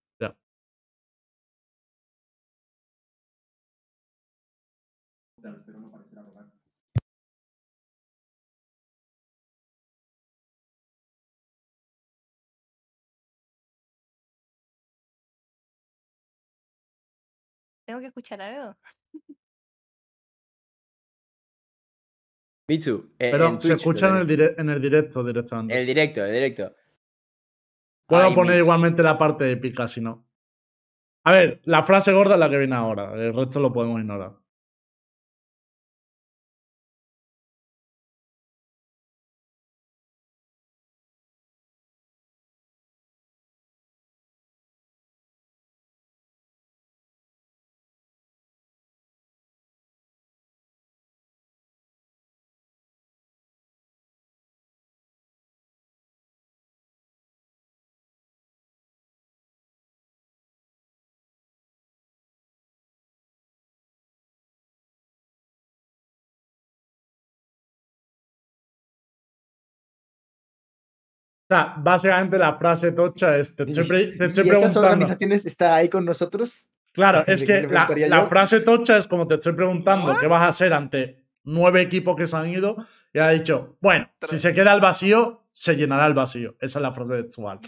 [17.99, 18.77] ¿Tengo que escuchar algo?
[22.69, 23.13] Mitsu.
[23.19, 25.73] Eh, Pero se escucha en el, en el directo directamente.
[25.73, 26.73] En el directo, en el directo.
[28.07, 30.25] Puedo poner igualmente la parte épica si no.
[31.25, 33.13] A ver, la frase gorda es la que viene ahora.
[33.15, 34.37] El resto lo podemos ignorar.
[71.49, 74.79] Sea, básicamente la frase tocha es, te estoy, te estoy ¿Y preguntando...
[74.81, 76.67] organizaciones está ahí con nosotros?
[76.91, 80.73] Claro, es que la, frase tocha es como te estoy preguntando qué vas a hacer
[80.73, 82.77] ante nueve equipos que se han ido
[83.13, 86.55] y ha dicho, bueno, si se queda el vacío, se llenará el vacío.
[86.59, 87.59] Esa es la frase de Tsual.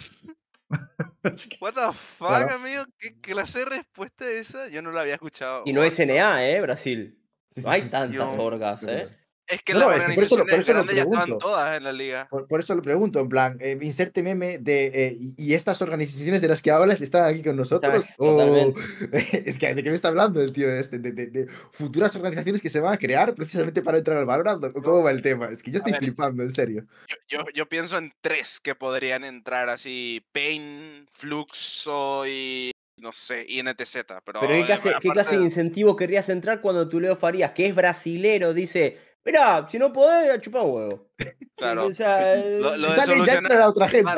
[1.59, 4.69] What the fuck, amigo, ¿Qué clase de respuesta es esa?
[4.69, 5.63] Yo no la había escuchado.
[5.65, 6.61] Y no es NA, ¿eh?
[6.61, 7.19] Brasil.
[7.55, 9.07] No hay tantas orgas, ¿eh?
[9.51, 12.27] Es que las organizaciones grandes ya estaban todas en la liga.
[12.29, 14.87] Por, eso lo pregunto, en plan, eh, inserte meme de.
[14.87, 18.05] Eh, y, estas organizaciones de las que hablas están aquí con nosotros?
[19.11, 20.99] es que, ¿de qué me está hablando el tío este?
[20.99, 24.71] De, futuras organizaciones que se van a crear precisamente para entrar al Valorant.
[24.71, 25.49] ¿Cómo va el tema?
[25.49, 26.85] Es que yo estoy flipando, en serio.
[27.27, 34.05] Yo, yo, pienso en tres que podrían entrar así: Pain, Fluxo y no sé, INTZ.
[34.07, 37.65] Pero, pero ¿qué clase, ¿qué clase de incentivo querrías entrar cuando tú Leo Farías, que
[37.65, 41.11] es brasilero, dice Mira, si no podés, chupa un huevo.
[41.55, 41.85] Claro.
[41.91, 44.11] O sea, lo, lo, de solucionar, a otra gente.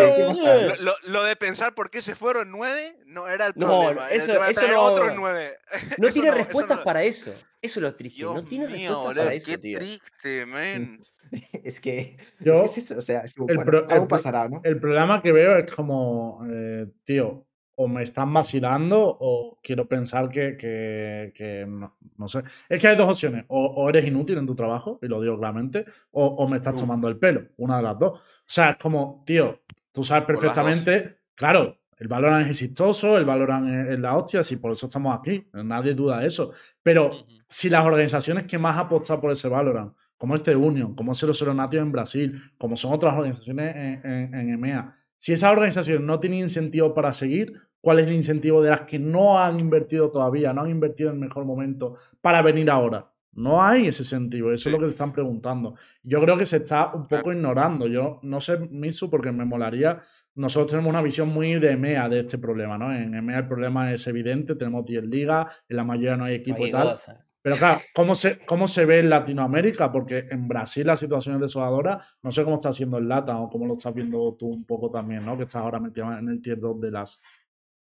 [1.03, 4.09] lo, de pensar por qué se fueron nueve no era el problema.
[4.09, 5.57] Eso, eso no, otros nueve.
[5.97, 7.31] No tiene respuestas para eso.
[7.61, 8.23] Eso es lo triste.
[8.23, 10.99] no tiene respuestas para eso, qué triste, men.
[11.63, 14.61] Es que, Yo, es eso, o sea, es como, bueno, algo pasará, ¿no?
[14.63, 20.29] El problema que veo es como, eh, tío, o me están vacilando o quiero pensar
[20.29, 22.43] que, que, no, sé.
[22.69, 23.45] Es que hay dos opciones.
[23.47, 27.17] O, eres inútil en tu trabajo, y lo digo claramente, o, me estás tomando el
[27.17, 27.47] pelo.
[27.57, 28.19] Una de las dos.
[28.19, 33.91] O sea, es como, tío, tú sabes perfectamente, claro, el Valorant es exitoso, el Valorant
[33.91, 35.47] es, la hostia, si por eso estamos aquí.
[35.53, 36.51] Nadie duda de eso.
[36.81, 41.23] Pero si las organizaciones que más apostan por ese Valorant, como este Union, como es
[41.23, 44.91] el Natio en Brasil, como son otras organizaciones en, en, en EMEA,
[45.23, 48.99] si esa organización no tiene incentivo para seguir, ¿cuál es el incentivo de las que
[48.99, 53.09] no han invertido todavía, no han invertido en el mejor momento para venir ahora?
[53.31, 55.75] No hay ese incentivo, eso es lo que te están preguntando.
[56.03, 57.87] Yo creo que se está un poco ignorando.
[57.87, 60.01] Yo no sé, Misu, porque me molaría.
[60.35, 62.93] Nosotros tenemos una visión muy de EMEA de este problema, ¿no?
[62.93, 66.67] En EMEA el problema es evidente, tenemos 10 ligas, en la mayoría no hay equipo
[66.67, 66.97] y tal.
[67.44, 69.91] Pero claro, ¿cómo se, ¿cómo se ve en Latinoamérica?
[69.91, 71.99] Porque en Brasil la situación es desoladora.
[72.22, 74.90] No sé cómo está haciendo el Lata o cómo lo estás viendo tú un poco
[74.90, 75.36] también, ¿no?
[75.36, 77.22] Que estás ahora metido en el tier 2 de las.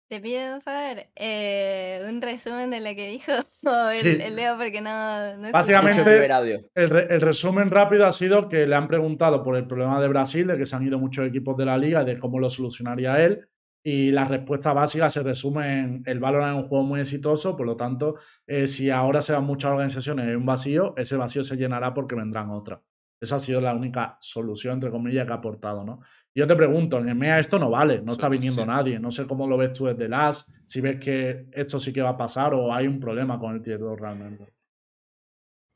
[0.08, 3.32] Te pido, por favor, eh, un resumen de lo que dijo
[4.02, 5.36] el, Leo, porque no.
[5.36, 6.26] no Básicamente,
[6.74, 10.48] el, el, resumen rápido ha sido que le han preguntado por el problema de Brasil,
[10.48, 13.48] de que se han ido muchos equipos de la liga, de cómo lo solucionaría él.
[13.84, 17.66] Y la respuesta básica se resume en el Valorant es un juego muy exitoso, por
[17.66, 18.14] lo tanto,
[18.46, 22.14] eh, si ahora se van muchas organizaciones en un vacío, ese vacío se llenará porque
[22.14, 22.80] vendrán otras.
[23.22, 26.00] Esa ha sido la única solución, entre comillas, que ha aportado, ¿no?
[26.34, 28.98] Yo te pregunto, en EMEA esto no vale, no está viniendo nadie.
[28.98, 32.10] No sé cómo lo ves tú desde LAS, si ves que esto sí que va
[32.10, 34.52] a pasar o hay un problema con el Tier 2 realmente.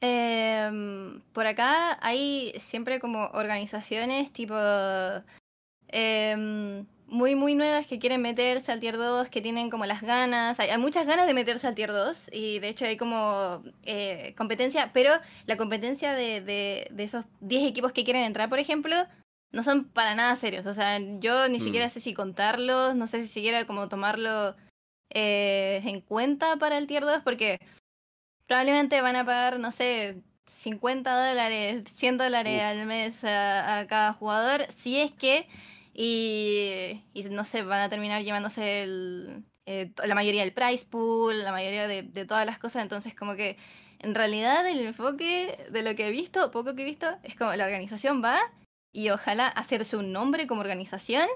[0.00, 4.56] Em, por acá hay siempre como organizaciones tipo
[5.86, 10.58] em, muy, muy nuevas que quieren meterse al tier 2, que tienen como las ganas,
[10.58, 14.90] hay, muchas ganas de meterse al tier 2 y de hecho hay como eh, competencia,
[14.92, 15.12] pero
[15.46, 18.96] la competencia de, de, de esos 10 equipos que quieren entrar, por ejemplo,
[19.52, 20.66] no son para nada serios.
[20.66, 21.90] O sea, yo ni siquiera mm.
[21.90, 24.56] sé si contarlos, no sé si siquiera como tomarlo
[25.10, 27.58] eh, en cuenta para el tier 2, porque
[28.46, 34.12] probablemente van a pagar, no sé, 50 dólares, 100 dólares al mes a, a cada
[34.12, 35.48] jugador, si es que
[35.98, 41.52] y, no sé, van a terminar llevándose el, eh, la mayoría del price pool, la
[41.52, 43.56] mayoría de, todas las cosas, entonces como que
[44.00, 47.54] en realidad el enfoque de lo que he visto, poco que he visto, es como
[47.54, 48.38] la organización va
[48.92, 51.28] y ojalá hacerse un nombre como organización,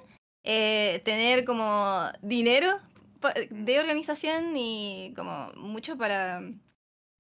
[0.44, 2.80] eh, tener como dinero
[3.50, 6.42] de organización y como mucho para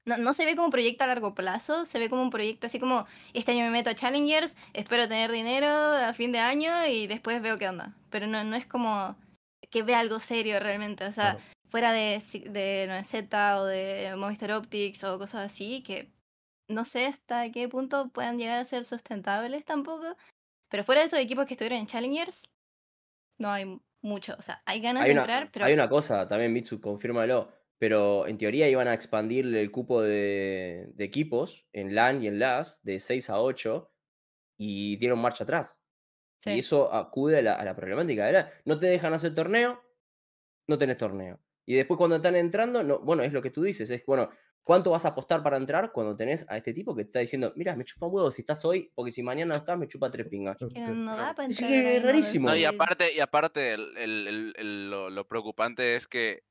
[0.06, 2.66] no, no, se ve como un proyecto a largo plazo, se ve como un proyecto
[2.66, 6.86] así como, este año me meto a Challengers, espero tener dinero a fin de año
[6.86, 7.94] y después veo qué onda.
[8.10, 9.16] Pero no, no es como
[9.70, 15.04] que vea algo serio realmente, o sea, fuera de, de 9Z o de Movistar Optics
[15.04, 16.10] o cosas así, que
[16.68, 20.16] no sé hasta qué punto puedan llegar a ser sustentables tampoco.
[20.68, 22.48] Pero fuera de esos equipos que estuvieron en Challengers,
[23.38, 24.36] no hay mucho.
[24.38, 25.64] O sea, hay ganas de entrar, pero.
[25.64, 30.92] Hay una cosa también, Mitsu, confírmalo pero en teoría iban a expandir el cupo de,
[30.98, 33.90] equipos en LAN y en LAS de 6 a 8
[34.58, 35.80] y dieron marcha atrás.
[36.44, 38.26] Y eso acude a la, problemática.
[38.26, 38.52] ¿verdad?
[38.66, 39.82] No te dejan hacer torneo,
[40.68, 41.40] no tenés torneo.
[41.64, 44.28] Y después cuando están entrando, no, bueno, es lo que tú dices, es bueno,
[44.62, 47.54] ¿cuánto vas a apostar para entrar cuando tenés a este tipo que te está diciendo,
[47.56, 50.10] mira, me chupa un huevo si estás hoy, porque si mañana no estás, me chupa
[50.10, 50.58] tres pingas?
[50.60, 52.54] es rarísimo.
[52.54, 56.49] y aparte, y aparte lo preocupante es que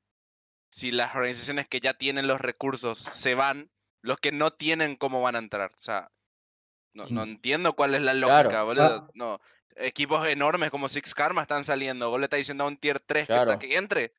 [0.70, 3.70] si las organizaciones que ya tienen los recursos se van,
[4.02, 5.70] los que no tienen, ¿cómo van a entrar?
[5.76, 6.10] O sea,
[6.94, 9.10] no, no entiendo cuál es la lógica, boludo.
[9.14, 9.40] No,
[9.76, 12.08] equipos enormes como Six Karma están saliendo.
[12.08, 13.28] Vos le estás diciendo a un tier 3
[13.58, 14.12] que, entre.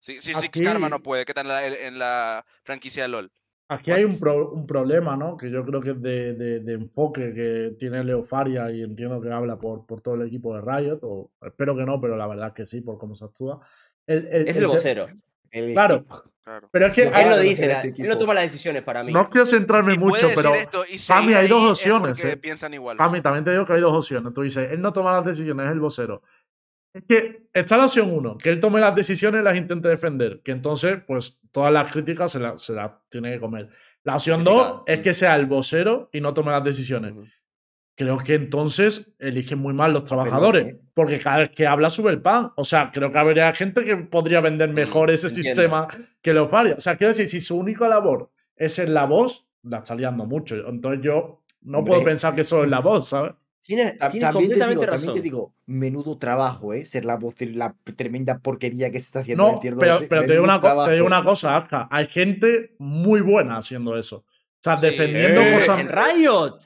[0.00, 3.30] Si, Six Karma no puede, ¿qué tal en la, franquicia de LOL?
[3.70, 4.16] Aquí hay un,
[4.52, 5.36] un, problema, ¿no?
[5.36, 9.58] Que yo creo que es de, de, enfoque que tiene Leofaria y entiendo que habla
[9.58, 12.54] por, por todo el equipo de Riot, o espero que no, pero la verdad es
[12.54, 13.60] que sí, por cómo se actúa.
[14.06, 15.10] es el vocero
[15.50, 16.04] claro.
[16.70, 19.12] Pero es que él lo dice, él no toma las decisiones para mí.
[19.12, 20.52] No quiero centrarme mucho, pero
[21.06, 22.24] Fami hay dos opciones.
[22.24, 22.36] Eh.
[22.36, 22.96] Piensan igual.
[22.96, 24.32] Fami, también te digo que hay dos opciones.
[24.32, 26.22] Tú dices, él no toma las decisiones, es el vocero.
[26.94, 30.40] Es que está la opción uno, que él tome las decisiones y las intente defender,
[30.42, 33.68] que entonces, pues, todas las críticas se las la tiene que comer.
[34.04, 37.12] La opción dos es que sea el vocero y no tome las decisiones
[37.98, 42.22] creo que entonces eligen muy mal los trabajadores, porque cada vez que habla sube el
[42.22, 42.52] pan.
[42.54, 45.88] O sea, creo que habría gente que podría vender mm, mejor ese sistema
[46.22, 46.78] que los varios.
[46.78, 50.26] O sea, quiero decir, si su única labor es ser la voz, la está liando
[50.26, 50.54] mucho.
[50.68, 53.32] Entonces yo no puedo pensar que eso es la voz, ¿sabes?
[53.62, 56.84] Tiene, también, te digo, también te digo, menudo trabajo, ¿eh?
[56.84, 59.52] Ser la voz de la tremenda porquería que se está haciendo.
[59.52, 61.88] No, pero, pero te, digo una, te, digo una, cosa, Aska.
[61.90, 64.18] Hay gente muy buena haciendo eso.
[64.18, 65.80] O sea, defendiendo cosas.
[65.80, 66.60] En Riot.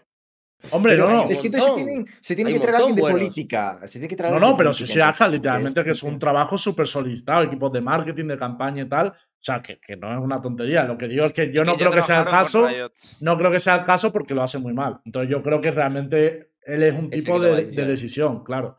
[0.70, 1.28] Hombre, no, no.
[1.28, 3.80] Es que entonces se tienen, se tienen que traer a alguien de política.
[3.82, 6.56] Se tiene que traer no, no, pero si se haga literalmente que es un trabajo
[6.56, 9.08] súper solicitado, equipos de marketing, de campaña y tal.
[9.08, 10.84] O sea, que, que, no es una tontería.
[10.84, 12.68] Lo que digo es que yo no creo que sea el caso.
[13.20, 15.00] No creo que sea el caso porque lo hace muy mal.
[15.04, 18.78] Entonces yo creo que realmente él es un tipo de, de, decisión, claro.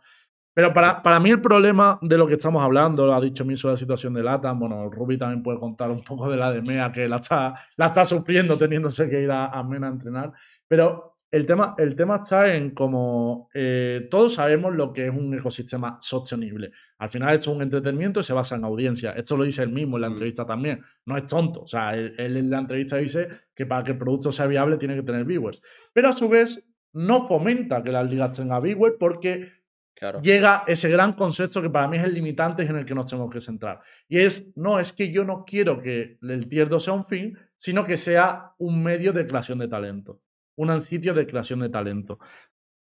[0.53, 3.67] Pero para, para, mí el problema de lo que estamos hablando, lo ha dicho Miso
[3.67, 6.61] de la situación de Latam, bueno, Ruby también puede contar un poco de la de
[6.61, 10.31] Mea, que la está, la está sufriendo teniéndose que ir a, a Mena a entrenar,
[10.67, 15.33] pero el tema, el tema está en cómo eh, todos sabemos lo que es un
[15.33, 16.69] ecosistema sostenible.
[16.99, 19.13] Al final esto es un entretenimiento y se basa en audiencia.
[19.13, 20.13] Esto lo dice él mismo en la mm.
[20.13, 20.81] entrevista también.
[21.07, 21.61] No es tonto.
[21.61, 24.93] O sea, él, en la entrevista dice que para que el producto sea viable tiene
[24.95, 25.59] que tener viewers.
[25.91, 29.53] Pero a su vez no fomenta que las ligas tengan viewers porque
[30.21, 33.33] llega ese gran concepto que para mí es el limitante en el que nos tenemos
[33.33, 33.79] que centrar.
[34.07, 37.87] Y es, no, es que yo no quiero que el tierdo sea un fin, sino
[37.87, 40.21] que sea un medio de creación de talento
[40.55, 42.19] un sitio de creación de talento.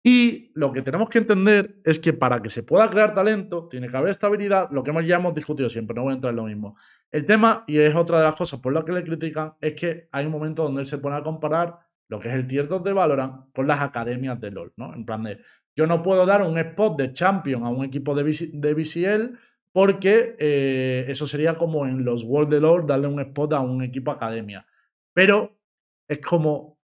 [0.03, 3.89] Y lo que tenemos que entender es que para que se pueda crear talento, tiene
[3.89, 6.45] que haber estabilidad, lo que ya hemos discutido siempre, no voy a entrar en lo
[6.45, 6.77] mismo.
[7.11, 10.09] El tema, y es otra de las cosas por las que le critican, es que
[10.11, 11.79] hay un momento donde él se pone a comparar
[12.09, 14.95] lo que es el tier 2 de Valorant con las academias de LoL, ¿no?
[14.95, 15.39] En plan de,
[15.77, 19.39] yo no puedo dar un spot de champion a un equipo de, de BCL
[19.73, 23.83] porque eh, eso sería como en los World de LoL darle un spot a un
[23.83, 24.67] equipo academia.
[25.15, 25.57] Pero
[26.09, 26.80] es como,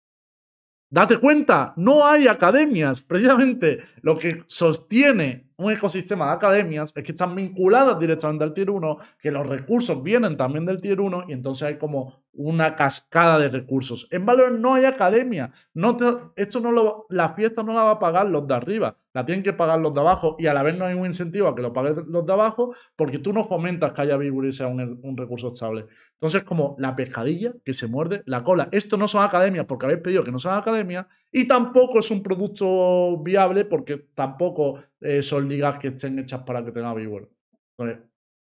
[0.94, 3.02] Date cuenta, no hay academias.
[3.02, 8.70] Precisamente lo que sostiene un ecosistema de academias es que están vinculadas directamente al Tier
[8.70, 13.38] 1, que los recursos vienen también del Tier 1 y entonces hay como una cascada
[13.38, 14.08] de recursos.
[14.10, 15.50] En Valorant no hay academia.
[15.72, 15.96] No
[16.36, 19.44] esto no lo, la fiesta no la va a pagar los de arriba, la tienen
[19.44, 21.62] que pagar los de abajo y a la vez no hay un incentivo a que
[21.62, 25.00] lo paguen los de abajo porque tú no fomentas que haya Vigor y sea un,
[25.02, 25.86] un, recurso estable.
[26.14, 28.68] Entonces, como la pescadilla que se muerde la cola.
[28.72, 32.22] Esto no son academias porque habéis pedido que no sean academias y tampoco es un
[32.22, 36.92] producto viable porque tampoco eh, son ligas que estén hechas para que tenga.
[36.92, 38.04] Entonces,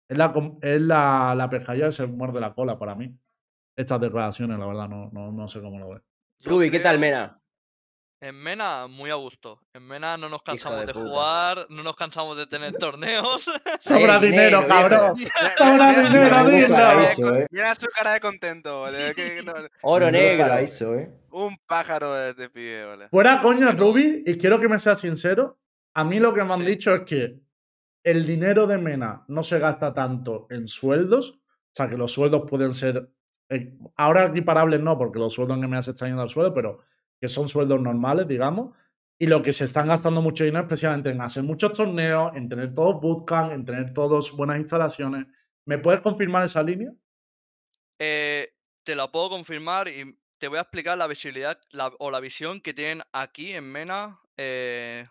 [0.09, 0.33] es la,
[0.63, 3.17] es la, la pescadilla que se muerde la cola para mí
[3.77, 6.03] estas declaraciones, la verdad, no, no, no sé cómo lo ves.
[6.45, 7.41] Ruby, ¿qué tal, Mena?
[8.19, 9.61] En Mena, muy a gusto.
[9.75, 13.51] En Mena no nos cansamos de, jugar, no nos cansamos de tener torneos.
[13.79, 15.15] Sobra dinero, cabrón.
[15.59, 17.47] Sobra dinero, dinero.
[17.51, 18.87] Mira su cara de contento,
[19.83, 20.57] Oro negro.
[20.57, 21.11] ¿eh?
[21.31, 23.09] Un pájaro de, de pibe, ¿vale?
[23.11, 25.59] Fuera coño, Ruby, y quiero que me seas sincero.
[25.97, 27.41] A mí lo que me han dicho es que
[28.05, 31.31] el dinero de Mena no se gasta tanto en sueldos.
[31.31, 33.11] O sea, que los sueldos pueden ser
[33.49, 36.81] eh, ahora equiparables no, porque los sueldos en MMA se están yendo al suelo, pero
[37.19, 38.77] que son sueldos normales, digamos.
[39.19, 42.51] Y lo que se están gastando mucho dinero es precisamente en hacer muchos torneos, en
[42.51, 45.25] tener todos bootcamp, en tener todos buenas instalaciones.
[45.65, 46.93] ¿Me puedes confirmar esa línea?
[47.99, 48.53] Eh,
[48.85, 51.59] te la puedo confirmar y te voy a explicar la visibilidad
[51.99, 55.07] o la visión que tienen aquí en Mena eh,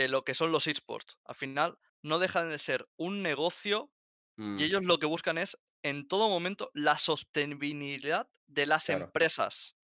[0.00, 1.18] de lo que son los esports.
[1.24, 3.92] Al final, no dejan de ser un negocio
[4.36, 4.58] y mm.
[4.58, 9.76] ellos lo que buscan es, en todo momento, la sostenibilidad de las empresas.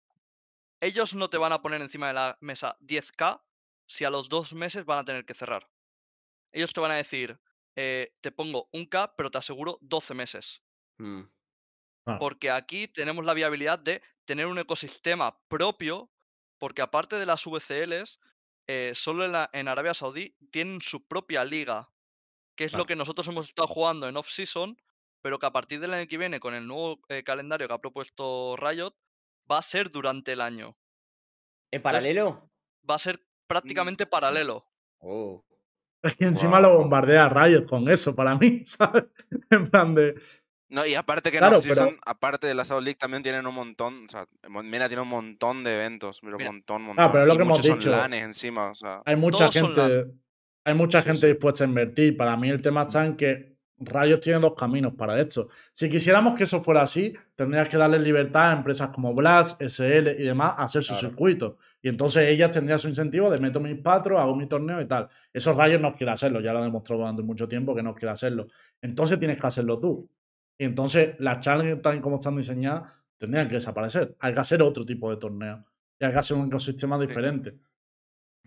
[0.81, 3.43] Ellos no te van a poner encima de la mesa 10k
[3.87, 5.71] si a los dos meses van a tener que cerrar.
[6.53, 7.39] Ellos te van a decir,
[7.77, 10.63] eh, te pongo un K, pero te aseguro 12 meses.
[10.97, 11.23] Mm.
[12.07, 12.19] Ah.
[12.19, 16.11] Porque aquí tenemos la viabilidad de tener un ecosistema propio,
[16.59, 18.21] porque aparte de las VCLs,
[18.67, 21.91] eh, solo en Arabia Saudí tienen su propia liga
[22.57, 24.77] que es lo que nosotros hemos estado jugando en off-season,
[25.23, 27.79] pero que a partir del año que viene, con el nuevo eh, calendario que ha
[27.79, 28.95] propuesto Riot,
[29.51, 30.77] va a ser durante el año.
[31.71, 32.51] ¿En paralelo?
[32.89, 33.47] va a ser mm.
[33.47, 34.67] prácticamente paralelo.
[34.99, 35.45] Oh.
[36.03, 39.05] Es que encima lo bombardea Riot con eso, para mí, ¿sabes?
[39.51, 40.15] en plan de.
[40.69, 41.61] No, y aparte que claro,
[42.05, 45.63] aparte de la South League también tienen un montón, o sea, Mena tiene un montón
[45.63, 47.05] de eventos, pero un montón, montón.
[47.05, 48.05] Ah, pero es lo que hemos dicho.
[48.13, 49.03] encima, o sea.
[49.05, 50.07] Hay mucha gente
[50.67, 52.17] hay mucha gente dispuesta a invertir.
[52.17, 55.49] Para mí el tema está en que Rayos tiene dos caminos para esto.
[55.73, 60.09] Si quisiéramos que eso fuera así, tendrías que darle libertad a empresas como Blast, SL
[60.19, 61.59] y demás a hacer su circuito.
[61.81, 65.09] Y entonces ellas tendrían su incentivo de meto mis patros, hago mi torneo y tal.
[65.33, 68.49] Esos Rayos no quieren hacerlo, ya lo demostró durante mucho tiempo que no quiere hacerlo.
[68.83, 70.11] Entonces tienes que hacerlo tú.
[70.59, 74.17] Y entonces las challenges, tal como están diseñadas, tendrían que desaparecer.
[74.21, 75.65] Hay que hacer otro tipo de torneo.
[75.99, 77.59] Y hay que hacer un ecosistema diferente.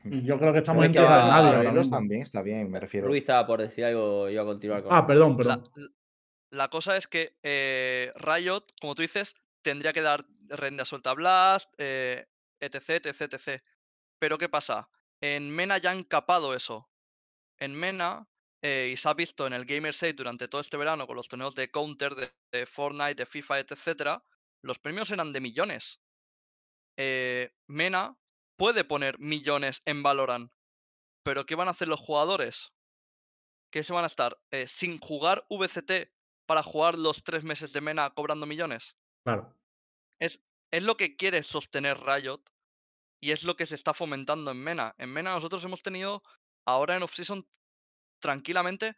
[0.03, 1.89] Y yo creo que estamos en tierra de nadie.
[1.89, 3.07] también está bien, me refiero.
[3.07, 4.93] Rubí estaba por decir algo, iba a continuar con.
[4.93, 5.63] Ah, perdón, perdón.
[6.51, 11.15] La, cosa es que eh, Riot, como tú dices, tendría que dar renda suelta a
[11.15, 12.27] Blast, eh,
[12.59, 13.61] etc, etc, etc.
[14.19, 14.89] Pero ¿qué pasa?
[15.21, 16.89] En Mena ya han capado eso.
[17.57, 18.27] En Mena,
[18.61, 21.55] eh, y se ha visto en el Gamer durante todo este verano con los torneos
[21.55, 24.21] de Counter, de, de Fortnite, de FIFA, etc.,
[24.61, 26.01] los premios eran de millones.
[27.67, 28.19] Mena
[28.59, 30.51] puede poner millones en Valorant.
[31.23, 32.73] Pero ¿qué van a hacer los jugadores?
[33.71, 36.11] ¿Qué se van a estar eh, sin jugar VCT
[36.45, 38.97] para jugar los tres meses de Mena cobrando millones?
[39.23, 39.55] Claro.
[40.19, 40.41] Es,
[40.71, 42.41] es lo que quiere sostener Riot
[43.21, 44.93] y es lo que se está fomentando en Mena.
[44.97, 46.21] En Mena nosotros hemos tenido
[46.65, 47.47] ahora en off-season
[48.19, 48.95] tranquilamente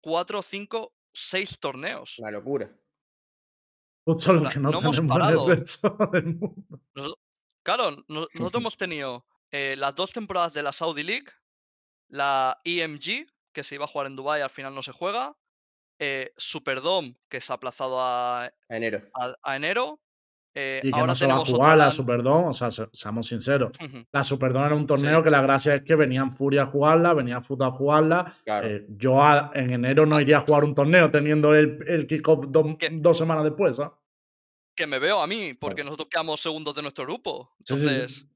[0.00, 2.16] cuatro, cinco, seis torneos.
[2.18, 2.70] La locura.
[4.06, 5.46] no, hemos parado.
[7.64, 11.28] Claro, nosotros hemos tenido eh, las dos temporadas de la Saudi League,
[12.08, 15.34] la EMG, que se iba a jugar en Dubai y al final no se juega,
[15.98, 19.02] eh, Superdome, que se ha aplazado a enero.
[19.14, 19.98] A, enero.
[20.56, 23.72] Eh, y que ahora no se va a jugar la Superdome, o sea, seamos sinceros.
[24.12, 27.40] La Superdome era un torneo que la gracia es que venían Furia a jugarla, venía
[27.40, 28.34] Futa a jugarla.
[28.88, 29.20] yo
[29.54, 33.76] en enero no iría a jugar un torneo teniendo el, el kickoff dos semanas después,
[33.76, 33.92] ¿sabes?
[34.74, 37.54] que me veo a mí, porque nosotros quedamos segundos de nuestro grupo.
[37.60, 38.26] Entonces,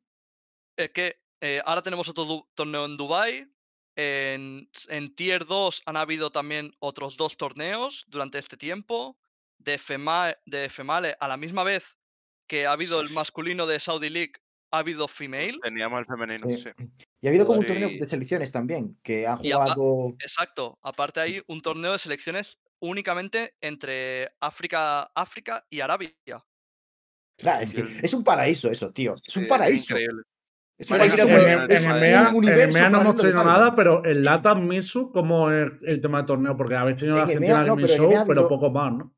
[0.76, 3.52] es que eh, ahora tenemos otro torneo en Dubai.
[3.96, 4.68] En,
[5.16, 9.18] Tier 2 han habido también otros dos torneos durante este tiempo.
[9.58, 9.80] De,
[10.46, 11.97] de Female a la misma vez
[12.48, 14.32] que ha habido el masculino de Saudi League,
[14.72, 15.58] ha habido female.
[15.62, 16.68] Teníamos el femenino, sí.
[17.20, 20.14] Y ha habido como un torneo de selecciones también, que han jugado.
[20.20, 20.78] Exacto.
[20.82, 26.12] Aparte hay un torneo de selecciones únicamente entre África, África y Arabia.
[27.36, 29.14] Claro, es, que es un paraíso eso, tío.
[29.14, 29.94] Es un paraíso.
[29.94, 30.22] increíble.
[30.76, 36.00] Es en, el MEA no hemos tenido nada, pero en Lata Misu, ¿cómo es el
[36.00, 36.56] tema de torneo?
[36.56, 39.12] Porque habéis tenido la Argentina en el Show, pero poco más, ¿no?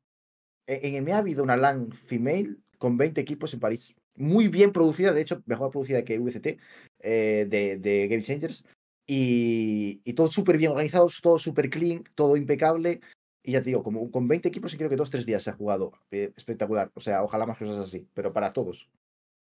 [0.65, 3.95] En el MEA ha habido una LAN female con 20 equipos en París.
[4.15, 6.57] Muy bien producida, de hecho, mejor producida que VCT
[7.01, 8.65] eh, de, de, Game Changers.
[9.05, 12.99] Y, y todo súper bien organizado, todo súper clean, todo impecable.
[13.43, 15.51] Y ya te digo, como con 20 equipos, y creo que dos, tres días se
[15.51, 15.91] ha jugado.
[16.09, 16.89] Eh, espectacular.
[16.95, 18.89] O sea, ojalá más cosas así, pero para todos.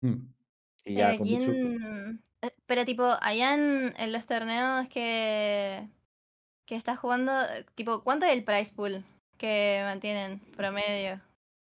[0.02, 0.26] Mm.
[0.86, 2.20] Y ya con eh,
[2.66, 5.88] Pero tipo, allá en, los torneos que,
[6.66, 7.34] que estás jugando,
[7.76, 9.06] tipo, ¿cuánto es el price pool
[9.38, 11.22] que mantienen promedio?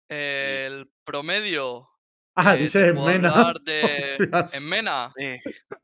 [0.10, 1.90] El promedio.
[2.36, 3.54] Ah, dice en Mena.
[3.64, 4.16] De...
[4.54, 5.14] en Mena.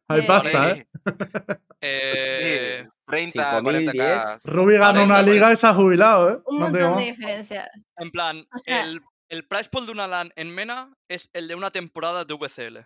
[0.07, 0.87] Hay pasta, ¿eh?
[1.81, 6.39] eh 30, 40 Ruby ganó una liga y se ha jubilado, ¿eh?
[6.45, 7.69] Un montón de diferencia.
[7.97, 11.71] En plan, el, el price pool de una LAN en Mena es el de una
[11.71, 12.79] temporada de VCL.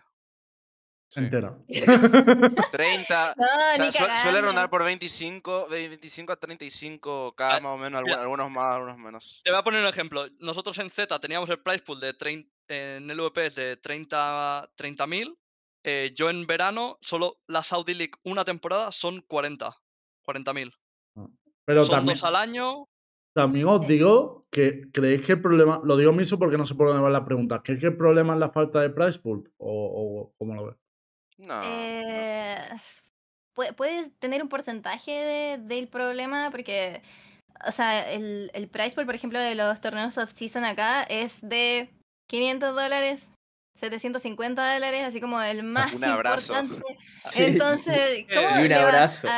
[1.14, 1.64] Entero.
[2.72, 3.34] 30.
[4.22, 8.98] suele rondar por 25, de 25 a 35 cada más o menos, algunos, más, algunos
[8.98, 9.40] menos.
[9.44, 10.26] Te voy a poner un ejemplo.
[10.40, 15.36] Nosotros en Z teníamos el price pool de 30, en el VP de 30 30.000.
[15.84, 19.70] Eh, yo en verano, solo la Saudi League una temporada son 40.
[20.26, 20.72] 40.000.
[21.16, 21.28] Ah,
[21.64, 22.88] pero son también, dos al año.
[23.32, 26.88] También os digo que creéis que el problema, lo digo mismo porque no sé por
[26.88, 30.30] dónde va la pregunta, ¿creéis que el problema es la falta de price pool o,
[30.30, 30.76] o cómo lo ves?
[31.38, 31.60] No.
[31.64, 32.56] Eh,
[33.76, 37.02] puedes tener un porcentaje del problema porque,
[37.66, 41.90] o sea, el, el price pool, por ejemplo, de los torneos off-season acá es de
[42.28, 43.26] 500 dólares,
[43.78, 46.58] 750 dólares, así como el más un abrazo.
[46.58, 46.98] importante.
[47.36, 49.28] Entonces, ¿cómo y un abrazo.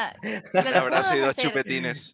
[0.53, 2.12] un abrazo y dos chupetines.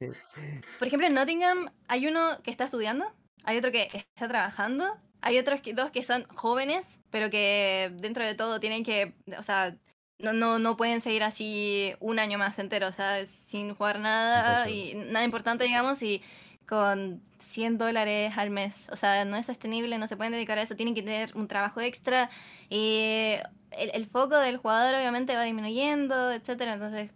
[0.79, 3.13] Por ejemplo, en Nottingham hay uno que está estudiando,
[3.45, 8.27] hay otro que está trabajando hay otros que, dos que son jóvenes, pero que dentro
[8.27, 9.77] de todo tienen que, o sea,
[10.19, 14.69] no, no, no pueden seguir así un año más entero, o sea, sin jugar nada
[14.69, 16.25] y nada importante, digamos, y
[16.67, 18.89] con 100 dólares al mes.
[18.91, 21.47] O sea, no es sostenible, no se pueden dedicar a eso, tienen que tener un
[21.47, 22.31] trabajo extra
[22.69, 23.37] y
[23.71, 26.75] el, el foco del jugador obviamente va disminuyendo, etcétera.
[26.75, 27.13] Entonces,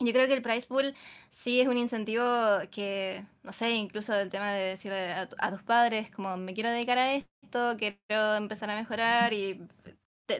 [0.00, 0.94] yo creo que el price pool
[1.30, 2.24] sí es un incentivo
[2.70, 6.98] que, no sé, incluso el tema de decirle a, tus padres, como me quiero dedicar
[6.98, 9.60] a esto, quiero empezar a mejorar y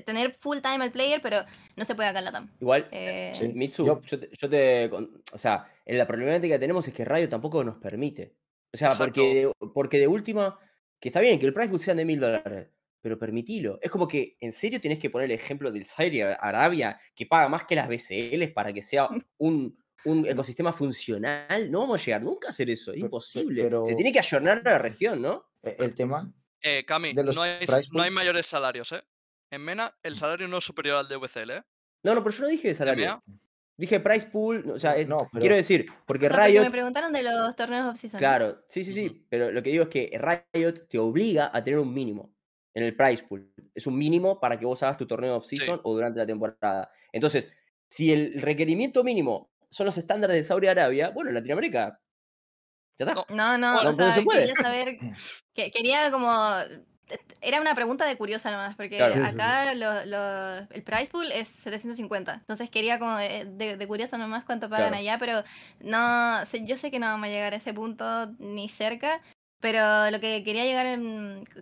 [0.05, 1.44] tener full time al player, pero
[1.76, 2.51] no se puede acá en la TAM.
[2.60, 4.90] Igual, eh, Mitsu, yo, te,
[5.32, 8.35] O sea, la problemática que tenemos es que Radio tampoco nos permite.
[8.72, 10.59] O sea, porque, porque de última,
[11.01, 12.68] que está bien que el price pool sea de mil dólares,
[13.01, 13.78] pero permitilo.
[13.80, 17.48] Es como que, ¿en serio tenés que poner el ejemplo del Saudi Arabia, que paga
[17.48, 19.09] más que las BCLs para que sea
[19.39, 21.70] un, un ecosistema funcional?
[21.70, 23.70] No vamos a llegar nunca a hacer eso, es imposible.
[23.85, 25.47] Se tiene que ayornar a la región, ¿no?
[25.62, 26.32] E, el tema.
[26.62, 29.02] Eh, Cami, no hay, no hay mayores salarios, ¿eh?
[29.51, 31.62] En MENA el salario no es superior al de VCL, ¿eh?
[32.02, 33.22] No, no, pero yo no dije salario.
[33.76, 36.64] Dije price pool, o sea, quiero decir, porque Riot.
[36.64, 38.18] Me preguntaron de los torneos off-season.
[38.18, 40.20] Claro, sí, sí, sí, pero lo que digo es que
[40.52, 42.35] Riot te obliga a tener un mínimo
[42.74, 43.52] en el price pool.
[43.74, 46.90] Es un mínimo para que vos hagas tu torneo off-season o durante la temporada.
[47.12, 47.52] Entonces,
[47.89, 52.01] si el requerimiento mínimo son los estándares de Saudi Arabia, bueno, en Latinoamérica.
[52.99, 53.15] ¿Ya está?
[53.15, 54.99] No, no, no, o sea, quería saber.
[55.55, 56.31] Que, quería como.
[57.41, 62.35] Era una pregunta de curiosa nomás, porque acá el price pool es 750.
[62.35, 65.43] Entonces quería como de, de, curiosa nomás cuánto pagan allá, pero
[65.81, 69.20] no, yo sé que no vamos a llegar a ese punto ni cerca.
[69.61, 70.97] Pero lo que quería llegar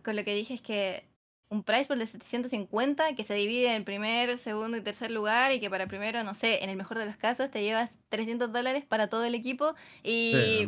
[0.02, 1.08] con lo que dije es que
[1.48, 5.60] un price pool de 750 que se divide en primer, segundo y tercer lugar y
[5.60, 8.84] que para primero, no sé, en el mejor de los casos te llevas 300 dólares
[8.84, 10.66] para todo el equipo y...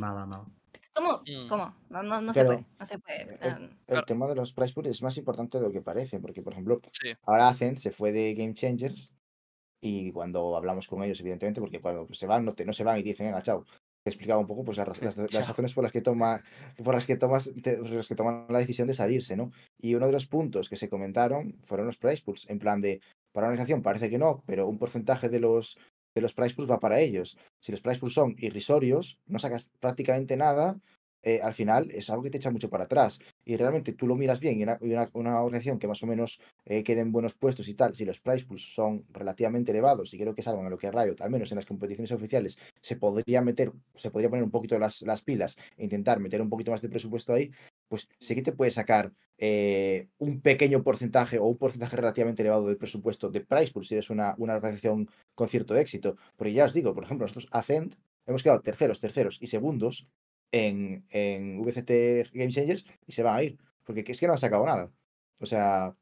[1.48, 1.74] ¿Cómo?
[1.90, 2.64] No, no, no se puede.
[2.78, 3.38] No se puede.
[3.86, 6.52] El, tema de los price pools es más importante de lo que parece, porque, por
[6.52, 6.80] ejemplo,
[7.22, 9.12] ahora Hacen se fue de Game Changers
[9.80, 12.98] y cuando hablamos con ellos, evidentemente, porque cuando se van, no, te, no se van
[12.98, 13.64] y dicen, venga, chao,
[14.04, 16.42] explicaba un poco pues, las, razones por las que toma
[16.82, 19.52] por las que tomas las que toman la decisión de salirse, ¿no?
[19.78, 23.00] Y uno de los puntos que se comentaron fueron los price pools, en plan de
[23.32, 25.78] para una organización parece que no, pero un porcentaje de los
[26.18, 27.38] de los price pools va para ellos.
[27.60, 30.78] Si los price pools son irrisorios, no sacas prácticamente nada
[31.22, 33.18] eh, al final es algo que te echa mucho para atrás.
[33.44, 36.82] Y realmente tú lo miras bien y una, una, organización que más o menos eh,
[36.84, 40.34] quede en buenos puestos y tal, si los price pools son relativamente elevados, y creo
[40.34, 43.42] que es algo en lo que Riot, al menos en las competiciones oficiales, se podría
[43.42, 46.82] meter, se podría poner un poquito las, las pilas e intentar meter un poquito más
[46.82, 47.50] de presupuesto ahí,
[47.88, 52.66] pues sí que te puede sacar eh, un pequeño porcentaje o un porcentaje relativamente elevado
[52.66, 56.16] del presupuesto de price pools si eres una, una organización con cierto éxito.
[56.36, 57.94] Porque ya os digo, por ejemplo, nosotros Ascend
[58.26, 60.04] hemos quedado terceros, terceros y segundos
[60.50, 63.58] en, en VCT Game Changers y se van a ir.
[63.84, 64.90] Porque es que no han sacado nada.
[65.40, 65.94] O sea.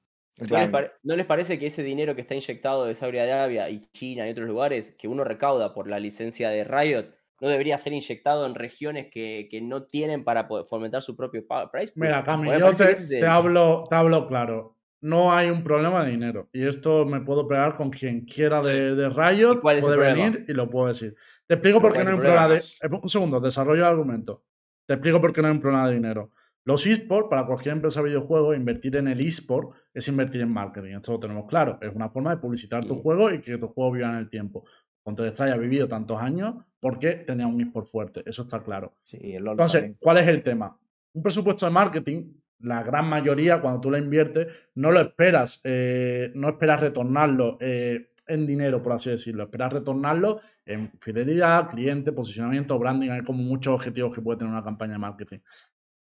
[1.03, 4.31] ¿No, les parece que ese dinero que está inyectado de Saudi Arabia y China y
[4.33, 7.11] otros lugares, que uno recauda por la licencia de Riot,
[7.41, 11.45] no debería ser inyectado en regiones que, que no tienen para poder fomentar su propio
[11.71, 11.93] price?
[11.97, 14.77] Mira, Cami, yo te, hablo, te hablo claro.
[15.03, 16.49] No hay un problema de dinero.
[16.53, 20.69] Y esto me puedo pegar con quien quiera de, de Riot, puede venir y lo
[20.71, 21.15] puedo decir.
[21.47, 22.57] Te explico por qué no hay un problema de.
[22.57, 24.43] Eh, un segundo, desarrollo el argumento.
[24.87, 26.33] Te explico por qué no hay un problema de dinero.
[26.65, 30.97] Los esports, para cualquier empresa de videojuegos, invertir en el esport es invertir en marketing.
[30.97, 31.79] Esto lo tenemos claro.
[31.81, 34.65] Es una forma de publicitar tu juego y que tu juego viva en el tiempo.
[35.07, 38.23] Counter-Strike ha vivido tantos años porque tenía un esport fuerte.
[38.27, 38.97] Eso está claro.
[39.13, 40.77] Entonces, ¿cuál es el tema?
[41.13, 46.33] Un presupuesto de marketing, la gran mayoría, cuando tú lo inviertes, no lo esperas, eh,
[46.35, 47.57] no esperas retornarlo.
[47.61, 49.45] Eh, en dinero, por así decirlo.
[49.45, 53.11] Esperar retornarlo en fidelidad, cliente, posicionamiento, branding.
[53.11, 55.39] Hay como muchos objetivos que puede tener una campaña de marketing.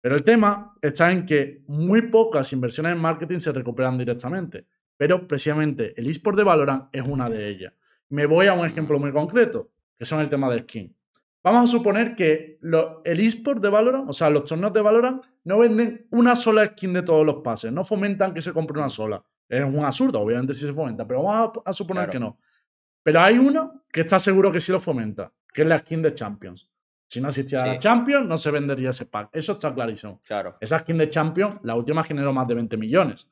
[0.00, 4.66] Pero el tema está en que muy pocas inversiones en marketing se recuperan directamente.
[4.96, 7.72] Pero precisamente el eSport de Valorant es una de ellas.
[8.10, 10.94] Me voy a un ejemplo muy concreto, que son el tema del skin.
[11.42, 12.58] Vamos a suponer que
[13.04, 16.92] el eSport de Valorant, o sea, los torneos de Valorant, no venden una sola skin
[16.92, 19.22] de todos los pases, no fomentan que se compre una sola.
[19.48, 22.38] Es un absurdo, obviamente si se fomenta, pero vamos a, suponer que no.
[23.02, 26.14] Pero hay uno que está seguro que sí lo fomenta, que es la skin de
[26.14, 26.68] Champions.
[27.06, 29.30] Si no existiera la Champions, no se vendería ese pack.
[29.32, 30.20] Eso está clarísimo.
[30.26, 30.58] Claro.
[30.60, 33.26] Esa skin de Champions, la última generó más de 20 millones.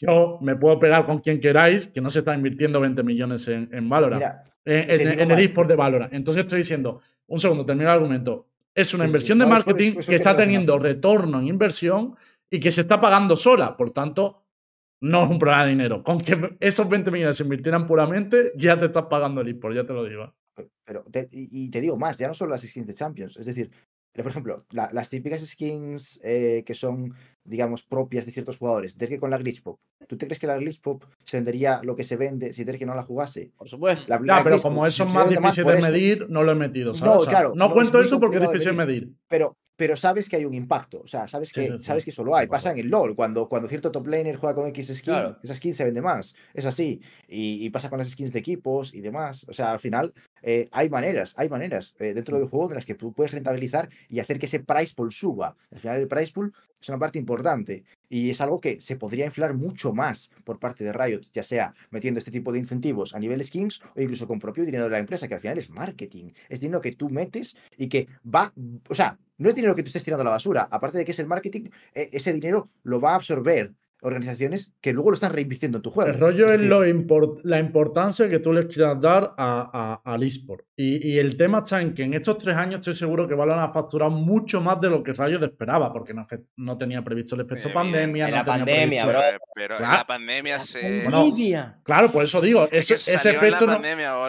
[0.00, 3.68] Yo me puedo pegar con quien queráis que no se está invirtiendo 20 millones en,
[3.72, 4.22] en Valorant.
[4.64, 6.12] en, el eSport de Valorant.
[6.12, 8.46] Entonces estoy diciendo, un segundo, termino el argumento.
[8.74, 12.16] Es una inversión de marketing que está teniendo retorno en inversión
[12.50, 13.76] y que se está pagando sola.
[13.76, 14.42] Por tanto,
[15.00, 16.02] no es un problema de dinero.
[16.02, 19.86] Con que esos 20 millones se invirtieran puramente, ya te estás pagando el eSport, ya
[19.86, 20.34] te lo digo.
[20.84, 23.36] Pero y, te digo más, ya no solo las skins de Champions.
[23.36, 23.70] Es decir,
[24.12, 27.14] por ejemplo, las típicas skins eh, que son,
[27.44, 29.78] digamos, propias de ciertos jugadores, que con la Glitch Pop.
[30.06, 32.86] ¿Tú te crees que la Glitch Pop se vendería lo que se vende si que
[32.86, 33.50] no la jugase?
[33.56, 34.04] Por supuesto.
[34.08, 36.94] La, pero como eso es más difícil de medir, no lo he metido.
[36.94, 37.14] ¿sabes?
[37.14, 37.52] No, claro.
[37.54, 39.12] no, cuento eso porque es difícil de medir.
[39.28, 42.46] Pero pero sabes que hay un impacto, o sea, sabes que, sabes que solo hay.
[42.46, 45.72] Pasa en el LOL, cuando, cuando cierto top laner juega con X skin, esa skin
[45.72, 47.00] se vende más, es así.
[47.26, 49.46] Y, pasa con las skins de equipos y demás.
[49.48, 50.12] O sea, al final
[50.42, 53.88] eh, hay maneras, hay maneras eh, dentro del juego en las que tú puedes rentabilizar
[54.08, 55.56] y hacer que ese price pool suba.
[55.70, 59.26] Al final el price pool es una parte importante y es algo que se podría
[59.26, 63.18] inflar mucho más por parte de Riot, ya sea metiendo este tipo de incentivos a
[63.18, 66.32] nivel skins o incluso con propio dinero de la empresa, que al final es marketing,
[66.48, 68.52] es dinero que tú metes y que va,
[68.88, 70.66] o sea, no es dinero que tú estés tirando a la basura.
[70.70, 74.92] Aparte de que es el marketing, e, ese dinero lo va a absorber organizaciones que
[74.92, 76.10] luego lo están reinvirtiendo en tu juego.
[76.10, 76.80] El rollo es, lo
[77.44, 80.64] la importancia que tú le quieras dar a, al eSport.
[80.76, 83.70] Y, el tema está en que en estos tres años estoy seguro que van a
[83.70, 87.70] facturar mucho más de lo que Rayo esperaba, porque no, no tenía previsto el efecto
[87.72, 88.28] pandemia.
[88.28, 89.20] En la pandemia, bro.
[89.54, 91.04] Pero en la pandemia se.
[91.82, 93.78] claro, por eso digo, ese, ese, aspecto no,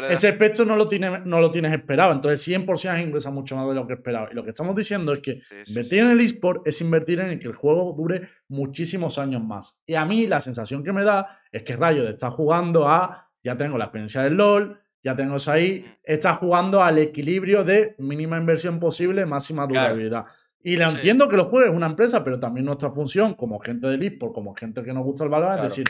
[0.09, 2.11] ese aspecto no lo, tiene, no lo tienes esperado.
[2.11, 4.27] Entonces 100% ingresa mucho más de lo que esperaba.
[4.29, 7.47] Y lo que estamos diciendo es que invertir en el eSport es invertir en que
[7.47, 9.60] el juego dure muchísimos años más.
[9.85, 13.57] Y a mí la sensación que me da es que Rayo está jugando a, ya
[13.57, 18.37] tengo la experiencia del LOL, ya tengo eso ahí, está jugando al equilibrio de mínima
[18.37, 20.25] inversión posible, máxima durabilidad.
[20.63, 23.87] Y le entiendo que lo juegue es una empresa, pero también nuestra función como gente
[23.87, 25.85] del eSport, como gente que nos gusta el valor, es decir,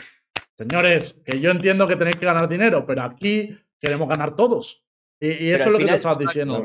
[0.56, 4.86] señores, que yo entiendo que tenéis que ganar dinero, pero aquí queremos ganar todos.
[5.20, 6.64] Y, eso es lo que te estabas diciendo.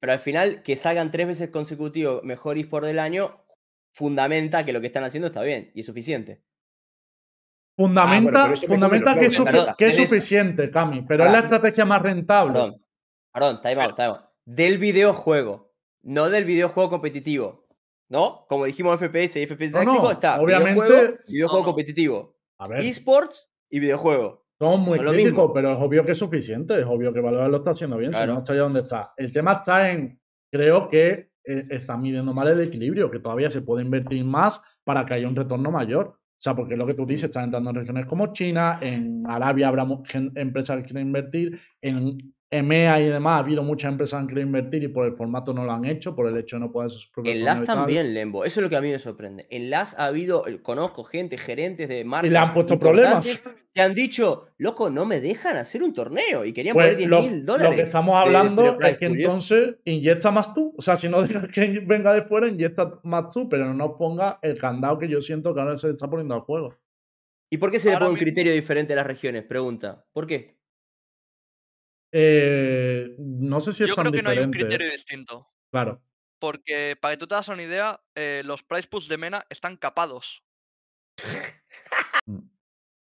[0.00, 3.43] Pero al final, que salgan tres veces consecutivos mejor eSport del año,
[3.94, 6.42] fundamenta que lo que están haciendo está bien y es suficiente.
[7.76, 12.52] Fundamenta, ah, fundamenta que, es, suficiente, Cami, pero es la estrategia más rentable.
[12.52, 12.84] Perdón,
[13.32, 14.20] perdón, time out, time out.
[14.44, 17.64] Del videojuego, no del videojuego competitivo.
[18.08, 18.44] ¿No?
[18.48, 22.36] Como dijimos FPS y FPS táctico, está obviamente, videojuego competitivo.
[22.76, 24.46] Esports y videojuego.
[24.60, 26.78] Son muy críticos, pero es obvio que es suficiente.
[26.78, 29.14] Es obvio que Valorant lo está haciendo bien, si no está ya donde está.
[29.16, 30.20] El tema está en,
[30.52, 35.04] creo que eh, está midiendo mal el equilibrio, que todavía se puede invertir más para
[35.04, 36.06] que haya un retorno mayor.
[36.06, 39.68] O sea, porque lo que tú dices, están entrando en regiones como China, en Arabia
[39.68, 39.86] habrá
[40.34, 44.46] empresas que quieren invertir, en, EMEA y demás, ha habido muchas empresas que han querido
[44.46, 46.90] invertir y por el formato no lo han hecho, por el hecho de no poder
[46.90, 48.44] sus propios En LAS también, Lembo.
[48.44, 49.46] Eso es lo que a mí me sorprende.
[49.50, 52.26] En LAS ha habido, eh, conozco gente, gerentes de marca.
[52.26, 53.42] Y le han puesto problemas.
[53.74, 57.30] Que han dicho, loco, no me dejan hacer un torneo y querían pues poner 10
[57.32, 57.70] mil dólares.
[57.70, 60.72] Lo que estamos hablando es que entonces inyecta más tú.
[60.78, 64.38] O sea, si no dejas que venga de fuera, inyecta más tú, pero no ponga
[64.42, 66.76] el candado que yo siento que ahora se está poniendo al juego.
[67.50, 69.42] ¿Y por qué se le pone un criterio diferente a las regiones?
[69.42, 70.04] Pregunta.
[70.12, 70.56] ¿Por qué?
[72.16, 75.48] Eh, no sé si es Yo creo que no hay un criterio distinto.
[75.72, 76.00] Claro.
[76.38, 79.76] Porque, para que tú te hagas una idea, eh, los price pools de Mena están
[79.76, 80.44] capados.
[82.26, 82.48] Mm.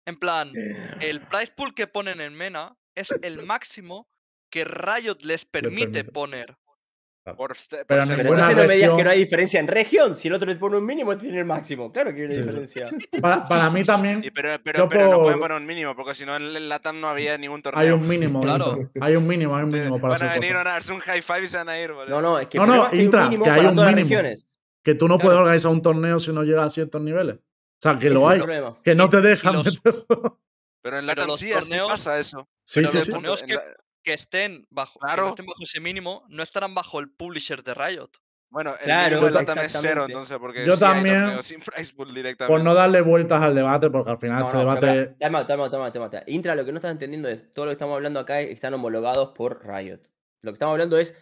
[0.07, 0.51] en plan,
[1.01, 4.11] el price pool que ponen en Mena es el máximo
[4.51, 6.57] que Riot les permite poner.
[7.25, 10.17] Por, pero, entonces no me digas que no hay diferencia en región.
[10.17, 11.93] Si el otro le pone un mínimo, tiene el máximo.
[11.93, 12.91] Claro que hay una diferencia.
[13.21, 14.25] Para, mí también.
[14.35, 17.63] pero, pero, no pueden poner un mínimo, porque si no en LATAM no había ningún
[17.63, 17.81] torneo.
[17.81, 18.77] Hay un mínimo, claro.
[19.01, 21.45] Hay un mínimo, hay un mínimo para Van a venir a darse un high five
[21.45, 21.93] y se van a ir.
[22.09, 24.33] No, no, es que, no, no, que intra, hay un que hay un mínimo.
[24.83, 27.37] Que tú no puedes organizar un torneo si no llegas a ciertos niveles.
[27.37, 27.41] O
[27.83, 28.41] sea, que lo hay.
[28.83, 29.63] Que no te dejan.
[30.83, 31.53] Pero en la sí,
[31.87, 32.49] pasa eso.
[32.65, 33.13] Sí, sí, sí
[34.03, 38.11] que estén bajo, bajo ese mínimo no estarán bajo el publisher de Riot.
[38.53, 41.63] Bueno, claro, el también es cero, entonces, porque yo también, sin
[42.47, 45.15] por no darle vueltas al debate, porque al final este debate...
[45.19, 46.11] Toma, toma, toma, toma.
[46.27, 49.31] Intra, lo que no estás entendiendo es, todo lo que estamos hablando acá están homologados
[49.31, 50.01] por Riot.
[50.43, 51.15] Lo que estamos hablando es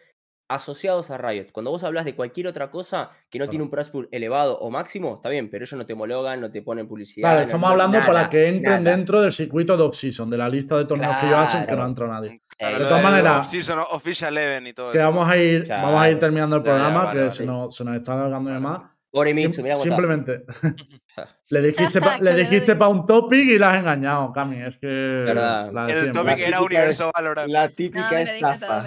[0.51, 1.47] asociados a Riot.
[1.53, 4.69] Cuando vos hablas de cualquier otra cosa que no tiene un price pool elevado o
[4.69, 7.31] máximo, está bien, pero ellos no te homologan, no te ponen publicidad.
[7.31, 10.87] Vale, estamos hablando para que entren dentro del circuito de Off-Season, de la lista de
[10.87, 12.43] torneos que ellos hacen, que no entra nadie.
[12.59, 16.19] de todas maneras, Off-Season, Official Eleven y todo que Vamos a ir, vamos a ir
[16.19, 18.51] terminando el programa, que se, nos, se, nos, está alargando
[19.13, 19.81] más.
[19.81, 20.45] Simplemente.
[21.51, 24.63] le dijiste para le dijiste pa un topic y la has engañado, Cami.
[24.63, 25.25] Es que.
[25.25, 27.51] el topic era Universo Valorant.
[27.51, 28.85] La típica estafa.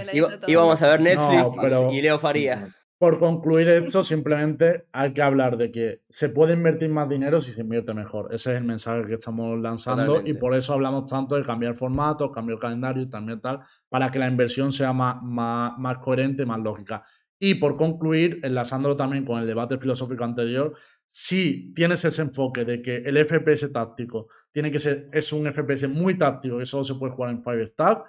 [0.48, 1.44] Íbamos a ver Netflix
[1.92, 2.68] y Leo Faría.
[3.04, 7.52] Por concluir esto, simplemente hay que hablar de que se puede invertir más dinero si
[7.52, 8.34] se invierte mejor.
[8.34, 12.32] Ese es el mensaje que estamos lanzando y por eso hablamos tanto de cambiar formato,
[12.32, 13.60] cambiar calendario y también tal,
[13.90, 17.04] para que la inversión sea más, más, más coherente y más lógica.
[17.46, 20.78] Y por concluir, enlazándolo también con el debate filosófico anterior,
[21.10, 25.90] si tienes ese enfoque de que el FPS táctico tiene que ser, es un FPS
[25.90, 28.06] muy táctico que solo se puede jugar en Five Star,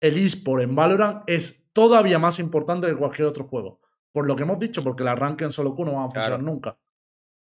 [0.00, 3.78] el eSport en Valorant es todavía más importante que cualquier otro juego.
[4.10, 6.42] Por lo que hemos dicho, porque el arranque en solo Q no va a funcionar
[6.42, 6.76] nunca.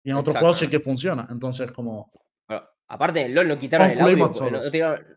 [0.04, 1.26] Y en otros juegos sí que funciona.
[1.30, 2.12] Entonces, como.
[2.86, 4.30] aparte, LOL no quitaron el audio.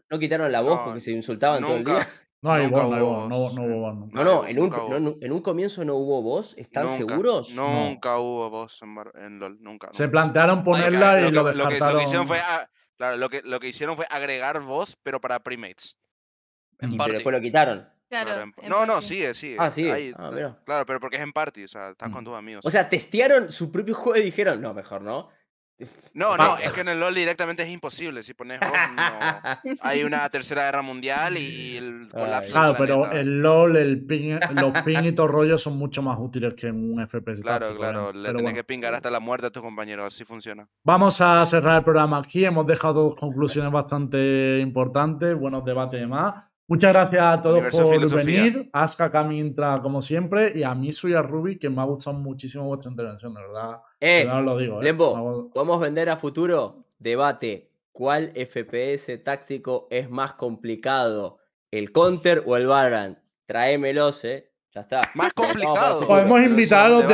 [0.10, 2.08] No, quitaron la voz porque se insultaban todo el día.
[2.44, 5.96] No hay voz, no, no, no, hubo No, no, en un, en un comienzo no
[5.96, 7.52] hubo voz, ¿están seguros?
[7.52, 8.82] Nunca hubo voz
[9.16, 9.88] en, LOL, nunca.
[9.94, 12.42] Se plantearon ponerla y lo, lo, que, lo, que, hicieron fue,
[12.98, 15.98] claro, lo que, lo que hicieron fue agregar voz, pero para primates.
[16.82, 17.88] y después lo quitaron.
[18.10, 19.56] Claro, no, no, sigue, sigue.
[19.58, 19.90] Ah, sí.
[20.18, 22.26] Ah, claro, pero porque es en party, o sea, estás con mm.
[22.26, 22.66] tus amigos.
[22.66, 25.30] O sea, testearon su propio juego y dijeron, no, mejor no.
[26.14, 28.24] No, no, es que en el LOL directamente es imposible.
[28.24, 28.68] Si pones no.
[29.82, 32.52] Hay una tercera guerra mundial y el colapso.
[32.52, 36.54] Claro, pero el LOL, el ping, los ping y todo rollo son mucho más útiles
[36.54, 37.42] que en un FPS.
[37.42, 38.14] Claro, claro.
[38.14, 40.06] Le tienes que pingar hasta la muerte a tus compañeros.
[40.06, 40.68] Así funciona.
[40.84, 42.46] Vamos a cerrar el programa aquí.
[42.46, 46.36] Hemos dejado dos conclusiones bastante importantes, buenos debates y demás.
[46.66, 48.70] Muchas gracias a todos por venir.
[48.72, 52.64] Aska Camintra, como siempre, y a Misu y a Ruby, que me ha gustado muchísimo
[52.66, 53.82] vuestra intervención, de verdad.
[54.06, 54.82] Eh, lo digo.
[54.82, 54.84] ¿eh?
[54.84, 56.84] Lembo, ¿podemos vender a futuro?
[57.00, 57.72] Debate.
[57.94, 61.38] ¿Cuál FPS táctico es más complicado?
[61.72, 63.18] ¿El Counter o el Valorant?
[63.46, 64.52] Tráemelos, eh.
[64.74, 65.10] Ya está.
[65.14, 66.06] Más complicado.
[66.06, 67.08] Podemos invitar a los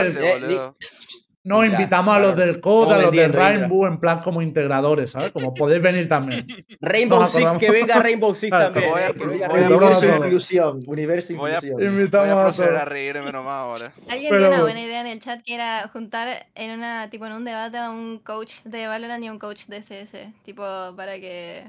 [1.44, 1.50] de...
[1.50, 5.32] Nos invitamos a los del Code, a los del Rainbow, en plan como integradores, ¿sabes?
[5.32, 6.46] Como podéis venir también.
[6.82, 8.90] Rainbow Six, que venga Rainbow Six también.
[8.90, 11.82] Voy a, eh, universo inclusión, universo inclusión.
[11.82, 13.94] Invitamos voy a proceder a, reírme nomás ahora.
[14.08, 17.34] Alguien tiene una buena idea en el chat que era juntar en una tipo en
[17.34, 20.64] un debate a un coach de Valorant y un coach de CS, tipo
[20.96, 21.68] para que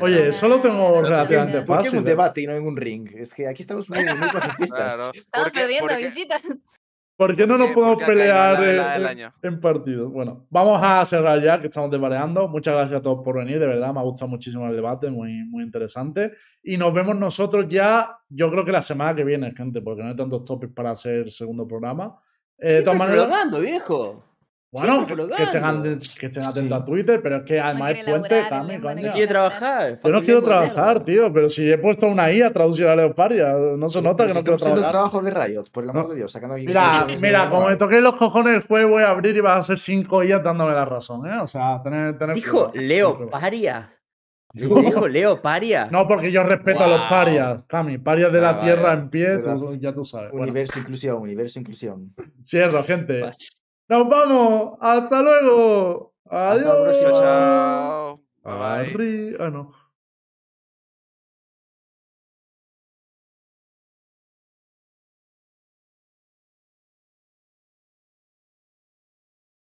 [0.00, 1.66] Oye, solo tengo relativamente fácil.
[1.66, 3.08] ¿Por qué un debate y no en un ring?
[3.14, 4.68] Es que aquí estamos muy, muy pacifistas.
[4.68, 5.10] Claro.
[5.14, 6.42] Estamos perdiendo visitas.
[7.18, 8.62] ¿Por qué no nos podemos pelear
[9.42, 10.12] en, partidos?
[10.12, 12.46] Bueno, vamos a cerrar ya, que estamos desvariando.
[12.46, 15.42] Muchas gracias a todos por venir, de verdad, me ha gustado muchísimo el debate, muy,
[15.48, 16.34] muy interesante.
[16.62, 20.10] Y nos vemos nosotros ya, yo creo que la semana que viene, gente, porque no
[20.10, 22.20] hay tantos topics para hacer segundo programa.
[22.56, 24.22] Eh, Siempre viejo.
[24.70, 28.78] Bueno, que, estén, que, estén, atentos a Twitter, pero es que además es puente, Cami,
[28.78, 29.06] coño.
[29.06, 29.98] No quiere trabajar.
[30.04, 33.54] Yo no quiero trabajar, tío, pero si he puesto una I a traducir a Leoparia,
[33.54, 34.90] no se nota que no quiero trabajar.
[34.90, 38.02] trabajo de Riot, por el amor de Dios, sacando aquí Mira, mira, como me toqué
[38.02, 40.84] los cojones el juego, voy a abrir y vas a ser cinco IAs dándome la
[40.84, 41.38] razón, ¿eh?
[41.40, 42.18] O sea, tener.
[42.18, 44.02] tener Dijo Leo Parias.
[44.52, 45.88] dijo Leo paria?
[45.90, 47.96] No, porque yo respeto a los parias, Cami.
[47.96, 49.42] Parias de la tierra en pie,
[49.80, 50.30] ya tú sabes.
[50.30, 52.14] Universo inclusión, universo inclusión.
[52.42, 53.30] Cierto, gente.
[53.88, 54.78] Nos vamos.
[54.80, 56.14] Hasta luego.
[56.26, 57.00] Adiós.
[57.18, 58.20] Chao.
[58.44, 59.36] Bye bye.
[59.40, 59.72] Ah, no.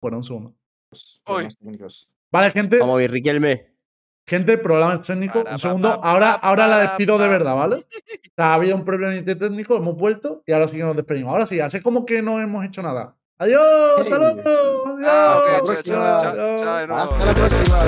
[0.02, 0.56] Bueno, un segundo.
[2.32, 2.80] Vale, gente.
[2.80, 3.76] Vamos a ver, Riquelme.
[4.28, 5.44] Gente, problema técnico.
[5.50, 5.90] Un segundo.
[6.04, 7.76] Ahora, ahora la despido de verdad, ¿vale?
[7.76, 7.84] O
[8.36, 11.32] sea, ha habido un problema técnico, hemos vuelto y ahora sí que nos despedimos.
[11.32, 13.16] Ahora sí, hace como que no hemos hecho nada.
[13.38, 13.62] Adiós,
[14.00, 14.42] hasta luego.
[16.96, 17.80] Hasta la próxima.